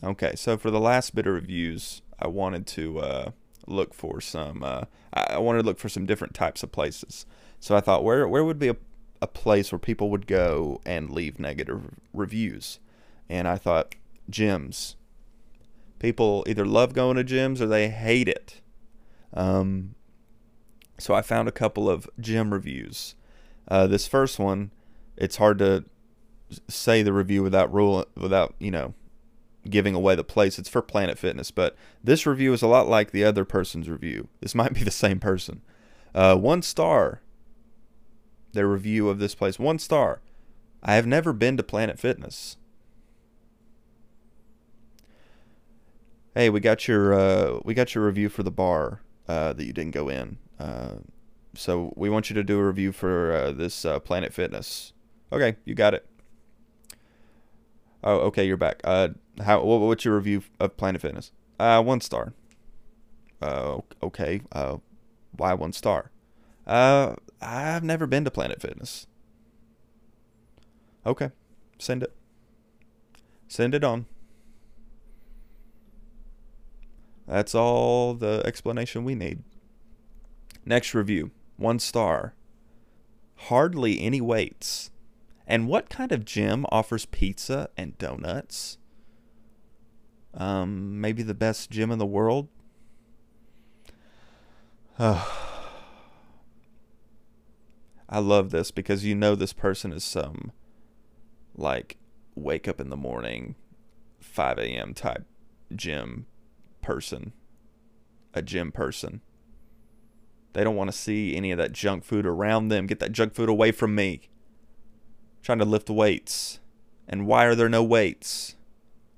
Okay, 0.04 0.34
so 0.36 0.58
for 0.58 0.72
the 0.72 0.80
last 0.80 1.14
bit 1.14 1.28
of 1.28 1.34
reviews, 1.34 2.02
I 2.20 2.28
wanted 2.28 2.66
to 2.68 3.00
uh, 3.00 3.32
look 3.68 3.94
for 3.94 4.20
some. 4.20 4.64
Uh, 4.64 4.86
I 5.14 5.38
wanted 5.38 5.60
to 5.60 5.66
look 5.66 5.78
for 5.78 5.90
some 5.90 6.06
different 6.06 6.34
types 6.34 6.64
of 6.64 6.72
places. 6.72 7.26
So 7.60 7.76
I 7.76 7.82
thought, 7.82 8.04
where 8.04 8.28
where 8.28 8.44
would 8.44 8.58
be 8.58 8.70
a, 8.70 8.78
a 9.22 9.28
place 9.28 9.72
where 9.72 9.80
people 9.80 10.10
would 10.10 10.26
go 10.26 10.82
and 10.86 11.12
leave 11.12 11.40
negative 11.40 11.92
reviews? 12.14 12.80
And 13.30 13.48
I 13.48 13.58
thought, 13.58 13.96
gyms. 14.30 14.96
People 16.00 16.44
either 16.48 16.66
love 16.66 16.94
going 16.94 17.18
to 17.18 17.24
gyms 17.24 17.62
or 17.62 17.68
they 17.68 17.90
hate 17.90 18.28
it. 18.28 18.62
Um, 19.36 19.94
so 20.98 21.14
I 21.14 21.22
found 21.22 21.48
a 21.48 21.52
couple 21.52 21.88
of 21.88 22.10
gym 22.20 22.52
reviews. 22.52 23.14
Uh, 23.68 23.86
this 23.86 24.08
first 24.08 24.40
one, 24.40 24.72
it's 25.16 25.38
hard 25.38 25.60
to 25.60 25.86
say 26.68 27.04
the 27.04 27.14
review 27.14 27.44
without 27.44 27.72
rule 27.72 28.06
without 28.16 28.56
you 28.60 28.72
know 28.72 28.94
giving 29.70 29.96
away 29.96 30.16
the 30.16 30.24
place. 30.24 30.58
It's 30.58 30.70
for 30.70 30.82
Planet 30.82 31.18
Fitness, 31.18 31.52
but 31.52 31.76
this 32.04 32.26
review 32.26 32.54
is 32.54 32.62
a 32.62 32.68
lot 32.68 32.88
like 32.88 33.12
the 33.12 33.24
other 33.24 33.46
person's 33.46 33.90
review. 33.90 34.28
This 34.40 34.56
might 34.56 34.74
be 34.74 34.84
the 34.84 34.92
same 34.92 35.20
person. 35.20 35.62
Uh, 36.14 36.36
one 36.36 36.62
star. 36.62 37.22
Their 38.54 38.68
review 38.68 39.10
of 39.10 39.20
this 39.20 39.36
place. 39.36 39.58
One 39.58 39.80
star. 39.80 40.22
I 40.84 40.96
have 40.96 41.08
never 41.08 41.32
been 41.32 41.58
to 41.58 41.64
Planet 41.64 42.00
Fitness. 42.00 42.58
Hey, 46.34 46.50
we 46.50 46.60
got 46.60 46.88
your 46.88 47.14
uh, 47.14 47.60
we 47.64 47.74
got 47.74 47.94
your 47.94 48.06
review 48.06 48.30
for 48.30 48.42
the 48.42 48.52
bar 48.52 49.02
uh, 49.28 49.54
that 49.54 49.66
you 49.66 49.74
didn't 49.74 49.92
go 49.92 50.10
in. 50.10 50.38
Uh, 50.60 50.96
so 51.54 51.94
we 51.96 52.10
want 52.10 52.30
you 52.30 52.34
to 52.36 52.44
do 52.44 52.58
a 52.58 52.66
review 52.66 52.92
for 52.92 53.34
uh, 53.34 53.52
this 53.52 53.84
uh, 53.86 54.00
Planet 54.00 54.34
Fitness. 54.34 54.94
Okay, 55.32 55.58
you 55.66 55.76
got 55.76 55.94
it. 55.94 56.06
Oh, 58.04 58.18
okay, 58.20 58.46
you're 58.46 58.58
back. 58.58 58.82
How? 59.44 59.64
What, 59.64 59.80
what's 59.82 60.06
your 60.06 60.16
review 60.16 60.44
of 60.60 60.78
Planet 60.78 61.02
Fitness? 61.02 61.32
Uh, 61.60 61.82
one 61.84 62.02
star. 62.02 62.34
Uh, 63.42 63.80
okay. 64.04 64.42
Uh, 64.52 64.78
why 65.36 65.54
one 65.54 65.74
star? 65.74 66.12
Uh, 66.68 67.16
I've 67.42 67.84
never 67.84 68.06
been 68.06 68.24
to 68.26 68.32
Planet 68.32 68.62
Fitness. 68.62 69.08
Okay, 71.06 71.32
send 71.80 72.04
it. 72.04 72.14
Send 73.48 73.74
it 73.74 73.84
on. 73.84 74.06
That's 77.28 77.56
all 77.56 78.14
the 78.14 78.44
explanation 78.46 79.04
we 79.04 79.16
need. 79.16 79.44
Next 80.66 80.94
review 80.94 81.32
one 81.58 81.80
star. 81.80 82.34
Hardly 83.36 84.02
any 84.02 84.22
weights. 84.22 84.92
And 85.48 85.68
what 85.68 85.90
kind 85.90 86.12
of 86.12 86.26
gym 86.26 86.66
offers 86.72 87.06
pizza 87.06 87.70
and 87.76 87.98
donuts? 87.98 88.78
Um, 90.34 91.02
maybe 91.02 91.24
the 91.24 91.34
best 91.34 91.70
gym 91.70 91.92
in 91.92 92.00
the 92.00 92.06
world? 92.06 92.48
Oh. 95.00 95.48
I 98.10 98.20
love 98.20 98.52
this 98.52 98.72
because 98.72 99.06
you 99.06 99.16
know 99.16 99.36
this 99.36 99.54
person 99.54 99.94
is 99.94 100.04
some 100.04 100.52
like 101.56 101.98
wake 102.36 102.68
up 102.68 102.82
in 102.82 102.90
the 102.90 102.98
morning 102.98 103.56
5 104.20 104.60
a.m. 104.60 104.94
type 104.94 105.26
gym 105.76 106.26
person, 106.82 107.34
a 108.34 108.42
gym 108.42 108.72
person. 108.72 109.22
They 110.54 110.64
don't 110.64 110.76
want 110.76 110.92
to 110.92 110.98
see 110.98 111.36
any 111.36 111.52
of 111.52 111.58
that 111.58 111.72
junk 111.72 112.04
food 112.04 112.26
around 112.26 112.68
them. 112.68 112.88
Get 112.88 113.00
that 113.00 113.14
junk 113.14 113.34
food 113.34 113.50
away 113.50 113.72
from 113.72 113.96
me. 113.96 114.30
Trying 115.42 115.60
to 115.60 115.66
lift 115.66 115.90
weights. 115.90 116.60
And 117.08 117.26
why 117.26 117.46
are 117.46 117.56
there 117.56 117.70
no 117.70 117.84
weights? 117.84 118.56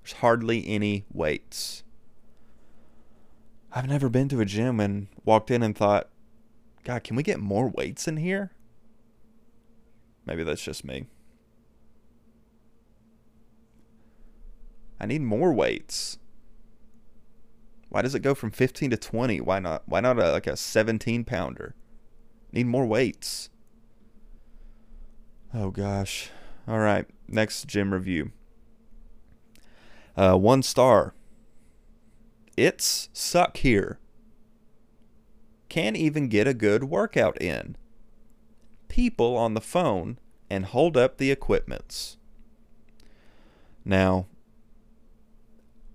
There's 0.04 0.14
hardly 0.14 0.68
any 0.68 1.06
weights. 1.12 1.84
I've 3.72 3.88
never 3.88 4.10
been 4.10 4.30
to 4.30 4.42
a 4.42 4.46
gym 4.46 4.80
and 4.80 5.08
walked 5.24 5.50
in 5.50 5.64
and 5.64 5.76
thought, 5.76 6.10
God, 6.84 7.04
can 7.04 7.16
we 7.16 7.24
get 7.24 7.40
more 7.40 7.70
weights 7.70 8.08
in 8.08 8.18
here? 8.18 8.52
Maybe 10.26 10.44
that's 10.44 10.64
just 10.64 10.84
me. 10.84 11.08
I 15.00 15.06
need 15.06 15.22
more 15.22 15.54
weights. 15.54 16.18
Why 17.90 18.02
does 18.02 18.16
it 18.16 18.22
go 18.22 18.36
from 18.36 18.52
15 18.52 18.92
to 18.92 18.98
20? 18.98 19.42
Why 19.42 19.60
not? 19.60 19.84
Why 19.86 20.02
not 20.02 20.20
a, 20.20 20.32
like 20.32 20.48
a 20.48 20.58
17 20.58 21.24
pounder? 21.24 21.76
Need 22.52 22.68
more 22.68 22.86
weights. 22.86 23.50
Oh 25.54 25.72
gosh. 25.72 26.30
All 26.68 26.80
right. 26.80 27.06
Next 27.28 27.68
gym 27.68 27.94
review. 27.94 28.32
Uh, 30.16 30.36
one 30.36 30.62
star. 30.62 31.14
It's 32.56 33.10
suck 33.14 33.58
here. 33.58 34.00
Can't 35.70 35.98
even 35.98 36.28
get 36.28 36.48
a 36.48 36.54
good 36.54 36.84
workout 36.84 37.42
in. 37.42 37.76
People 38.90 39.36
on 39.36 39.56
the 39.56 39.62
phone 39.62 40.20
and 40.50 40.66
hold 40.66 40.96
up 40.96 41.18
the 41.18 41.32
equipments. 41.32 42.18
Now, 43.84 44.28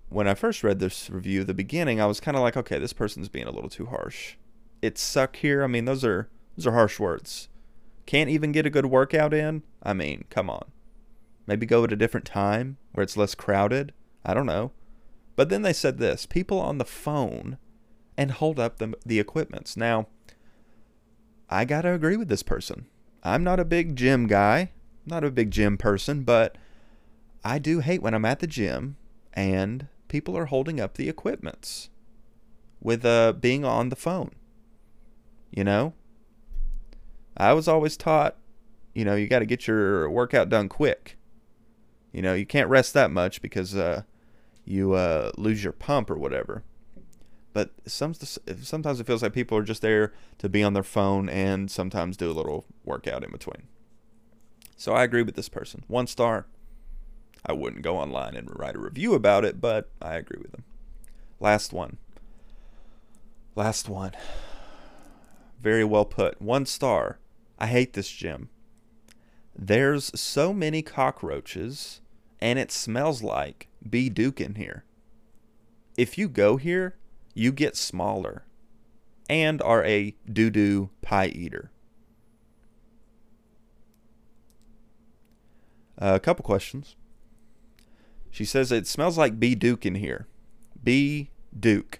when 0.09 0.27
I 0.27 0.33
first 0.33 0.63
read 0.63 0.79
this 0.79 1.09
review, 1.09 1.43
the 1.43 1.53
beginning, 1.53 2.01
I 2.01 2.07
was 2.07 2.19
kind 2.19 2.35
of 2.35 2.43
like, 2.43 2.57
okay, 2.57 2.77
this 2.77 2.93
person's 2.93 3.29
being 3.29 3.47
a 3.47 3.51
little 3.51 3.69
too 3.69 3.85
harsh. 3.85 4.35
It's 4.81 5.01
suck 5.01 5.37
here. 5.37 5.63
I 5.63 5.67
mean, 5.67 5.85
those 5.85 6.03
are 6.03 6.29
those 6.57 6.67
are 6.67 6.73
harsh 6.73 6.99
words. 6.99 7.47
Can't 8.05 8.29
even 8.29 8.51
get 8.51 8.65
a 8.65 8.71
good 8.71 8.87
workout 8.87 9.33
in. 9.33 9.63
I 9.81 9.93
mean, 9.93 10.25
come 10.29 10.49
on. 10.49 10.65
Maybe 11.47 11.65
go 11.65 11.83
at 11.83 11.91
a 11.91 11.95
different 11.95 12.25
time 12.25 12.77
where 12.91 13.03
it's 13.03 13.15
less 13.15 13.35
crowded. 13.35 13.93
I 14.29 14.35
don't 14.35 14.45
know. 14.45 14.71
But 15.35 15.49
then 15.49 15.63
they 15.63 15.73
said 15.73 15.97
this: 15.97 16.27
people 16.27 16.59
on 16.59 16.77
the 16.77 16.85
phone 16.85 17.57
and 18.15 18.29
hold 18.31 18.59
up 18.59 18.77
the 18.77 18.93
the 19.03 19.19
equipments. 19.19 19.75
Now, 19.75 20.07
I 21.49 21.65
gotta 21.65 21.93
agree 21.93 22.15
with 22.15 22.27
this 22.27 22.43
person. 22.43 22.85
I'm 23.23 23.43
not 23.43 23.59
a 23.59 23.65
big 23.65 23.95
gym 23.95 24.27
guy, 24.27 24.71
not 25.05 25.23
a 25.23 25.31
big 25.31 25.49
gym 25.49 25.77
person, 25.77 26.21
but 26.21 26.57
I 27.43 27.57
do 27.57 27.79
hate 27.79 28.03
when 28.03 28.13
I'm 28.13 28.25
at 28.25 28.39
the 28.39 28.47
gym 28.47 28.97
and 29.33 29.87
people 30.09 30.37
are 30.37 30.45
holding 30.45 30.79
up 30.79 30.93
the 30.93 31.09
equipments 31.09 31.89
with 32.79 33.03
uh, 33.03 33.33
being 33.33 33.65
on 33.65 33.89
the 33.89 33.95
phone. 33.95 34.31
You 35.49 35.63
know, 35.63 35.93
I 37.35 37.53
was 37.53 37.67
always 37.67 37.97
taught, 37.97 38.37
you 38.93 39.03
know, 39.03 39.15
you 39.15 39.27
got 39.27 39.39
to 39.39 39.45
get 39.45 39.67
your 39.67 40.07
workout 40.09 40.49
done 40.49 40.69
quick. 40.69 41.17
You 42.11 42.21
know, 42.21 42.33
you 42.33 42.45
can't 42.45 42.69
rest 42.69 42.93
that 42.93 43.11
much 43.11 43.41
because 43.41 43.75
uh, 43.75 44.03
you 44.69 44.93
uh, 44.93 45.31
lose 45.35 45.63
your 45.63 45.73
pump 45.73 46.09
or 46.09 46.17
whatever. 46.17 46.63
But 47.53 47.71
some, 47.87 48.13
sometimes 48.13 48.99
it 48.99 49.07
feels 49.07 49.23
like 49.23 49.33
people 49.33 49.57
are 49.57 49.63
just 49.63 49.81
there 49.81 50.13
to 50.37 50.47
be 50.47 50.61
on 50.61 50.73
their 50.73 50.83
phone 50.83 51.27
and 51.27 51.71
sometimes 51.71 52.15
do 52.15 52.29
a 52.29 52.33
little 52.33 52.65
workout 52.85 53.23
in 53.23 53.31
between. 53.31 53.63
So 54.77 54.93
I 54.93 55.03
agree 55.03 55.23
with 55.23 55.35
this 55.35 55.49
person. 55.49 55.83
One 55.87 56.05
star. 56.05 56.45
I 57.45 57.53
wouldn't 57.53 57.81
go 57.81 57.97
online 57.97 58.35
and 58.35 58.47
write 58.53 58.75
a 58.75 58.79
review 58.79 59.13
about 59.15 59.43
it, 59.43 59.59
but 59.59 59.89
I 60.01 60.15
agree 60.15 60.39
with 60.39 60.51
them. 60.51 60.63
Last 61.39 61.73
one. 61.73 61.97
Last 63.55 63.89
one. 63.89 64.11
Very 65.59 65.83
well 65.83 66.05
put. 66.05 66.39
One 66.41 66.65
star. 66.65 67.17
I 67.57 67.67
hate 67.67 67.93
this 67.93 68.11
gym. 68.11 68.49
There's 69.57 70.17
so 70.19 70.53
many 70.53 70.81
cockroaches, 70.81 72.01
and 72.39 72.59
it 72.59 72.71
smells 72.71 73.23
like 73.23 73.68
B. 73.87 74.09
Duke 74.09 74.41
in 74.41 74.55
here. 74.55 74.83
If 75.97 76.17
you 76.17 76.29
go 76.29 76.57
here, 76.57 76.95
you 77.33 77.51
get 77.51 77.75
smaller 77.75 78.45
and 79.29 79.61
are 79.61 79.83
a 79.85 80.15
doo 80.31 80.49
doo 80.49 80.89
pie 81.01 81.27
eater. 81.27 81.71
Uh, 86.01 86.13
a 86.15 86.19
couple 86.19 86.43
questions. 86.43 86.95
She 88.31 88.45
says 88.45 88.71
it 88.71 88.87
smells 88.87 89.17
like 89.17 89.39
B 89.39 89.55
Duke 89.55 89.85
in 89.85 89.95
here. 89.95 90.27
B 90.83 91.29
Duke. 91.57 91.99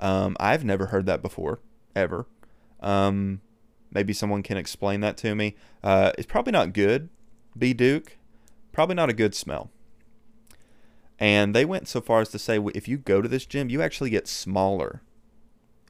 Um, 0.00 0.36
I've 0.40 0.64
never 0.64 0.86
heard 0.86 1.06
that 1.06 1.22
before, 1.22 1.60
ever. 1.94 2.26
Um, 2.80 3.40
maybe 3.92 4.12
someone 4.12 4.42
can 4.42 4.56
explain 4.56 5.00
that 5.00 5.16
to 5.18 5.34
me. 5.34 5.56
Uh, 5.82 6.12
it's 6.18 6.26
probably 6.26 6.52
not 6.52 6.72
good. 6.72 7.08
B 7.56 7.74
Duke. 7.74 8.16
Probably 8.72 8.94
not 8.94 9.10
a 9.10 9.14
good 9.14 9.34
smell. 9.34 9.70
And 11.18 11.54
they 11.54 11.64
went 11.64 11.88
so 11.88 12.00
far 12.00 12.20
as 12.20 12.28
to 12.30 12.38
say 12.38 12.60
if 12.74 12.86
you 12.86 12.96
go 12.96 13.20
to 13.20 13.28
this 13.28 13.46
gym, 13.46 13.68
you 13.68 13.82
actually 13.82 14.10
get 14.10 14.28
smaller. 14.28 15.02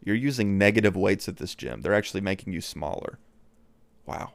You're 0.02 0.16
using 0.16 0.56
negative 0.56 0.96
weights 0.96 1.28
at 1.28 1.36
this 1.36 1.54
gym. 1.54 1.82
They're 1.82 1.94
actually 1.94 2.20
making 2.22 2.52
you 2.52 2.60
smaller. 2.60 3.18
Wow. 4.06 4.32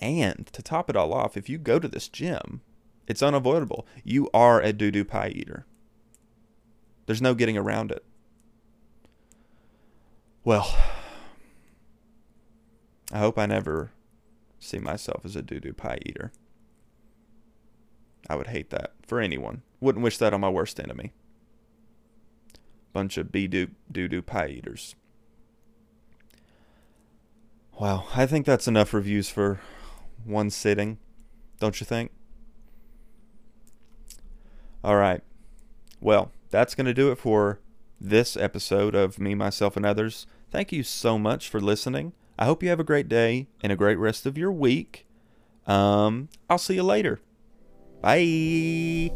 And 0.00 0.46
to 0.52 0.62
top 0.62 0.88
it 0.90 0.96
all 0.96 1.12
off, 1.12 1.36
if 1.36 1.48
you 1.48 1.58
go 1.58 1.78
to 1.78 1.88
this 1.88 2.08
gym, 2.08 2.60
it's 3.06 3.22
unavoidable. 3.22 3.86
You 4.04 4.30
are 4.32 4.60
a 4.60 4.72
doo 4.72 4.90
doo 4.90 5.04
pie 5.04 5.32
eater. 5.34 5.66
There's 7.06 7.22
no 7.22 7.34
getting 7.34 7.56
around 7.56 7.90
it. 7.90 8.04
Well, 10.44 10.76
I 13.12 13.18
hope 13.18 13.38
I 13.38 13.46
never 13.46 13.90
see 14.58 14.78
myself 14.78 15.24
as 15.24 15.34
a 15.34 15.42
doo 15.42 15.60
doo 15.60 15.72
pie 15.72 15.98
eater. 16.04 16.32
I 18.28 18.36
would 18.36 18.48
hate 18.48 18.70
that 18.70 18.92
for 19.06 19.20
anyone. 19.20 19.62
Wouldn't 19.80 20.02
wish 20.02 20.18
that 20.18 20.34
on 20.34 20.40
my 20.40 20.48
worst 20.48 20.80
enemy. 20.80 21.12
Bunch 22.92 23.18
of 23.18 23.30
bee 23.30 23.46
doo 23.46 23.68
doo 23.90 24.22
pie 24.22 24.48
eaters. 24.48 24.94
Wow, 27.78 28.06
I 28.14 28.24
think 28.24 28.46
that's 28.46 28.66
enough 28.66 28.94
reviews 28.94 29.28
for 29.28 29.60
one 30.24 30.48
sitting, 30.48 30.98
don't 31.60 31.78
you 31.78 31.84
think? 31.84 32.10
All 34.82 34.96
right. 34.96 35.22
Well, 36.00 36.32
that's 36.50 36.74
going 36.74 36.86
to 36.86 36.94
do 36.94 37.10
it 37.10 37.18
for 37.18 37.60
this 38.00 38.36
episode 38.36 38.94
of 38.94 39.18
Me, 39.18 39.34
Myself, 39.34 39.76
and 39.76 39.84
Others. 39.84 40.26
Thank 40.50 40.72
you 40.72 40.82
so 40.82 41.18
much 41.18 41.48
for 41.48 41.60
listening. 41.60 42.12
I 42.38 42.44
hope 42.46 42.62
you 42.62 42.68
have 42.70 42.80
a 42.80 42.84
great 42.84 43.08
day 43.08 43.48
and 43.62 43.72
a 43.72 43.76
great 43.76 43.98
rest 43.98 44.26
of 44.26 44.38
your 44.38 44.52
week. 44.52 45.06
Um, 45.66 46.28
I'll 46.48 46.58
see 46.58 46.74
you 46.76 46.82
later. 46.82 47.20
Bye. 48.02 49.10